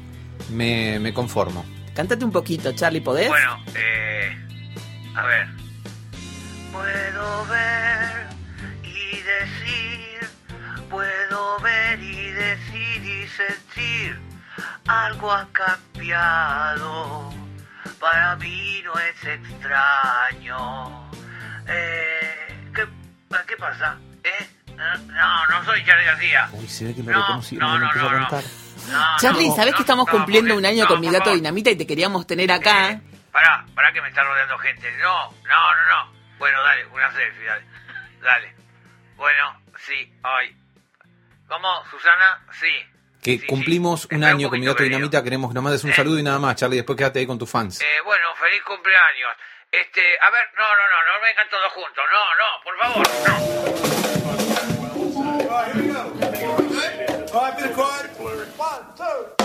me, 0.51 0.99
me 0.99 1.13
conformo. 1.13 1.65
Cántate 1.95 2.23
un 2.23 2.31
poquito, 2.31 2.71
Charlie, 2.73 3.01
¿podés? 3.01 3.27
Bueno, 3.29 3.63
eh, 3.75 4.37
a 5.15 5.25
ver. 5.25 5.47
Puedo 6.71 7.45
ver 7.47 8.27
y 8.83 9.15
decir, 9.17 10.29
puedo 10.91 11.59
ver 11.61 11.99
y 12.03 12.29
decir 12.31 13.03
y 13.03 13.27
sentir, 13.27 14.19
algo 14.87 15.31
ha 15.31 15.47
cambiado, 15.51 17.33
para 17.99 18.35
mí 18.35 18.81
no 18.85 18.93
es 18.99 19.39
extraño. 19.39 21.09
Eh, 21.67 22.71
¿qué, 22.75 22.87
¿Qué 23.47 23.57
pasa? 23.57 23.97
¿Eh? 24.23 24.47
No, 24.75 25.45
no 25.47 25.65
soy 25.65 25.83
Charlie 25.85 26.05
García. 26.05 26.49
Uy, 26.53 26.67
se 26.67 26.85
ve 26.85 26.95
que 26.95 27.03
lo 27.03 27.11
No, 27.11 27.19
reconocieron, 27.21 27.67
no, 27.67 27.77
lo 27.79 27.93
no, 27.93 28.11
no, 28.11 28.19
no. 28.19 28.41
No, 28.91 29.17
Charlie, 29.19 29.49
¿sabés 29.51 29.71
no, 29.71 29.77
que 29.77 29.81
estamos 29.83 30.05
no, 30.07 30.11
cumpliendo 30.13 30.53
porque- 30.53 30.57
un 30.59 30.65
año 30.65 30.83
no, 30.83 30.87
con 30.89 31.01
mi 31.01 31.07
gato 31.07 31.25
favor. 31.25 31.35
dinamita 31.35 31.71
y 31.71 31.75
te 31.75 31.87
queríamos 31.87 32.25
tener 32.27 32.51
acá? 32.51 32.91
Eh, 32.91 33.01
pará, 33.31 33.65
pará 33.75 33.91
que 33.91 34.01
me 34.01 34.07
está 34.09 34.23
rodeando 34.23 34.57
gente. 34.59 34.89
No, 35.01 35.31
no, 35.31 35.75
no, 35.75 35.85
no. 36.05 36.13
Bueno, 36.37 36.61
dale, 36.63 36.85
una 36.87 37.11
selfie, 37.11 37.45
dale. 37.45 37.65
Dale. 38.21 38.55
Bueno, 39.15 39.61
sí, 39.85 40.13
hoy. 40.23 40.55
¿Cómo, 41.47 41.83
Susana? 41.89 42.39
Sí. 42.59 42.67
Que 43.23 43.39
Sí, 43.39 43.45
cumplimos 43.47 44.01
sí. 44.03 44.15
un 44.15 44.23
año 44.23 44.49
con 44.49 44.59
mi 44.59 44.65
gato 44.67 44.77
querido. 44.77 44.97
dinamita, 44.97 45.23
queremos 45.23 45.49
que 45.49 45.55
nos 45.55 45.63
mandes 45.63 45.83
un 45.83 45.89
Eh. 45.89 45.93
saludo 45.95 46.19
y 46.19 46.23
nada 46.23 46.37
más, 46.39 46.55
Charlie, 46.55 46.77
después 46.77 46.95
quédate 46.97 47.19
ahí 47.19 47.25
con 47.25 47.39
tus 47.39 47.49
fans. 47.49 47.81
Eh, 47.81 47.85
bueno, 48.05 48.27
feliz 48.35 48.61
cumpleaños. 48.63 49.31
Este, 49.71 50.01
a 50.21 50.29
ver, 50.29 50.45
no, 50.57 50.63
no, 50.63 50.87
no, 50.87 51.13
no 51.13 51.21
vengan 51.21 51.49
todos 51.49 51.71
juntos. 51.73 52.03
No, 52.11 52.35
no, 52.35 52.63
por 52.63 52.77
favor, 52.77 53.07
no. 53.27 53.37
The 58.97 59.36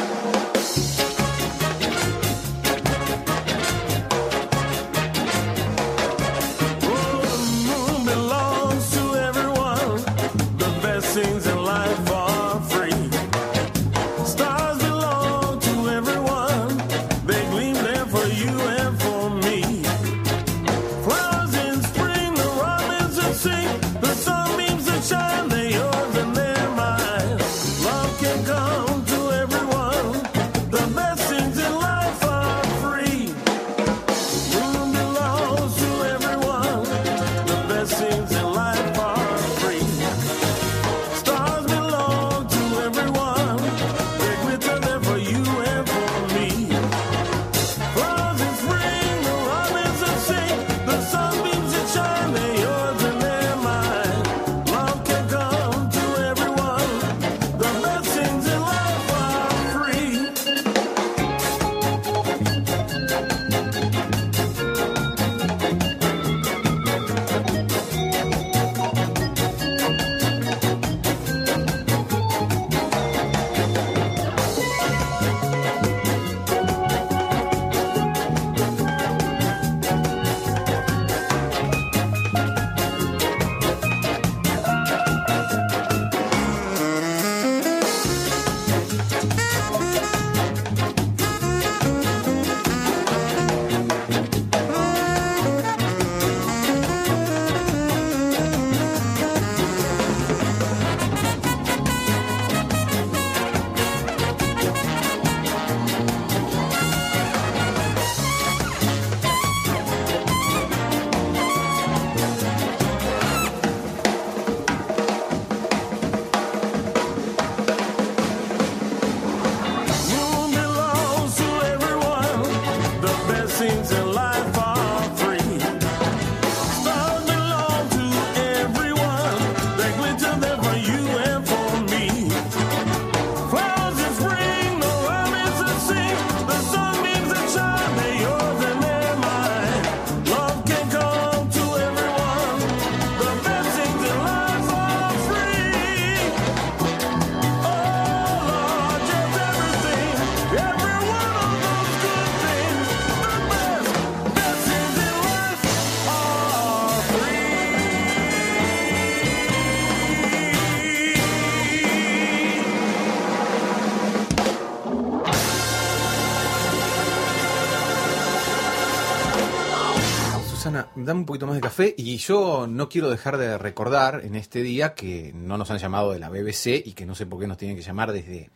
dame 171.05 171.21
un 171.21 171.27
poquito 171.27 171.47
más 171.47 171.55
de 171.57 171.61
café 171.61 171.95
y 171.97 172.17
yo 172.17 172.67
no 172.69 172.89
quiero 172.89 173.11
dejar 173.11 173.37
de 173.39 173.59
recordar 173.59 174.23
en 174.25 174.35
este 174.35 174.63
día 174.63 174.95
que 174.95 175.33
no 175.35 175.59
nos 175.59 175.71
han 175.71 175.79
llamado 175.79 176.13
de 176.13 176.19
la 176.19 176.29
BBC 176.29 176.83
y 176.85 176.93
que 176.95 177.07
no 177.07 177.15
sé 177.15 177.27
por 177.27 177.41
qué 177.41 177.47
nos 177.47 177.59
tienen 177.59 177.77
que 177.77 177.83
llamar 177.83 178.13
desde, 178.13 178.51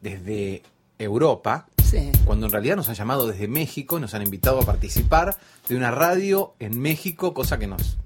desde 0.00 0.62
Europa, 0.98 1.66
Sí. 1.84 2.10
cuando 2.24 2.46
en 2.46 2.52
realidad 2.52 2.76
nos 2.76 2.88
han 2.88 2.94
llamado 2.94 3.26
desde 3.26 3.48
México, 3.48 3.98
nos 4.00 4.14
han 4.14 4.22
invitado 4.22 4.60
a 4.60 4.64
participar 4.64 5.36
de 5.68 5.76
una 5.76 5.90
radio 5.90 6.54
en 6.58 6.80
México, 6.80 7.34
cosa 7.34 7.58
que 7.58 7.66
nos 7.66 7.98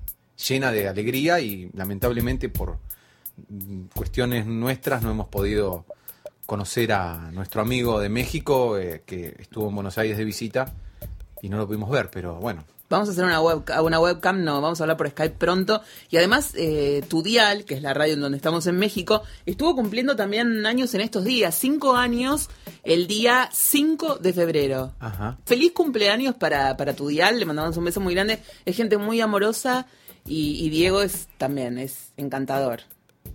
llena 0.48 0.72
de 0.72 0.88
alegría 0.88 1.40
y 1.40 1.70
lamentablemente 1.72 2.48
por 2.48 2.78
cuestiones 3.94 4.46
nuestras 4.46 5.02
no 5.02 5.10
hemos 5.10 5.28
podido 5.28 5.84
conocer 6.46 6.92
a 6.92 7.30
nuestro 7.32 7.60
amigo 7.62 8.00
de 8.00 8.08
México 8.08 8.78
eh, 8.78 9.02
que 9.04 9.36
estuvo 9.38 9.68
en 9.68 9.74
Buenos 9.74 9.98
Aires 9.98 10.16
de 10.16 10.24
visita 10.24 10.72
y 11.42 11.48
no 11.48 11.58
lo 11.58 11.66
pudimos 11.66 11.90
ver, 11.90 12.10
pero 12.10 12.36
bueno. 12.36 12.64
Vamos 12.88 13.08
a 13.08 13.12
hacer 13.12 13.24
una, 13.24 13.40
web, 13.40 13.64
una 13.82 13.98
webcam, 13.98 14.44
no, 14.44 14.60
vamos 14.60 14.80
a 14.80 14.84
hablar 14.84 14.96
por 14.96 15.08
Skype 15.10 15.36
pronto. 15.36 15.82
Y 16.10 16.16
además, 16.18 16.52
eh, 16.54 17.02
tu 17.08 17.22
dial, 17.22 17.64
que 17.64 17.74
es 17.74 17.82
la 17.82 17.94
radio 17.94 18.14
en 18.14 18.20
donde 18.20 18.36
estamos 18.36 18.66
en 18.68 18.76
México, 18.78 19.22
estuvo 19.44 19.74
cumpliendo 19.74 20.14
también 20.14 20.64
años 20.66 20.94
en 20.94 21.00
estos 21.00 21.24
días. 21.24 21.56
Cinco 21.56 21.96
años 21.96 22.48
el 22.84 23.08
día 23.08 23.48
5 23.52 24.18
de 24.18 24.32
febrero. 24.32 24.92
Ajá. 25.00 25.38
Feliz 25.44 25.72
cumpleaños 25.72 26.36
para, 26.36 26.76
para 26.76 26.94
tu 26.94 27.08
dial, 27.08 27.38
le 27.38 27.44
mandamos 27.44 27.76
un 27.76 27.84
beso 27.84 28.00
muy 28.00 28.14
grande. 28.14 28.38
Es 28.64 28.76
gente 28.76 28.96
muy 28.98 29.20
amorosa 29.20 29.86
y, 30.24 30.64
y 30.64 30.70
Diego 30.70 31.02
es 31.02 31.28
también, 31.38 31.78
es 31.78 32.12
encantador. 32.16 32.82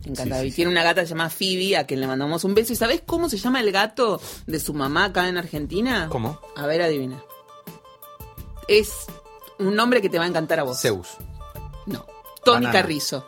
Sí, 0.04 0.16
sí, 0.16 0.30
y 0.46 0.52
tiene 0.52 0.72
una 0.72 0.84
gata 0.84 1.04
llamada 1.04 1.30
Phoebe, 1.30 1.78
a 1.78 1.86
quien 1.86 2.00
le 2.00 2.08
mandamos 2.08 2.44
un 2.44 2.56
beso. 2.56 2.74
¿Y 2.74 2.76
sabés 2.76 3.04
cómo 3.06 3.30
se 3.30 3.38
llama 3.38 3.60
el 3.60 3.72
gato 3.72 4.20
de 4.48 4.60
su 4.60 4.74
mamá 4.74 5.06
acá 5.06 5.28
en 5.28 5.38
Argentina? 5.38 6.08
¿Cómo? 6.10 6.40
A 6.56 6.66
ver, 6.66 6.82
adivina. 6.82 7.22
Es 8.68 9.08
un 9.62 9.76
nombre 9.76 10.02
que 10.02 10.10
te 10.10 10.18
va 10.18 10.26
a 10.26 10.28
encantar 10.28 10.60
a 10.60 10.64
vos. 10.64 10.80
Zeus. 10.80 11.18
No. 11.86 12.06
Tony 12.44 12.66
Banana. 12.66 12.72
Carrizo. 12.72 13.26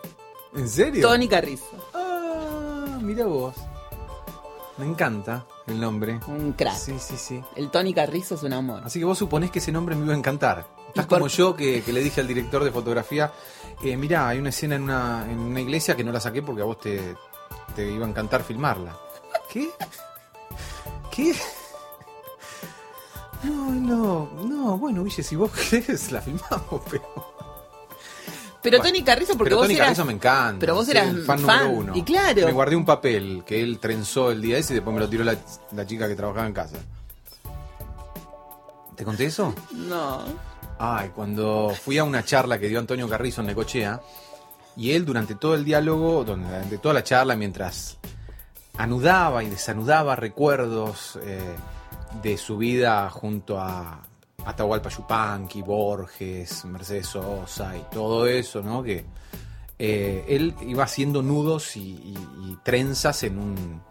¿En 0.55 0.67
serio? 0.67 1.07
Tony 1.07 1.27
Carrizo. 1.27 1.89
Ah, 1.93 2.99
mira 3.01 3.25
vos. 3.25 3.55
Me 4.77 4.85
encanta 4.85 5.45
el 5.67 5.79
nombre. 5.79 6.19
Un 6.27 6.53
crack. 6.53 6.75
Sí, 6.75 6.97
sí, 6.99 7.15
sí. 7.17 7.41
El 7.55 7.69
Tony 7.69 7.93
Carrizo 7.93 8.35
es 8.35 8.43
un 8.43 8.53
amor. 8.53 8.81
Así 8.83 8.99
que 8.99 9.05
vos 9.05 9.17
suponés 9.17 9.51
que 9.51 9.59
ese 9.59 9.71
nombre 9.71 9.95
me 9.95 10.05
iba 10.05 10.13
a 10.13 10.17
encantar. 10.17 10.67
Estás 10.87 11.05
¿Y 11.05 11.07
por 11.07 11.19
como 11.19 11.27
yo 11.27 11.55
que, 11.55 11.83
que 11.83 11.93
le 11.93 12.01
dije 12.01 12.21
al 12.21 12.27
director 12.27 12.63
de 12.63 12.71
fotografía, 12.71 13.31
eh, 13.83 13.95
mirá, 13.97 14.29
hay 14.29 14.39
una 14.39 14.49
escena 14.49 14.75
en 14.75 14.83
una, 14.83 15.25
en 15.29 15.39
una 15.39 15.61
iglesia 15.61 15.95
que 15.95 16.03
no 16.03 16.11
la 16.11 16.19
saqué 16.19 16.41
porque 16.41 16.61
a 16.61 16.65
vos 16.65 16.79
te, 16.79 17.15
te 17.75 17.91
iba 17.91 18.05
a 18.05 18.09
encantar 18.09 18.43
filmarla. 18.43 18.97
¿Qué? 19.49 19.69
¿Qué? 21.11 21.35
No, 23.43 23.71
no, 23.71 24.29
no, 24.45 24.77
bueno, 24.77 25.03
Ville, 25.03 25.23
si 25.23 25.35
vos 25.35 25.51
querés 25.69 26.11
la 26.11 26.21
filmamos, 26.21 26.81
pero... 26.89 27.33
Pero 28.61 28.77
Bueno, 28.77 28.93
Tony 28.93 29.03
Carrizo, 29.03 29.33
porque 29.37 29.49
pero 29.49 29.57
vos 29.57 29.65
Tony 29.65 29.75
eras. 29.75 29.87
Carrizo 29.87 30.05
me 30.05 30.13
encanta. 30.13 30.59
pero 30.59 30.75
vos 30.75 30.87
eras 30.87 31.07
fan, 31.25 31.39
fan, 31.39 31.41
número 31.41 31.69
uno. 31.69 31.95
y 31.97 32.03
claro. 32.03 32.45
Me 32.45 32.51
guardé 32.53 32.77
un 32.77 32.85
papel 32.85 33.43
que 33.45 33.61
él 33.61 33.77
trenzó 33.79 34.31
el 34.31 34.41
día 34.41 34.57
ese 34.57 34.71
y 34.71 34.75
después 34.75 34.93
me 34.93 35.01
lo 35.01 35.09
tiró 35.09 35.25
la, 35.25 35.35
la 35.73 35.85
chica 35.85 36.07
que 36.07 36.15
trabajaba 36.15 36.47
en 36.47 36.53
casa. 36.53 36.77
¿Te 38.95 39.03
conté 39.03 39.25
eso? 39.25 39.53
No. 39.73 40.21
Ay, 40.79 41.09
cuando 41.13 41.73
fui 41.83 41.97
a 41.97 42.05
una 42.05 42.23
charla 42.23 42.57
que 42.57 42.69
dio 42.69 42.79
Antonio 42.79 43.09
Carrizo 43.09 43.41
en 43.41 43.47
Necochea, 43.47 44.01
y 44.75 44.91
él 44.91 45.05
durante 45.05 45.35
todo 45.35 45.55
el 45.55 45.65
diálogo, 45.65 46.23
durante 46.23 46.77
toda 46.77 46.93
la 46.93 47.03
charla, 47.03 47.35
mientras 47.35 47.97
anudaba 48.77 49.43
y 49.43 49.49
desanudaba 49.49 50.15
recuerdos 50.15 51.19
eh, 51.21 51.53
de 52.21 52.37
su 52.37 52.57
vida 52.57 53.09
junto 53.09 53.59
a 53.59 54.01
Atahualpa 54.45 54.89
Yupanqui, 54.89 55.61
Borges, 55.61 56.65
Mercedes 56.65 57.07
Sosa 57.07 57.77
y 57.77 57.83
todo 57.91 58.27
eso, 58.27 58.61
¿no? 58.61 58.83
Que 58.83 59.05
eh, 59.79 60.25
él 60.29 60.53
iba 60.67 60.83
haciendo 60.83 61.21
nudos 61.21 61.75
y, 61.77 61.81
y- 61.81 62.17
y 62.51 62.57
trenzas 62.63 63.23
en 63.23 63.39
un 63.39 63.81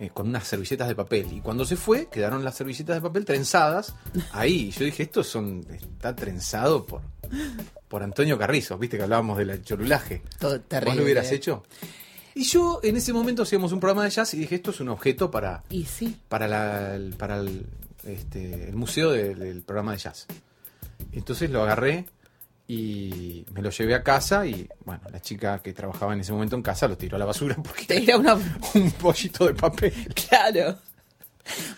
eh, 0.00 0.10
con 0.14 0.28
unas 0.28 0.46
servilletas 0.46 0.86
de 0.86 0.94
papel. 0.94 1.32
Y 1.32 1.40
cuando 1.40 1.64
se 1.64 1.74
fue, 1.76 2.06
quedaron 2.06 2.44
las 2.44 2.54
servilletas 2.54 2.94
de 2.96 3.00
papel 3.02 3.24
trenzadas 3.24 3.94
ahí. 4.32 4.68
Y 4.68 4.70
yo 4.70 4.84
dije, 4.84 5.02
esto 5.02 5.24
son, 5.24 5.66
está 5.72 6.14
trenzado 6.14 6.86
por, 6.86 7.02
por 7.88 8.04
Antonio 8.04 8.38
Carrizo, 8.38 8.78
viste 8.78 8.96
que 8.96 9.02
hablábamos 9.02 9.36
del 9.38 9.60
chorulaje. 9.64 10.22
Todo 10.38 10.60
terrible. 10.60 10.90
¿Vos 10.90 10.96
lo 10.98 11.02
hubieras 11.04 11.32
hecho? 11.32 11.64
Y 12.38 12.44
yo 12.44 12.78
en 12.84 12.96
ese 12.96 13.12
momento 13.12 13.42
hacíamos 13.42 13.72
un 13.72 13.80
programa 13.80 14.04
de 14.04 14.10
jazz 14.10 14.32
y 14.34 14.36
dije, 14.38 14.54
esto 14.54 14.70
es 14.70 14.78
un 14.78 14.90
objeto 14.90 15.28
para, 15.30 15.64
Y 15.70 15.84
sí. 15.86 16.16
para, 16.28 16.46
la- 16.46 16.94
el, 16.94 17.14
para 17.14 17.38
el, 17.38 17.66
este, 18.04 18.68
el 18.68 18.76
museo 18.76 19.10
de- 19.10 19.34
del 19.34 19.62
programa 19.62 19.90
de 19.92 19.98
jazz. 19.98 20.26
Entonces 21.12 21.50
lo 21.50 21.62
agarré 21.64 22.06
y 22.68 23.44
me 23.52 23.60
lo 23.62 23.70
llevé 23.70 23.94
a 23.96 24.02
casa 24.04 24.46
y 24.46 24.68
bueno, 24.84 25.00
la 25.10 25.20
chica 25.20 25.58
que 25.62 25.72
trabajaba 25.72 26.12
en 26.12 26.20
ese 26.20 26.32
momento 26.32 26.54
en 26.54 26.62
casa 26.62 26.86
lo 26.86 26.96
tiró 26.96 27.16
a 27.16 27.18
la 27.18 27.24
basura 27.24 27.56
porque 27.62 27.86
Te 27.86 28.02
era 28.04 28.16
una. 28.18 28.34
un 28.74 28.90
pollito 28.92 29.46
de 29.46 29.54
papel. 29.54 29.92
Claro. 30.28 30.78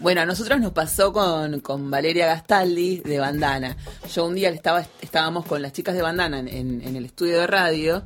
Bueno, 0.00 0.20
a 0.20 0.26
nosotros 0.26 0.60
nos 0.60 0.72
pasó 0.72 1.10
con, 1.12 1.60
con 1.60 1.90
Valeria 1.90 2.26
Gastaldi 2.26 2.98
de 2.98 3.18
Bandana. 3.18 3.76
Yo 4.12 4.26
un 4.26 4.34
día 4.34 4.50
estaba, 4.50 4.84
estábamos 5.00 5.46
con 5.46 5.62
las 5.62 5.72
chicas 5.72 5.94
de 5.94 6.02
Bandana 6.02 6.40
en 6.40 6.96
el 6.96 7.04
estudio 7.06 7.38
de 7.40 7.46
radio, 7.46 8.04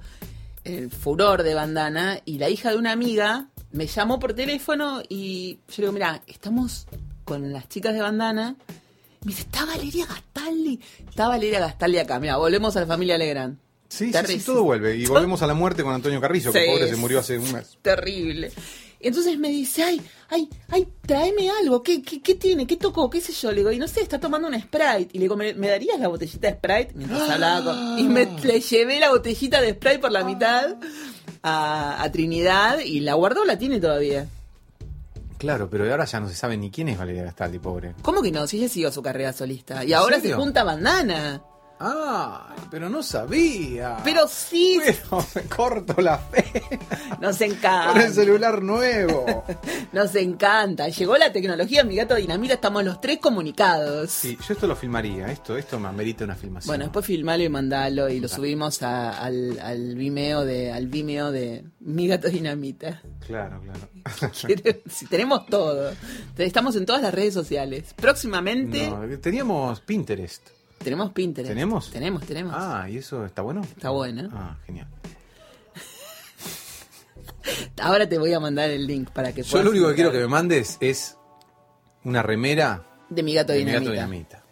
el 0.64 0.90
furor 0.90 1.42
de 1.42 1.54
Bandana, 1.54 2.18
y 2.24 2.38
la 2.38 2.48
hija 2.48 2.70
de 2.70 2.76
una 2.76 2.92
amiga 2.92 3.48
me 3.72 3.86
llamó 3.86 4.18
por 4.18 4.34
teléfono 4.34 5.02
y 5.08 5.54
yo 5.68 5.74
le 5.78 5.82
digo, 5.82 5.92
mira, 5.92 6.22
estamos 6.26 6.86
con 7.24 7.52
las 7.52 7.68
chicas 7.68 7.92
de 7.94 8.00
Bandana. 8.00 8.56
Me 9.24 9.30
dice, 9.30 9.42
¿está 9.42 9.64
Valeria 9.64 10.06
Gastaldi? 10.06 10.80
Está 11.08 11.28
Valeria 11.28 11.58
Gastaldi 11.60 11.98
acá. 11.98 12.20
Mira, 12.20 12.36
volvemos 12.36 12.76
a 12.76 12.80
la 12.80 12.86
familia 12.86 13.16
Legrand. 13.18 13.58
Sí, 13.88 14.12
sí, 14.12 14.38
sí, 14.40 14.44
todo 14.44 14.64
vuelve. 14.64 14.96
Y 14.96 15.06
volvemos 15.06 15.42
a 15.42 15.46
la 15.46 15.54
muerte 15.54 15.82
con 15.82 15.94
Antonio 15.94 16.20
Carrizo, 16.20 16.52
que 16.52 16.60
Sí. 16.64 16.66
pobre 16.70 16.88
se 16.88 16.96
murió 16.96 17.20
hace 17.20 17.38
un 17.38 17.52
mes. 17.52 17.78
terrible. 17.80 18.50
Entonces 19.04 19.38
me 19.38 19.48
dice, 19.48 19.82
ay, 19.82 20.00
ay, 20.30 20.48
ay, 20.70 20.88
tráeme 21.06 21.50
algo, 21.50 21.82
¿qué, 21.82 22.02
qué, 22.02 22.20
qué 22.22 22.34
tiene? 22.34 22.66
¿Qué 22.66 22.76
tocó? 22.76 23.08
¿Qué 23.10 23.20
sé 23.20 23.32
yo? 23.32 23.50
Le 23.50 23.58
digo, 23.58 23.70
y 23.70 23.78
no 23.78 23.86
sé, 23.86 24.00
está 24.00 24.18
tomando 24.18 24.48
un 24.48 24.60
Sprite. 24.60 25.10
Y 25.12 25.18
le 25.18 25.24
digo, 25.24 25.36
¿me, 25.36 25.54
me 25.54 25.68
darías 25.68 26.00
la 26.00 26.08
botellita 26.08 26.48
de 26.48 26.54
Sprite? 26.54 26.92
Mientras 26.94 27.28
hablaba 27.28 27.64
con... 27.64 27.98
Y 27.98 28.04
me, 28.04 28.26
le 28.42 28.60
llevé 28.60 28.98
la 28.98 29.10
botellita 29.10 29.60
de 29.60 29.74
Sprite 29.74 29.98
por 29.98 30.10
la 30.10 30.24
mitad 30.24 30.76
a, 31.42 32.02
a 32.02 32.12
Trinidad 32.12 32.78
y 32.80 33.00
la 33.00 33.14
guardó, 33.14 33.44
la 33.44 33.58
tiene 33.58 33.80
todavía. 33.80 34.26
Claro, 35.38 35.68
pero 35.68 35.90
ahora 35.90 36.06
ya 36.06 36.20
no 36.20 36.28
se 36.28 36.34
sabe 36.34 36.56
ni 36.56 36.70
quién 36.70 36.88
es 36.88 36.98
Valeria 36.98 37.24
Gastaldi, 37.24 37.58
pobre. 37.58 37.94
¿Cómo 38.02 38.22
que 38.22 38.30
no? 38.30 38.46
Si 38.46 38.56
ella 38.56 38.68
siguió 38.68 38.90
su 38.90 39.02
carrera 39.02 39.32
solista. 39.32 39.84
Y 39.84 39.88
¿En 39.88 39.98
ahora 39.98 40.18
se 40.20 40.32
junta 40.32 40.64
bandana. 40.64 41.42
Ah, 41.80 42.54
pero 42.70 42.88
no 42.88 43.02
sabía. 43.02 43.98
Pero 44.04 44.26
sí, 44.28 44.78
Pero 44.84 45.24
me 45.34 45.42
corto 45.42 46.00
la 46.00 46.18
fe 46.18 46.44
nos 47.20 47.36
con 47.38 47.46
el 47.46 47.52
encanta. 47.54 48.10
celular 48.12 48.62
nuevo. 48.62 49.44
Nos 49.92 50.14
encanta. 50.14 50.88
Llegó 50.88 51.16
la 51.16 51.32
tecnología, 51.32 51.84
mi 51.84 51.96
gato 51.96 52.14
Dinamita, 52.14 52.54
estamos 52.54 52.84
los 52.84 53.00
tres 53.00 53.18
comunicados. 53.18 54.10
Sí, 54.10 54.38
yo 54.46 54.54
esto 54.54 54.66
lo 54.66 54.76
filmaría. 54.76 55.26
Esto, 55.30 55.56
esto 55.58 55.78
me 55.80 55.88
amerita 55.88 56.24
una 56.24 56.36
filmación. 56.36 56.68
Bueno, 56.68 56.84
después 56.84 57.04
filmalo 57.06 57.42
y 57.42 57.48
mandalo 57.48 58.08
y 58.08 58.20
lo 58.20 58.28
subimos 58.28 58.82
a- 58.82 59.18
al, 59.18 59.58
al 59.60 59.94
Vimeo 59.96 60.44
de 60.44 60.72
al 60.72 60.86
Vimeo 60.86 61.32
de 61.32 61.64
Mi 61.80 62.06
Gato 62.06 62.28
Dinamita. 62.28 63.02
Claro, 63.26 63.60
claro. 63.60 63.88
Si 64.88 65.06
tenemos 65.06 65.46
todo. 65.46 65.92
Estamos 66.36 66.76
en 66.76 66.86
todas 66.86 67.02
las 67.02 67.12
redes 67.14 67.34
sociales. 67.34 67.94
Próximamente 67.96 68.88
No, 68.88 69.18
teníamos 69.18 69.80
Pinterest. 69.80 70.48
Tenemos 70.84 71.12
Pinterest. 71.12 71.48
¿Tenemos? 71.50 71.90
Tenemos, 71.90 72.22
tenemos. 72.24 72.54
Ah, 72.56 72.88
¿y 72.88 72.98
eso 72.98 73.24
está 73.26 73.42
bueno? 73.42 73.62
Está 73.62 73.90
bueno. 73.90 74.28
Ah, 74.32 74.56
genial. 74.66 74.86
Ahora 77.82 78.08
te 78.08 78.18
voy 78.18 78.32
a 78.32 78.40
mandar 78.40 78.70
el 78.70 78.86
link 78.86 79.10
para 79.10 79.32
que 79.32 79.42
Yo 79.42 79.50
puedas 79.50 79.64
lo 79.64 79.70
único 79.72 79.88
que 79.88 79.94
quiero 79.96 80.12
que 80.12 80.18
me 80.18 80.28
mandes 80.28 80.76
es 80.80 81.16
una 82.04 82.22
remera 82.22 82.86
de 83.08 83.22
Mi 83.22 83.34
Gato 83.34 83.52
de 83.52 83.58
mi 83.60 83.64
Dinamita. 83.64 83.90
gato 83.90 83.92
dinamita. 83.92 84.42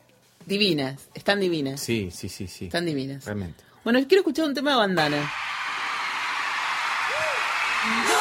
Divinas, 0.44 1.08
están 1.14 1.38
divinas. 1.38 1.80
Sí, 1.80 2.10
sí, 2.10 2.28
sí, 2.28 2.48
sí. 2.48 2.64
Están 2.66 2.84
divinas. 2.84 3.24
Realmente. 3.24 3.62
Bueno, 3.84 4.00
quiero 4.08 4.22
escuchar 4.22 4.46
un 4.46 4.54
tema 4.54 4.72
de 4.72 4.76
bandana. 4.76 5.32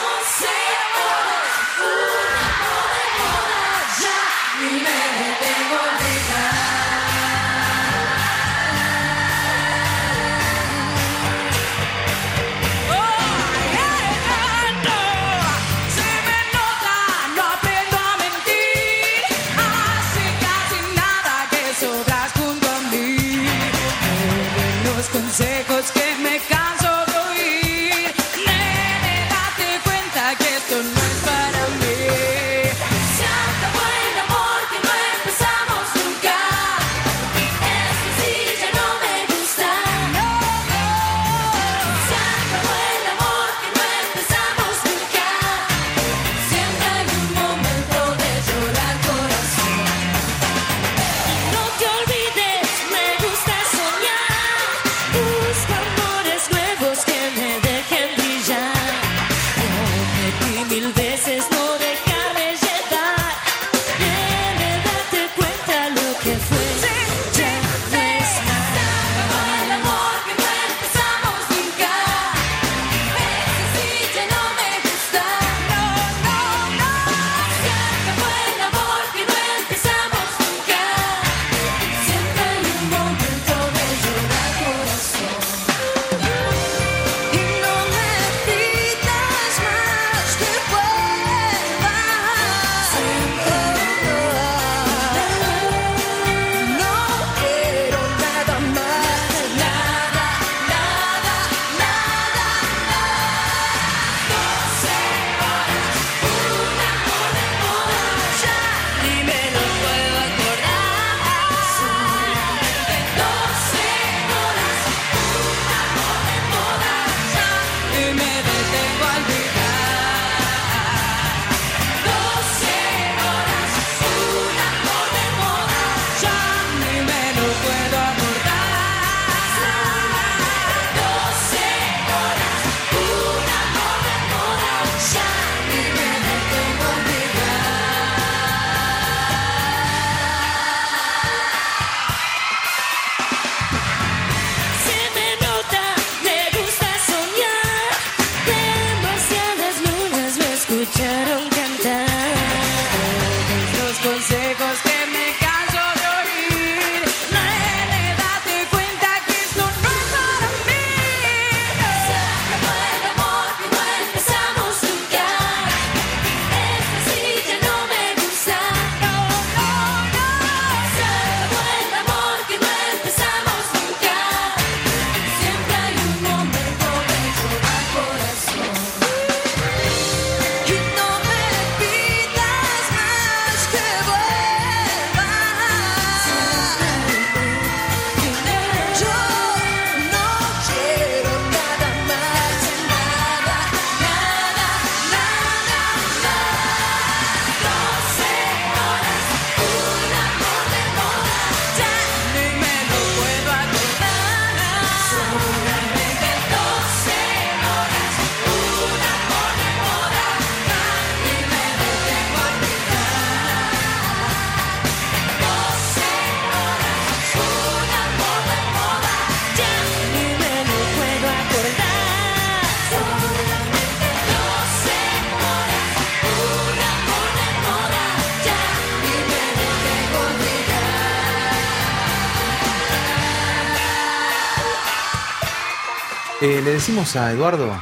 decimos 236.82 237.16
a 237.16 237.32
Eduardo 237.32 237.80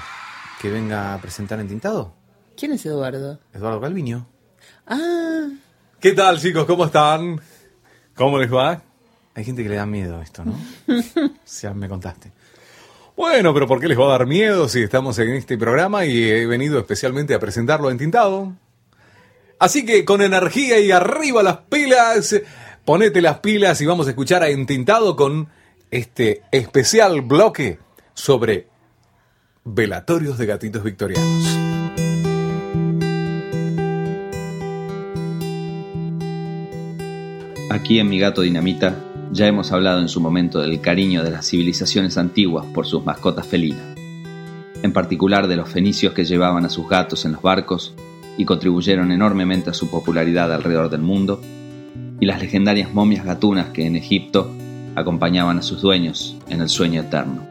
que 0.62 0.70
venga 0.70 1.14
a 1.14 1.22
presentar 1.22 1.58
Entintado? 1.62 2.14
¿Quién 2.58 2.74
es 2.74 2.86
Eduardo? 2.86 3.40
Eduardo 3.54 3.80
Calviño. 3.80 4.28
Ah, 4.86 5.48
¿Qué 6.02 6.12
tal, 6.12 6.38
chicos? 6.38 6.66
¿Cómo 6.66 6.84
están? 6.84 7.40
¿Cómo 8.14 8.38
les 8.38 8.54
va? 8.54 8.82
Hay 9.36 9.46
gente 9.46 9.64
que 9.64 9.70
le 9.70 9.78
da 9.78 9.86
miedo 9.86 10.18
a 10.18 10.22
esto, 10.22 10.44
¿no? 10.44 10.60
ya 11.62 11.74
me 11.74 11.88
contaste. 11.88 12.34
Bueno, 13.16 13.54
pero 13.54 13.70
¿por 13.70 13.80
qué 13.80 13.88
les 13.88 13.98
va 13.98 14.04
a 14.04 14.18
dar 14.18 14.28
miedo 14.28 14.68
si 14.68 14.84
estamos 14.84 15.18
en 15.20 15.30
este 15.30 15.58
programa 15.58 16.06
y 16.06 16.30
he 16.30 16.46
venido 16.46 16.78
especialmente 16.78 17.34
a 17.34 17.40
presentarlo 17.40 17.90
en 17.90 18.00
Tintado? 18.00 18.52
Así 19.60 19.86
que 19.86 20.04
con 20.04 20.22
energía 20.22 20.78
y 20.78 20.92
arriba 20.92 21.42
las 21.42 21.60
pilas, 21.70 22.36
ponete 22.84 23.22
las 23.22 23.40
pilas 23.40 23.80
y 23.80 23.86
vamos 23.86 24.08
a 24.08 24.10
escuchar 24.10 24.44
a 24.44 24.50
Entintado 24.50 25.16
con 25.16 25.48
este 25.90 26.42
especial 26.52 27.22
bloque 27.22 27.80
sobre 28.14 28.68
velatorios 29.64 30.38
de 30.38 30.46
gatitos 30.46 30.84
victorianos. 30.84 31.44
Aquí 37.70 38.00
en 38.00 38.10
Mi 38.10 38.20
Gato 38.20 38.42
Dinamita 38.42 38.96
ya 39.32 39.48
hemos 39.48 39.72
hablado 39.72 40.00
en 40.00 40.10
su 40.10 40.22
momento 40.22 40.60
del 40.60 40.82
cariño 40.82 41.24
de 41.24 41.32
las 41.32 41.48
civilizaciones 41.48 42.18
antiguas 42.18 42.66
por 42.74 42.88
sus 42.88 43.06
mascotas 43.06 43.46
felinas, 43.46 43.96
en 44.82 44.92
particular 44.92 45.48
de 45.48 45.56
los 45.56 45.70
fenicios 45.70 46.14
que 46.14 46.26
llevaban 46.26 46.66
a 46.66 46.70
sus 46.70 46.90
gatos 46.90 47.26
en 47.26 47.34
los 47.34 47.42
barcos 47.42 47.94
y 48.38 48.46
contribuyeron 48.46 49.12
enormemente 49.12 49.70
a 49.70 49.74
su 49.74 49.90
popularidad 49.90 50.52
alrededor 50.52 50.90
del 50.90 51.02
mundo, 51.02 51.42
y 52.20 52.26
las 52.26 52.42
legendarias 52.42 52.94
momias 52.94 53.26
gatunas 53.26 53.68
que 53.68 53.86
en 53.86 53.96
Egipto 53.96 54.52
acompañaban 54.96 55.60
a 55.60 55.62
sus 55.62 55.82
dueños 55.82 56.36
en 56.50 56.62
el 56.62 56.70
sueño 56.70 57.02
eterno. 57.02 57.49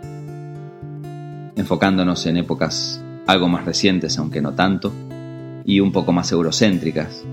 Enfocándonos 1.58 2.24
en 2.24 2.38
épocas 2.38 3.02
algo 3.26 3.48
más 3.48 3.66
recientes, 3.66 4.16
aunque 4.18 4.40
no 4.40 4.54
tanto, 4.54 4.92
y 5.66 5.80
un 5.80 5.92
poco 5.92 6.12
más 6.12 6.32
eurocéntricas, 6.32 7.24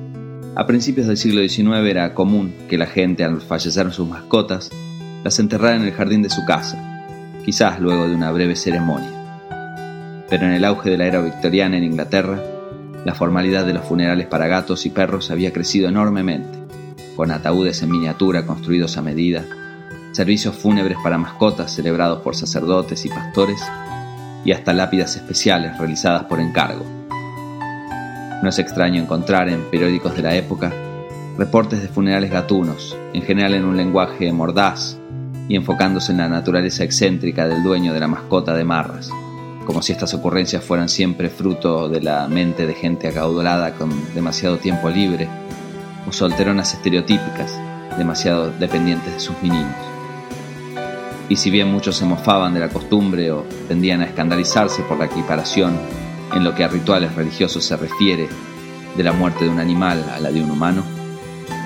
a 0.58 0.66
principios 0.66 1.08
del 1.08 1.18
siglo 1.18 1.42
XIX 1.42 1.86
era 1.90 2.14
común 2.14 2.54
que 2.70 2.78
la 2.78 2.86
gente, 2.86 3.24
al 3.24 3.42
fallecer 3.42 3.92
sus 3.92 4.08
mascotas, 4.08 4.72
las 5.24 5.38
enterrara 5.40 5.76
en 5.76 5.84
el 5.84 5.92
jardín 5.92 6.22
de 6.22 6.30
su 6.30 6.46
casa, 6.46 7.04
quizás 7.44 7.82
luego 7.82 8.08
de 8.08 8.16
una 8.16 8.32
breve 8.32 8.56
ceremonia. 8.56 9.12
Pero 10.30 10.46
en 10.46 10.54
el 10.54 10.64
auge 10.64 10.90
de 10.90 10.98
la 10.98 11.08
era 11.08 11.22
victoriana 11.22 11.78
en 11.78 11.84
Inglaterra, 11.84 12.42
la 13.04 13.14
formalidad 13.14 13.66
de 13.66 13.74
los 13.74 13.86
funerales 13.86 14.28
para 14.28 14.48
gatos 14.48 14.86
y 14.86 14.90
perros 14.90 15.30
había 15.30 15.52
crecido 15.52 15.90
enormemente, 15.90 16.58
con 17.18 17.32
ataúdes 17.32 17.84
en 17.84 17.92
miniatura 17.92 18.46
construidos 18.46 18.98
a 18.98 19.02
medida, 19.02 19.46
servicios 20.14 20.56
fúnebres 20.56 20.98
para 21.04 21.18
mascotas 21.18 21.76
celebrados 21.76 22.22
por 22.22 22.36
sacerdotes 22.36 23.06
y 23.06 23.10
pastores, 23.10 23.62
y 24.46 24.52
hasta 24.52 24.72
lápidas 24.72 25.16
especiales 25.16 25.78
realizadas 25.78 26.24
por 26.26 26.40
encargo. 26.40 26.86
No 28.42 28.50
es 28.50 28.60
extraño 28.60 29.02
encontrar 29.02 29.50
en 29.50 29.64
periódicos 29.72 30.16
de 30.16 30.22
la 30.22 30.36
época 30.36 30.72
reportes 31.38 31.82
de 31.82 31.88
funerales 31.88 32.32
gatunos, 32.32 32.96
en 33.14 33.24
general 33.24 33.56
en 33.56 33.66
un 33.66 33.76
lenguaje 33.76 34.32
mordaz 34.32 34.98
y 35.50 35.56
enfocándose 35.56 36.12
en 36.12 36.20
la 36.20 36.30
naturaleza 36.30 36.84
excéntrica 36.84 37.48
del 37.48 37.64
dueño 37.64 37.94
de 37.94 38.00
la 38.00 38.08
mascota 38.08 38.54
de 38.54 38.64
marras, 38.64 39.10
como 39.66 39.82
si 39.82 39.92
estas 39.92 40.14
ocurrencias 40.14 40.64
fueran 40.64 40.90
siempre 40.90 41.30
fruto 41.30 41.90
de 41.90 42.02
la 42.02 42.28
mente 42.28 42.66
de 42.68 42.74
gente 42.74 43.08
acaudalada 43.08 43.74
con 43.74 43.92
demasiado 44.14 44.58
tiempo 44.58 44.90
libre, 44.90 45.28
o 46.08 46.12
solteronas 46.12 46.74
estereotípicas, 46.74 47.60
demasiado 47.98 48.52
dependientes 48.52 49.14
de 49.14 49.20
sus 49.20 49.36
meninos. 49.42 49.95
Y 51.30 51.36
si 51.38 51.50
bien 51.50 51.72
muchos 51.72 51.96
se 51.96 52.06
mofaban 52.06 52.54
de 52.54 52.60
la 52.60 52.70
costumbre 52.70 53.32
o 53.32 53.46
tendían 53.68 54.02
a 54.02 54.06
escandalizarse 54.06 54.84
por 54.84 55.00
la 55.00 55.06
equiparación 55.06 55.78
en 56.34 56.44
lo 56.44 56.54
que 56.54 56.64
a 56.64 56.68
rituales 56.68 57.16
religiosos 57.16 57.64
se 57.64 57.78
refiere 57.78 58.28
de 58.96 59.04
la 59.04 59.12
muerte 59.12 59.46
de 59.46 59.50
un 59.50 59.60
animal 59.60 60.04
a 60.14 60.20
la 60.20 60.32
de 60.32 60.42
un 60.42 60.52
humano, 60.52 60.84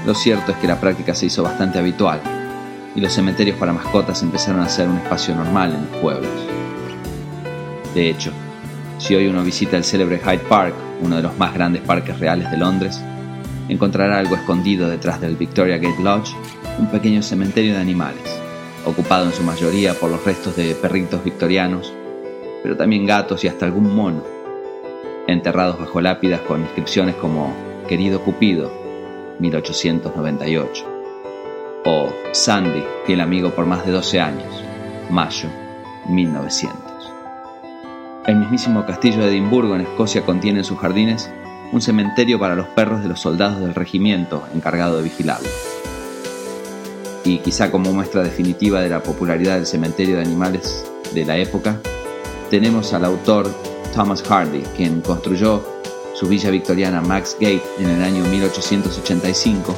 lo 0.06 0.16
cierto 0.16 0.52
es 0.52 0.58
que 0.58 0.68
la 0.68 0.80
práctica 0.80 1.14
se 1.14 1.28
hizo 1.28 1.44
bastante 1.44 1.78
habitual 1.78 2.22
y 2.96 3.02
los 3.02 3.14
cementerios 3.14 3.58
para 3.58 3.74
mascotas 3.74 4.24
empezaron 4.24 4.62
a 4.62 4.70
ser 4.70 4.88
un 4.88 4.98
espacio 4.98 5.36
normal 5.36 5.74
en 5.74 5.82
los 5.82 6.02
pueblos. 6.02 6.32
De 7.94 8.10
hecho, 8.10 8.32
si 8.98 9.16
hoy 9.16 9.28
uno 9.28 9.44
visita 9.44 9.78
el 9.78 9.84
célebre 9.84 10.20
Hyde 10.20 10.46
Park, 10.50 10.74
uno 11.02 11.18
de 11.18 11.22
los 11.22 11.38
más 11.38 11.54
grandes 11.54 11.82
parques 11.82 12.18
reales 12.20 12.50
de 12.50 12.58
Londres, 12.58 13.02
encontrará 13.68 14.18
algo 14.18 14.36
escondido 14.36 14.90
detrás 14.90 15.22
del 15.22 15.36
Victoria 15.36 15.78
Gate 15.78 16.02
Lodge, 16.02 16.34
un 16.80 16.88
pequeño 16.88 17.22
cementerio 17.22 17.74
de 17.74 17.80
animales, 17.80 18.40
ocupado 18.86 19.26
en 19.26 19.34
su 19.34 19.44
mayoría 19.44 19.94
por 19.94 20.10
los 20.10 20.24
restos 20.24 20.56
de 20.56 20.76
perritos 20.76 21.24
victorianos, 21.24 21.94
pero 22.64 22.78
también 22.78 23.06
gatos 23.06 23.44
y 23.44 23.48
hasta 23.48 23.66
algún 23.66 23.96
mono, 23.96 24.24
enterrados 25.28 25.80
bajo 25.80 26.02
lápidas 26.02 26.42
con 26.42 26.62
inscripciones 26.62 27.16
como 27.16 27.54
Querido 27.88 28.22
Cupido, 28.22 28.72
1898, 29.40 30.86
o 31.86 32.10
Sandy, 32.32 32.84
fiel 33.06 33.22
amigo 33.22 33.52
por 33.52 33.66
más 33.66 33.86
de 33.86 33.92
12 33.92 34.20
años, 34.20 34.64
mayo, 35.10 35.50
1900. 36.08 36.90
El 38.28 38.36
mismísimo 38.36 38.86
castillo 38.86 39.20
de 39.20 39.30
Edimburgo 39.30 39.76
en 39.76 39.82
Escocia 39.82 40.24
contiene 40.24 40.60
en 40.60 40.66
sus 40.66 40.78
jardines 40.78 41.32
un 41.72 41.82
cementerio 41.82 42.40
para 42.40 42.56
los 42.56 42.68
perros 42.68 43.02
de 43.02 43.10
los 43.10 43.20
soldados 43.20 43.60
del 43.60 43.76
regimiento 43.76 44.44
encargado 44.54 44.98
de 44.98 45.04
vigilarlo. 45.04 45.48
Y 47.24 47.40
quizá 47.40 47.72
como 47.72 47.92
muestra 47.92 48.24
definitiva 48.24 48.82
de 48.82 48.90
la 48.90 49.04
popularidad 49.04 49.56
del 49.56 49.66
cementerio 49.66 50.16
de 50.16 50.22
animales 50.22 50.86
de 51.14 51.26
la 51.26 51.38
época, 51.38 51.80
tenemos 52.50 52.94
al 52.94 53.06
autor 53.06 53.54
Thomas 53.94 54.24
Hardy, 54.24 54.64
quien 54.76 55.02
construyó 55.02 55.64
su 56.14 56.28
villa 56.28 56.50
victoriana 56.50 57.02
Max 57.02 57.36
Gate 57.40 57.64
en 57.80 57.90
el 57.90 58.04
año 58.04 58.24
1885 58.26 59.76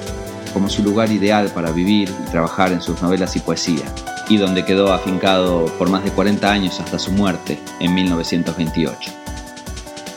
como 0.54 0.70
su 0.70 0.84
lugar 0.84 1.12
ideal 1.12 1.52
para 1.54 1.72
vivir 1.72 2.10
y 2.10 2.32
trabajar 2.32 2.72
en 2.72 2.82
sus 2.82 3.02
novelas 3.02 3.36
y 3.36 3.39
poesía, 3.39 3.86
y 4.30 4.38
donde 4.38 4.66
quedó 4.66 4.94
afincado 4.94 5.66
por 5.78 5.89
más 5.89 6.04
de 6.04 6.12
40 6.12 6.50
años 6.50 6.80
hasta 6.80 7.00
su 7.00 7.12
muerte 7.12 7.60
en 7.80 7.94
1928. 7.94 9.12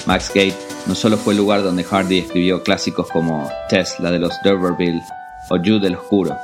Max 0.06 0.30
Gate 0.34 0.56
no 0.86 0.94
solo 0.94 1.16
fue 1.16 1.32
el 1.32 1.38
lugar 1.38 1.62
donde 1.62 1.84
Hardy 1.84 2.18
escribió 2.18 2.62
clásicos 2.62 3.08
como 3.10 3.48
Tesla 3.68 4.10
de 4.10 4.18
los 4.18 4.32
D'Urberville 4.42 5.02
o 5.50 5.56
Jude 5.56 5.88
el 5.88 5.96
Oscuro, 5.96 6.36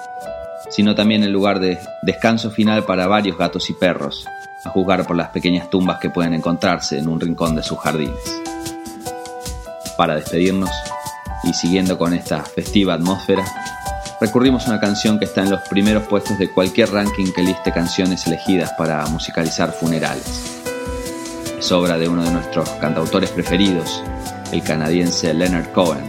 sino 0.71 0.95
también 0.95 1.23
el 1.23 1.33
lugar 1.33 1.61
de 1.61 1.79
descanso 2.03 2.51
final 2.51 2.85
para 2.85 3.07
varios 3.07 3.37
gatos 3.37 3.69
y 3.69 3.75
perros, 3.75 4.27
a 4.65 4.71
juzgar 4.71 5.07
por 5.07 5.17
las 5.17 5.29
pequeñas 5.29 5.69
tumbas 5.69 5.99
que 5.99 6.11
pueden 6.11 6.33
encontrarse 6.33 6.99
en 6.99 7.09
un 7.09 7.21
rincón 7.21 7.55
de 7.57 7.63
sus 7.63 7.79
jardines. 7.79 8.43
Para 9.97 10.15
despedirnos 10.15 10.71
y 11.45 11.53
siguiendo 11.53 11.99
con 11.99 12.15
esta 12.15 12.43
festiva 12.43 12.95
atmósfera, 12.95 13.45
recurrimos 14.21 14.67
a 14.67 14.71
una 14.71 14.81
canción 14.81 15.19
que 15.19 15.25
está 15.25 15.43
en 15.43 15.51
los 15.51 15.61
primeros 15.69 16.05
puestos 16.05 16.39
de 16.39 16.51
cualquier 16.51 16.91
ranking 16.91 17.33
que 17.33 17.43
liste 17.43 17.73
canciones 17.73 18.27
elegidas 18.27 18.73
para 18.79 19.05
musicalizar 19.07 19.73
funerales. 19.73 20.63
Es 21.59 21.73
obra 21.73 21.99
de 21.99 22.09
uno 22.09 22.23
de 22.23 22.31
nuestros 22.31 22.69
cantautores 22.81 23.31
preferidos, 23.31 24.03
el 24.53 24.63
canadiense 24.63 25.35
Leonard 25.35 25.73
Cohen. 25.73 26.05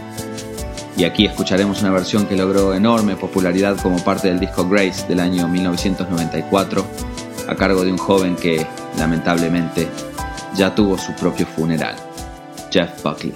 Y 0.96 1.04
aquí 1.04 1.26
escucharemos 1.26 1.80
una 1.80 1.90
versión 1.90 2.26
que 2.26 2.36
logró 2.36 2.74
enorme 2.74 3.16
popularidad 3.16 3.78
como 3.80 4.02
parte 4.04 4.28
del 4.28 4.40
disco 4.40 4.68
Grace 4.68 5.06
del 5.08 5.20
año 5.20 5.48
1994, 5.48 6.84
a 7.48 7.54
cargo 7.54 7.84
de 7.84 7.92
un 7.92 7.98
joven 7.98 8.36
que, 8.36 8.66
lamentablemente, 8.98 9.88
ya 10.54 10.74
tuvo 10.74 10.98
su 10.98 11.12
propio 11.14 11.46
funeral, 11.46 11.96
Jeff 12.70 13.02
Buckley. 13.02 13.34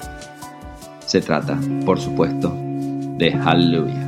Se 1.06 1.20
trata, 1.20 1.58
por 1.84 1.98
supuesto, 1.98 2.54
de 2.54 3.32
Hallelujah. 3.32 4.05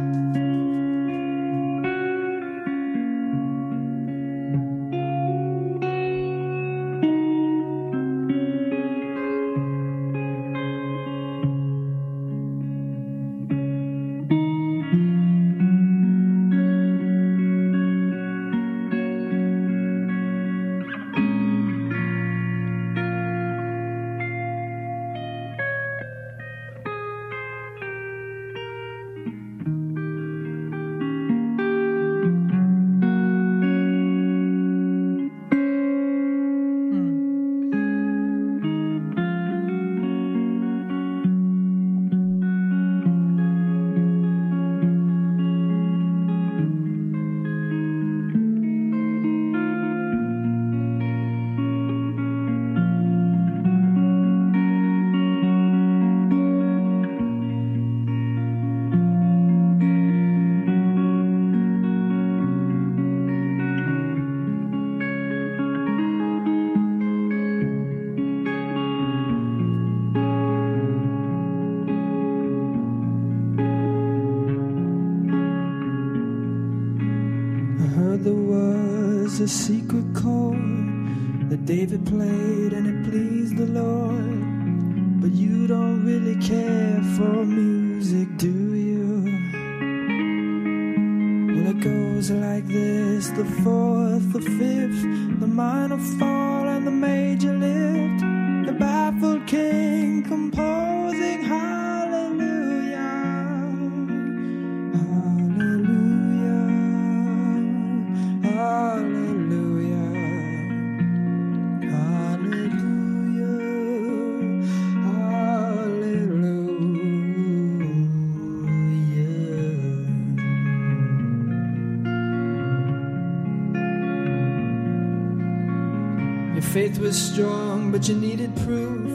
Your 126.58 126.66
faith 126.66 126.98
was 126.98 127.16
strong, 127.16 127.92
but 127.92 128.08
you 128.08 128.16
needed 128.16 128.52
proof. 128.66 129.08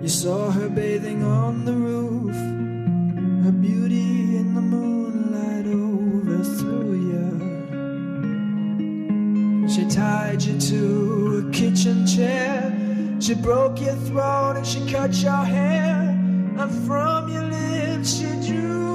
You 0.00 0.08
saw 0.08 0.52
her 0.52 0.68
bathing 0.68 1.24
on 1.24 1.64
the 1.64 1.72
roof. 1.72 2.32
Her 3.44 3.50
beauty 3.50 4.36
in 4.36 4.54
the 4.54 4.60
moonlight 4.60 5.66
overthrew 5.66 6.94
you. 7.10 7.26
She 9.68 9.84
tied 9.86 10.44
you 10.44 10.60
to 10.60 11.44
a 11.44 11.50
kitchen 11.50 12.06
chair. 12.06 12.72
She 13.18 13.34
broke 13.34 13.80
your 13.80 13.96
throat 14.06 14.54
and 14.56 14.64
she 14.64 14.88
cut 14.88 15.12
your 15.16 15.44
hair. 15.44 16.16
And 16.56 16.70
from 16.86 17.32
your 17.32 17.46
lips 17.46 18.14
she 18.14 18.28
drew 18.46 18.89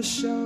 never 0.00 0.06
show 0.08 0.39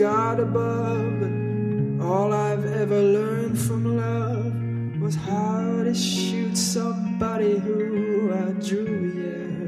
God 0.00 0.40
above, 0.40 1.20
but 1.20 2.06
all 2.06 2.32
I've 2.32 2.64
ever 2.64 3.02
learned 3.02 3.58
from 3.58 3.98
love 3.98 4.98
was 4.98 5.14
how 5.14 5.82
to 5.84 5.94
shoot 5.94 6.56
somebody 6.56 7.58
who 7.58 8.32
I 8.32 8.52
drew, 8.66 9.12
yeah. 9.20 9.60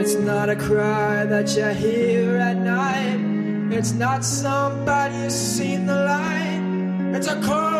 It's 0.00 0.14
not 0.14 0.48
a 0.48 0.56
cry 0.56 1.26
that 1.26 1.54
you 1.54 1.66
hear 1.74 2.38
at 2.38 2.56
night. 2.56 3.20
It's 3.76 3.92
not 3.92 4.24
somebody 4.24 5.16
who's 5.16 5.34
seen 5.34 5.84
the 5.84 5.96
light. 5.96 7.14
It's 7.14 7.26
a 7.26 7.38
call 7.42 7.79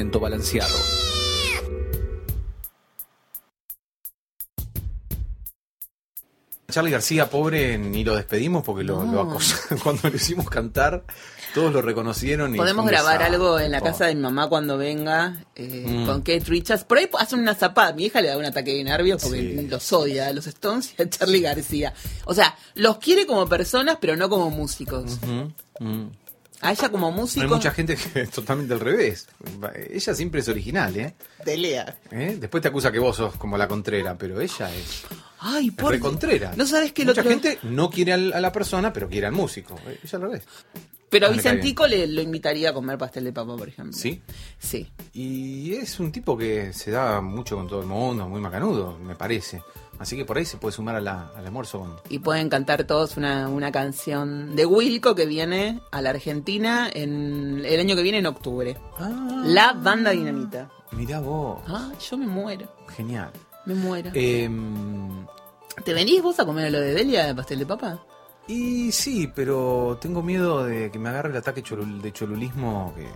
alimento 0.00 0.18
balanceado. 0.18 0.74
Charlie 6.70 6.92
García, 6.92 7.28
pobre, 7.28 7.76
ni 7.78 8.04
lo 8.04 8.14
despedimos 8.14 8.62
porque 8.62 8.84
lo, 8.84 9.02
lo 9.04 9.24
No. 9.24 9.32
acos- 9.38 9.56
cuando 9.82 10.08
lo 10.08 10.14
hicimos 10.14 10.48
cantar, 10.48 11.02
todos 11.52 11.72
lo 11.72 11.82
reconocieron. 11.82 12.54
Y 12.54 12.58
Podemos 12.58 12.86
grabar 12.86 13.24
algo 13.24 13.58
en 13.58 13.72
la 13.72 13.80
casa 13.80 14.06
de 14.06 14.14
mi 14.14 14.20
mamá 14.20 14.48
cuando 14.48 14.78
venga 14.78 15.44
eh, 15.56 15.84
Mm. 15.88 16.06
con 16.06 16.20
Kate 16.20 16.44
Richards. 16.46 16.84
Por 16.84 16.98
ahí 16.98 17.08
hacen 17.18 17.40
una 17.40 17.56
zapada. 17.56 17.92
Mi 17.92 18.04
hija 18.04 18.20
le 18.20 18.28
da 18.28 18.38
un 18.38 18.44
ataque 18.44 18.72
de 18.76 18.84
nervios 18.84 19.20
porque 19.20 19.40
Sí. 19.40 19.66
los 19.66 19.92
odia 19.92 20.28
a 20.28 20.32
los 20.32 20.46
Stones 20.46 20.94
y 20.96 21.02
a 21.02 21.10
Charlie 21.10 21.40
García. 21.40 21.92
O 22.24 22.34
sea, 22.34 22.56
los 22.76 22.98
quiere 22.98 23.26
como 23.26 23.48
personas, 23.48 23.98
pero 24.00 24.14
no 24.16 24.28
como 24.28 24.48
músicos. 24.50 25.18
Ujú. 25.24 26.10
A 26.62 26.72
ella 26.72 26.88
como 26.90 27.08
Hay 27.08 27.14
músico. 27.14 27.48
mucha 27.48 27.70
gente 27.70 27.96
que 27.96 28.20
es 28.22 28.30
totalmente 28.30 28.74
al 28.74 28.80
revés. 28.80 29.26
Ella 29.90 30.14
siempre 30.14 30.40
es 30.40 30.48
original, 30.48 30.94
¿eh? 30.96 31.14
de 31.44 31.56
Lea. 31.56 31.98
¿Eh? 32.10 32.36
Después 32.38 32.60
te 32.62 32.68
acusa 32.68 32.92
que 32.92 32.98
vos 32.98 33.16
sos 33.16 33.34
como 33.36 33.56
la 33.56 33.66
contrera, 33.66 34.16
pero 34.18 34.40
ella 34.40 34.74
es, 34.74 35.04
Ay, 35.38 35.68
es 35.68 35.74
por 35.74 35.92
recontrera. 35.92 36.52
No 36.56 36.66
sabes 36.66 36.92
que 36.92 37.04
lo 37.04 37.12
Mucha 37.12 37.22
gente 37.22 37.58
no 37.62 37.88
quiere 37.90 38.12
al- 38.12 38.32
a 38.34 38.40
la 38.40 38.52
persona, 38.52 38.92
pero 38.92 39.08
quiere 39.08 39.26
al 39.26 39.32
músico. 39.32 39.74
Eh, 39.86 39.98
Ella 40.04 40.16
al 40.18 40.22
revés. 40.22 40.42
Pero 41.08 41.26
a 41.26 41.30
Ah, 41.30 41.32
Vicentico 41.32 41.86
le, 41.88 42.06
lo 42.06 42.20
invitaría 42.22 42.70
a 42.70 42.72
comer 42.74 42.96
pastel 42.98 43.24
de 43.24 43.32
papa, 43.32 43.56
por 43.56 43.66
ejemplo. 43.66 43.92
¿Sí? 43.96 44.22
Sí. 44.60 44.88
Y 45.14 45.74
es 45.74 45.98
un 45.98 46.12
tipo 46.12 46.36
que 46.38 46.72
se 46.72 46.90
da 46.92 47.20
mucho 47.20 47.56
con 47.56 47.66
todo 47.66 47.80
el 47.80 47.86
mundo, 47.86 48.28
muy 48.28 48.40
macanudo, 48.40 48.96
me 48.98 49.16
parece. 49.16 49.60
Así 50.00 50.16
que 50.16 50.24
por 50.24 50.38
ahí 50.38 50.44
se 50.46 50.56
puede 50.56 50.72
sumar 50.74 50.96
a 50.96 51.00
la- 51.00 51.30
al 51.36 51.44
almuerzo. 51.46 52.00
Y 52.08 52.18
pueden 52.20 52.48
cantar 52.48 52.82
todos 52.84 53.16
una, 53.18 53.48
una 53.48 53.70
canción 53.70 54.56
de 54.56 54.64
Wilco 54.66 55.14
que 55.14 55.26
viene 55.26 55.80
a 55.92 56.00
la 56.02 56.10
Argentina 56.10 56.88
en 56.92 57.62
el 57.64 57.78
año 57.78 57.94
que 57.94 58.02
viene 58.02 58.18
en 58.18 58.26
octubre. 58.26 58.76
Ah. 58.98 59.42
La 59.44 59.74
banda 59.74 60.10
dinamita. 60.10 60.70
Mirá 60.92 61.20
vos, 61.20 61.60
Ah, 61.68 61.92
yo 62.00 62.16
me 62.16 62.26
muero. 62.26 62.66
genial. 62.88 63.30
Me 63.66 63.74
muero. 63.74 64.10
Em, 64.14 65.26
¿Te 65.84 65.92
venís 65.94 66.22
vos 66.22 66.40
a 66.40 66.46
comer 66.46 66.66
a 66.66 66.70
lo 66.70 66.80
de 66.80 66.94
Delia 66.94 67.26
de 67.26 67.34
pastel 67.34 67.58
de 67.60 67.66
papa? 67.66 68.00
y 68.48 68.90
sí, 68.90 69.30
pero 69.32 69.96
tengo 70.00 70.22
miedo 70.22 70.64
de 70.64 70.90
que 70.90 70.98
me 70.98 71.08
agarre 71.10 71.28
el 71.30 71.36
ataque 71.36 71.62
cholul- 71.62 72.00
de 72.00 72.12
cholulismo 72.12 72.92
que, 72.96 73.06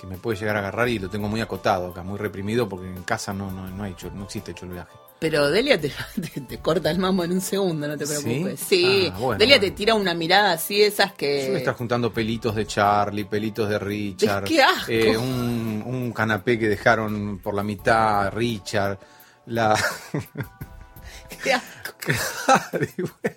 que 0.00 0.06
me 0.06 0.16
puede 0.16 0.38
llegar 0.38 0.56
a 0.56 0.60
agarrar 0.60 0.88
y 0.88 0.98
lo 0.98 1.10
tengo 1.10 1.28
muy 1.28 1.40
acotado 1.42 1.88
acá, 1.88 2.02
muy 2.02 2.16
reprimido 2.18 2.66
porque 2.68 2.86
en 2.86 3.02
casa 3.02 3.34
no, 3.34 3.50
no, 3.50 3.68
no, 3.68 3.82
hay 3.84 3.94
no 4.14 4.24
existe 4.24 4.54
cholulaje. 4.54 4.92
Pero 5.20 5.50
Delia 5.50 5.78
te, 5.78 5.92
te- 6.34 6.40
te 6.40 6.58
corta 6.58 6.90
el 6.90 6.98
mambo 6.98 7.22
en 7.24 7.32
un 7.32 7.40
segundo, 7.42 7.86
no 7.86 7.96
te 7.98 8.06
¿Sí? 8.06 8.14
preocupes. 8.22 8.60
Sí, 8.60 9.10
Ah, 9.12 9.18
bueno, 9.18 9.38
Delia 9.38 9.56
bueno. 9.58 9.70
te 9.70 9.76
tira 9.76 9.94
una 9.94 10.14
mirada 10.14 10.52
así, 10.52 10.82
esas 10.82 11.10
me 11.10 11.16
que... 11.16 11.56
está 11.56 11.74
juntando 11.74 12.12
pelitos 12.12 12.54
de 12.56 12.66
Charlie, 12.66 13.24
pelitos 13.26 13.68
de 13.68 13.78
Richard. 13.78 14.44
¡Qué 14.44 14.62
asco! 14.62 14.90
eh, 14.90 15.16
un, 15.18 15.82
un 15.86 16.12
canapé 16.12 16.58
que 16.58 16.68
dejaron 16.68 17.38
por 17.38 17.54
la 17.54 17.62
mitad, 17.62 18.32
Richard. 18.32 18.98
La. 19.46 19.78
Qué 21.42 21.52
asco. 21.52 21.66
Bueno, 22.98 23.36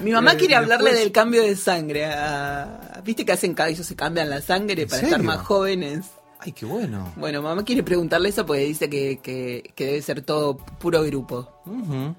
Mi 0.00 0.10
mamá 0.10 0.32
Eh, 0.32 0.36
quiere 0.36 0.56
hablarle 0.56 0.90
después- 0.90 1.00
del 1.04 1.12
cambio 1.12 1.42
de 1.42 1.56
sangre. 1.56 2.04
a- 2.06 3.00
¿Viste 3.04 3.24
que 3.24 3.32
hacen 3.32 3.54
cada 3.54 3.68
ellos 3.68 3.86
se 3.86 3.94
cambian 3.96 4.28
la 4.28 4.40
sangre 4.40 4.82
¿En 4.82 4.88
para 4.88 5.02
estar 5.02 5.22
más 5.22 5.38
jóvenes? 5.38 6.06
Ay, 6.46 6.52
qué 6.52 6.64
bueno. 6.64 7.12
Bueno, 7.16 7.42
mamá 7.42 7.64
quiere 7.64 7.82
preguntarle 7.82 8.28
eso 8.30 8.46
porque 8.46 8.62
dice 8.62 8.88
que, 8.88 9.18
que, 9.22 9.72
que 9.74 9.84
debe 9.86 10.00
ser 10.02 10.22
todo 10.22 10.56
puro 10.56 11.02
grupo. 11.02 11.60
Ujú. 11.66 12.14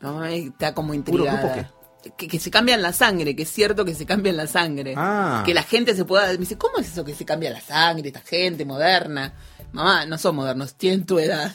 Mamá 0.00 0.30
está 0.30 0.72
como 0.72 0.88
¿Puro 0.88 0.96
intrigada. 0.96 1.54
grupo 1.54 2.16
Que, 2.16 2.26
que 2.28 2.38
se 2.40 2.50
cambian 2.50 2.80
la 2.82 2.92
sangre, 2.92 3.36
que 3.36 3.42
es 3.42 3.48
cierto 3.52 3.84
que 3.84 3.94
se 3.94 4.06
cambian 4.06 4.36
la 4.36 4.46
sangre. 4.46 4.94
Ah. 4.96 5.42
Que 5.44 5.52
la 5.54 5.62
gente 5.62 5.94
se 5.94 6.04
pueda... 6.04 6.26
Me 6.32 6.38
dice, 6.38 6.56
¿cómo 6.58 6.78
es 6.78 6.92
eso 6.92 7.04
que 7.04 7.14
se 7.14 7.24
cambia 7.24 7.50
la 7.50 7.60
sangre? 7.60 8.08
Esta 8.08 8.20
gente 8.20 8.64
moderna. 8.64 9.32
Mamá, 9.72 10.06
no 10.06 10.18
son 10.18 10.36
modernos, 10.36 10.74
tienen 10.74 11.04
tu 11.06 11.18
edad. 11.18 11.52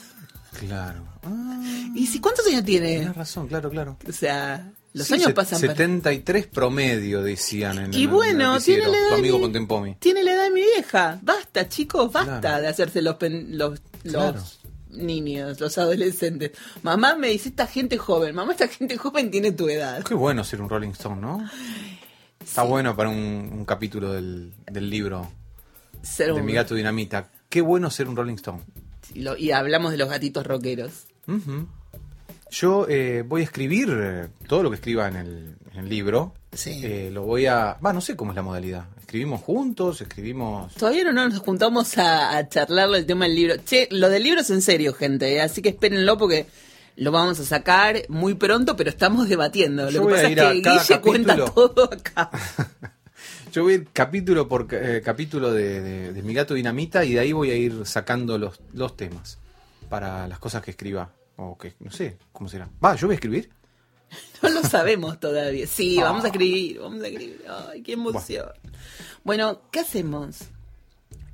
Claro. 0.58 1.04
Ah, 1.22 1.60
¿Y 1.94 2.06
si 2.06 2.20
cuántos 2.20 2.46
años 2.46 2.64
tiene? 2.64 2.96
tienes 2.98 3.16
razón, 3.16 3.46
claro, 3.48 3.68
claro. 3.70 3.96
O 4.08 4.12
sea, 4.12 4.70
los 4.94 5.06
Sí, 5.06 5.14
años 5.14 5.32
pasan... 5.32 5.60
per- 5.60 5.70
73 5.70 6.46
promedio, 6.46 7.22
decían 7.22 7.78
en 7.78 7.94
Y 7.94 8.02
el 8.02 8.08
bueno, 8.08 8.58
tiene 8.60 8.88
la 8.88 8.96
edad 8.98 9.08
tu 9.10 9.14
amigo 9.16 9.38
mi-. 9.38 9.94
Tiene 9.96 10.22
la 10.24 10.32
edad 10.32 10.44
de 10.44 10.50
mi 10.50 10.62
vieja. 10.62 11.18
Basta, 11.22 11.68
chicos, 11.68 12.10
basta 12.12 12.40
Claro. 12.40 12.62
de 12.62 12.68
hacerse 12.68 13.02
los, 13.02 13.16
pen- 13.16 13.56
los, 13.58 13.80
niños, 14.90 15.60
los 15.60 15.76
adolescentes. 15.78 16.52
Mamá 16.82 17.14
me 17.16 17.28
dice, 17.28 17.50
esta 17.50 17.66
gente 17.66 17.98
joven. 17.98 18.34
Mamá, 18.34 18.52
esta 18.52 18.68
gente 18.68 18.96
joven 18.96 19.30
tiene 19.30 19.52
tu 19.52 19.68
edad. 19.68 20.02
Qué 20.04 20.14
bueno 20.14 20.42
ser 20.44 20.62
un 20.62 20.68
Rolling 20.68 20.90
Stone, 20.90 21.20
¿no? 21.20 21.48
Está 22.42 22.62
bueno 22.62 22.96
para 22.96 23.10
un, 23.10 23.16
un 23.52 23.64
capítulo 23.66 24.12
del, 24.12 24.52
del 24.70 24.88
libro 24.88 25.30
Ser 26.02 26.28
de 26.28 26.32
un- 26.40 26.46
Mi 26.46 26.54
Gato 26.54 26.74
Dinamita. 26.74 27.28
Qué 27.50 27.60
bueno 27.60 27.90
ser 27.90 28.08
un 28.08 28.16
Rolling 28.16 28.34
Stone. 28.36 28.62
y, 29.14 29.20
lo- 29.20 29.36
y 29.36 29.50
hablamos 29.52 29.90
de 29.92 29.98
los 29.98 30.08
gatitos 30.08 30.46
rockeros. 30.46 31.06
Yo 32.50 32.86
eh, 32.88 33.22
voy 33.26 33.42
a 33.42 33.44
escribir 33.44 33.88
eh, 33.90 34.28
todo 34.46 34.62
lo 34.62 34.70
que 34.70 34.76
escriba 34.76 35.08
en 35.08 35.16
el, 35.16 35.54
en 35.72 35.78
el 35.80 35.88
libro. 35.88 36.34
Sí. 36.52 36.80
Eh, 36.84 37.10
lo 37.12 37.22
voy 37.22 37.46
a. 37.46 37.76
Va, 37.84 37.92
no 37.92 38.00
sé 38.00 38.16
cómo 38.16 38.32
es 38.32 38.36
la 38.36 38.42
modalidad. 38.42 38.86
Escribimos 39.00 39.40
juntos, 39.42 40.00
escribimos. 40.00 40.74
Todavía 40.74 41.04
no 41.04 41.12
nos 41.28 41.38
juntamos 41.40 41.96
a, 41.98 42.36
a 42.36 42.48
charlarlo 42.48 42.96
el 42.96 43.06
tema 43.06 43.26
del 43.26 43.34
libro. 43.36 43.54
Che, 43.64 43.88
lo 43.90 44.08
del 44.08 44.22
libro 44.22 44.40
es 44.40 44.50
en 44.50 44.62
serio, 44.62 44.92
gente, 44.94 45.34
¿eh? 45.34 45.40
así 45.40 45.62
que 45.62 45.70
espérenlo 45.70 46.16
porque 46.18 46.46
lo 46.96 47.10
vamos 47.12 47.38
a 47.40 47.44
sacar 47.44 48.02
muy 48.08 48.34
pronto, 48.34 48.76
pero 48.76 48.90
estamos 48.90 49.28
debatiendo. 49.28 49.88
Yo 49.90 50.00
Lo 50.02 50.06
que 50.08 50.12
voy 50.14 50.20
a 50.20 50.22
pasa 50.36 50.52
es 50.52 50.62
que 50.62 50.70
Guille 50.70 51.00
cuenta 51.00 51.44
todo 51.44 51.84
acá. 51.84 52.30
Yo 53.52 53.62
voy 53.62 53.72
a 53.72 53.76
ir 53.76 53.88
capítulo 53.92 54.46
por 54.46 54.68
eh, 54.72 55.00
capítulo 55.04 55.52
de, 55.52 55.80
de- 55.80 56.12
de 56.12 56.22
Mi 56.22 56.34
Gato 56.34 56.54
Dinamita 56.54 57.04
y 57.04 57.14
de 57.14 57.20
ahí 57.20 57.32
voy 57.32 57.50
a 57.50 57.54
ir 57.56 57.86
sacando 57.86 58.36
los, 58.36 58.60
los 58.74 58.94
temas 58.96 59.38
para 59.88 60.28
las 60.28 60.38
cosas 60.38 60.62
que 60.62 60.70
escriba. 60.72 61.10
O 61.38 61.56
que, 61.56 61.74
no 61.80 61.90
sé, 61.90 62.18
¿cómo 62.32 62.48
será? 62.48 62.68
Va, 62.84 62.96
yo 62.96 63.06
voy 63.06 63.14
a 63.14 63.16
escribir. 63.16 63.50
No 64.42 64.48
lo 64.50 64.62
sabemos 64.62 65.18
todavía. 65.18 65.66
Sí, 65.66 65.98
vamos 66.00 66.24
a 66.24 66.28
escribir, 66.28 66.78
vamos 66.78 67.02
a 67.02 67.08
escribir. 67.08 67.44
Ay, 67.68 67.82
qué 67.82 67.94
emoción. 67.94 68.46
Bueno, 69.24 69.62
¿qué 69.72 69.80
hacemos? 69.80 70.38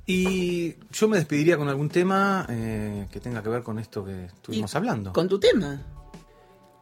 Y 0.07 0.75
yo 0.91 1.07
me 1.07 1.17
despediría 1.17 1.55
con 1.57 1.69
algún 1.69 1.89
tema 1.89 2.45
eh, 2.49 3.07
que 3.11 3.19
tenga 3.19 3.41
que 3.41 3.49
ver 3.49 3.63
con 3.63 3.79
esto 3.79 4.03
que 4.03 4.25
estuvimos 4.25 4.73
Y 4.73 4.77
hablando. 4.77 5.13
Con 5.13 5.29
tu 5.29 5.39
tema. 5.39 5.81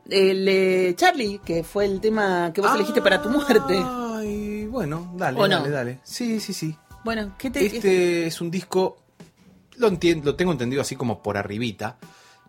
El 0.09 0.47
eh, 0.47 0.93
Charlie, 0.95 1.39
que 1.39 1.63
fue 1.63 1.85
el 1.85 2.01
tema 2.01 2.51
que 2.53 2.61
vos 2.61 2.73
elegiste 2.73 3.01
para 3.01 3.21
tu 3.21 3.29
muerte. 3.29 3.81
Ay, 3.85 4.65
bueno, 4.65 5.13
dale, 5.15 5.39
dale, 5.39 5.69
dale. 5.69 5.99
Sí, 6.03 6.39
sí, 6.39 6.53
sí. 6.53 6.75
Bueno, 7.03 7.35
¿qué 7.37 7.49
te 7.49 7.65
Este 7.65 8.27
es 8.27 8.41
un 8.41 8.49
disco, 8.49 8.97
lo, 9.77 9.87
entiendo, 9.87 10.31
lo 10.31 10.35
tengo 10.35 10.51
entendido 10.51 10.81
así 10.81 10.95
como 10.95 11.21
por 11.21 11.37
arribita, 11.37 11.97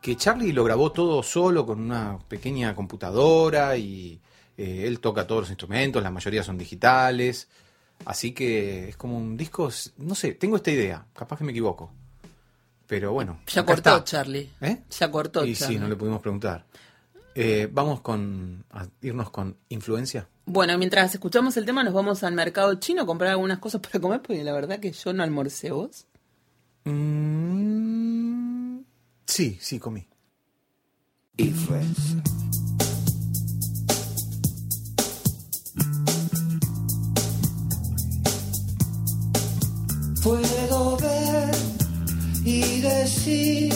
que 0.05 0.19
Charlie 0.19 0.53
lo 0.53 0.65
grabó 0.65 0.93
todo 0.93 1.23
solo 1.23 1.65
con 1.65 1.81
una 1.81 2.19
pequeña 2.29 2.75
computadora 2.75 3.75
y 3.79 4.21
eh, 4.55 4.85
él 4.87 5.01
toca 5.01 5.27
todos 5.27 5.45
los 5.45 5.49
instrumentos, 5.49 6.03
la 6.03 6.11
mayoría 6.11 6.43
son 6.43 6.59
digitales, 6.59 7.49
así 8.05 8.33
que 8.33 8.91
es 8.91 8.99
como 8.99 9.17
un 9.17 9.35
disco, 9.35 9.71
no 9.97 10.15
sé, 10.15 10.33
tengo 10.35 10.57
esta 10.57 10.71
idea, 10.71 11.07
capaz 11.15 11.39
que 11.39 11.45
me 11.45 11.53
equivoco, 11.53 11.91
pero 12.87 13.15
bueno. 13.15 13.41
Ya 13.47 13.63
acá 13.63 13.73
cortó 13.73 13.97
está. 13.97 14.05
Charlie. 14.05 14.51
¿Eh? 14.61 14.83
Ya 14.91 15.11
cortó 15.11 15.47
Y 15.47 15.55
Charlie. 15.55 15.77
sí, 15.77 15.81
no 15.81 15.89
le 15.89 15.97
pudimos 15.97 16.21
preguntar. 16.21 16.67
Eh, 17.35 17.67
vamos 17.73 18.03
con 18.03 18.63
a 18.73 18.87
irnos 19.01 19.31
con 19.31 19.57
influencia. 19.71 20.29
Bueno, 20.45 20.77
mientras 20.77 21.15
escuchamos 21.15 21.57
el 21.57 21.65
tema, 21.65 21.83
nos 21.83 21.95
vamos 21.95 22.23
al 22.25 22.35
mercado 22.35 22.75
chino 22.75 23.05
a 23.05 23.07
comprar 23.07 23.31
algunas 23.31 23.59
cosas 23.59 23.81
para 23.81 23.99
comer, 24.01 24.21
porque 24.21 24.45
la 24.45 24.53
verdad 24.53 24.81
que 24.81 24.93
yo 24.93 25.15
no 25.15 25.23
almorcé 25.23 25.71
vos. 25.71 26.07
Mm, 26.85 28.81
sí, 29.27 29.59
sí, 29.61 29.79
comí. 29.79 30.07
Influencia. 31.37 32.23
Puedo 40.23 40.97
ver 40.97 41.55
y 42.45 42.81
decir, 42.81 43.75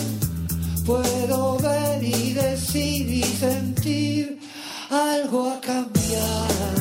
puedo 0.86 1.58
ver 1.58 2.02
y 2.02 2.32
decir 2.32 3.08
y 3.08 3.22
sentir, 3.22 4.38
algo 4.88 5.50
ha 5.50 5.60
cambiado. 5.60 6.78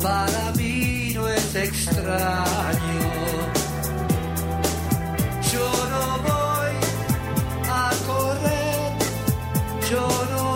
Para 0.00 0.52
mí 0.56 1.12
no 1.14 1.28
es 1.28 1.54
extraño. 1.54 2.78
Yo 5.52 5.68
no 5.90 6.18
voy 6.22 6.47
yo 9.90 10.47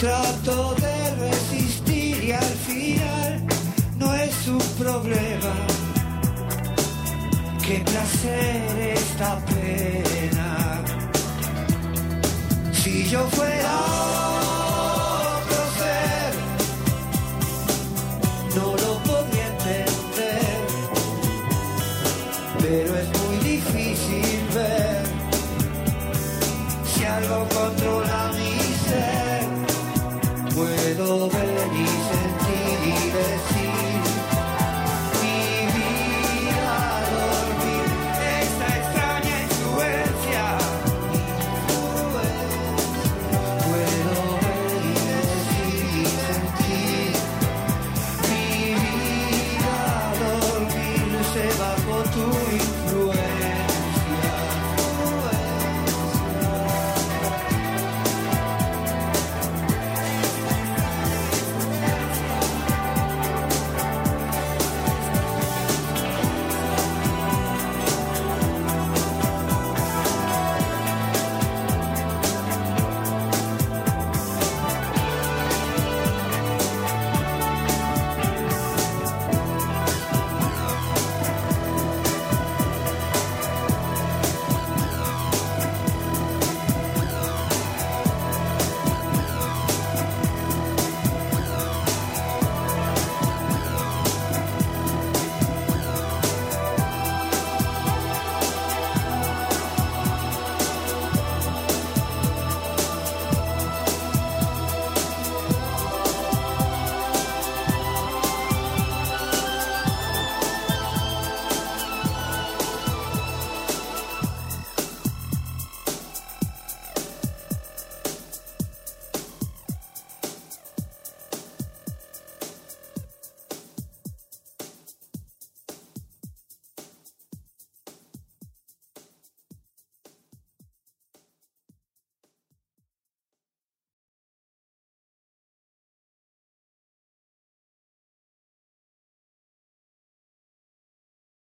trato 0.00 0.74
de 0.76 1.14
resistir 1.28 2.24
y 2.24 2.32
al 2.32 2.54
final 2.68 3.42
no 3.98 4.14
es 4.14 4.48
un 4.48 4.62
problema. 4.82 5.54
Qué 7.62 7.80
placer 7.80 8.94
esta 8.96 9.38
pena. 9.44 10.82
Si 12.72 13.04
yo 13.10 13.28
fuera 13.28 14.39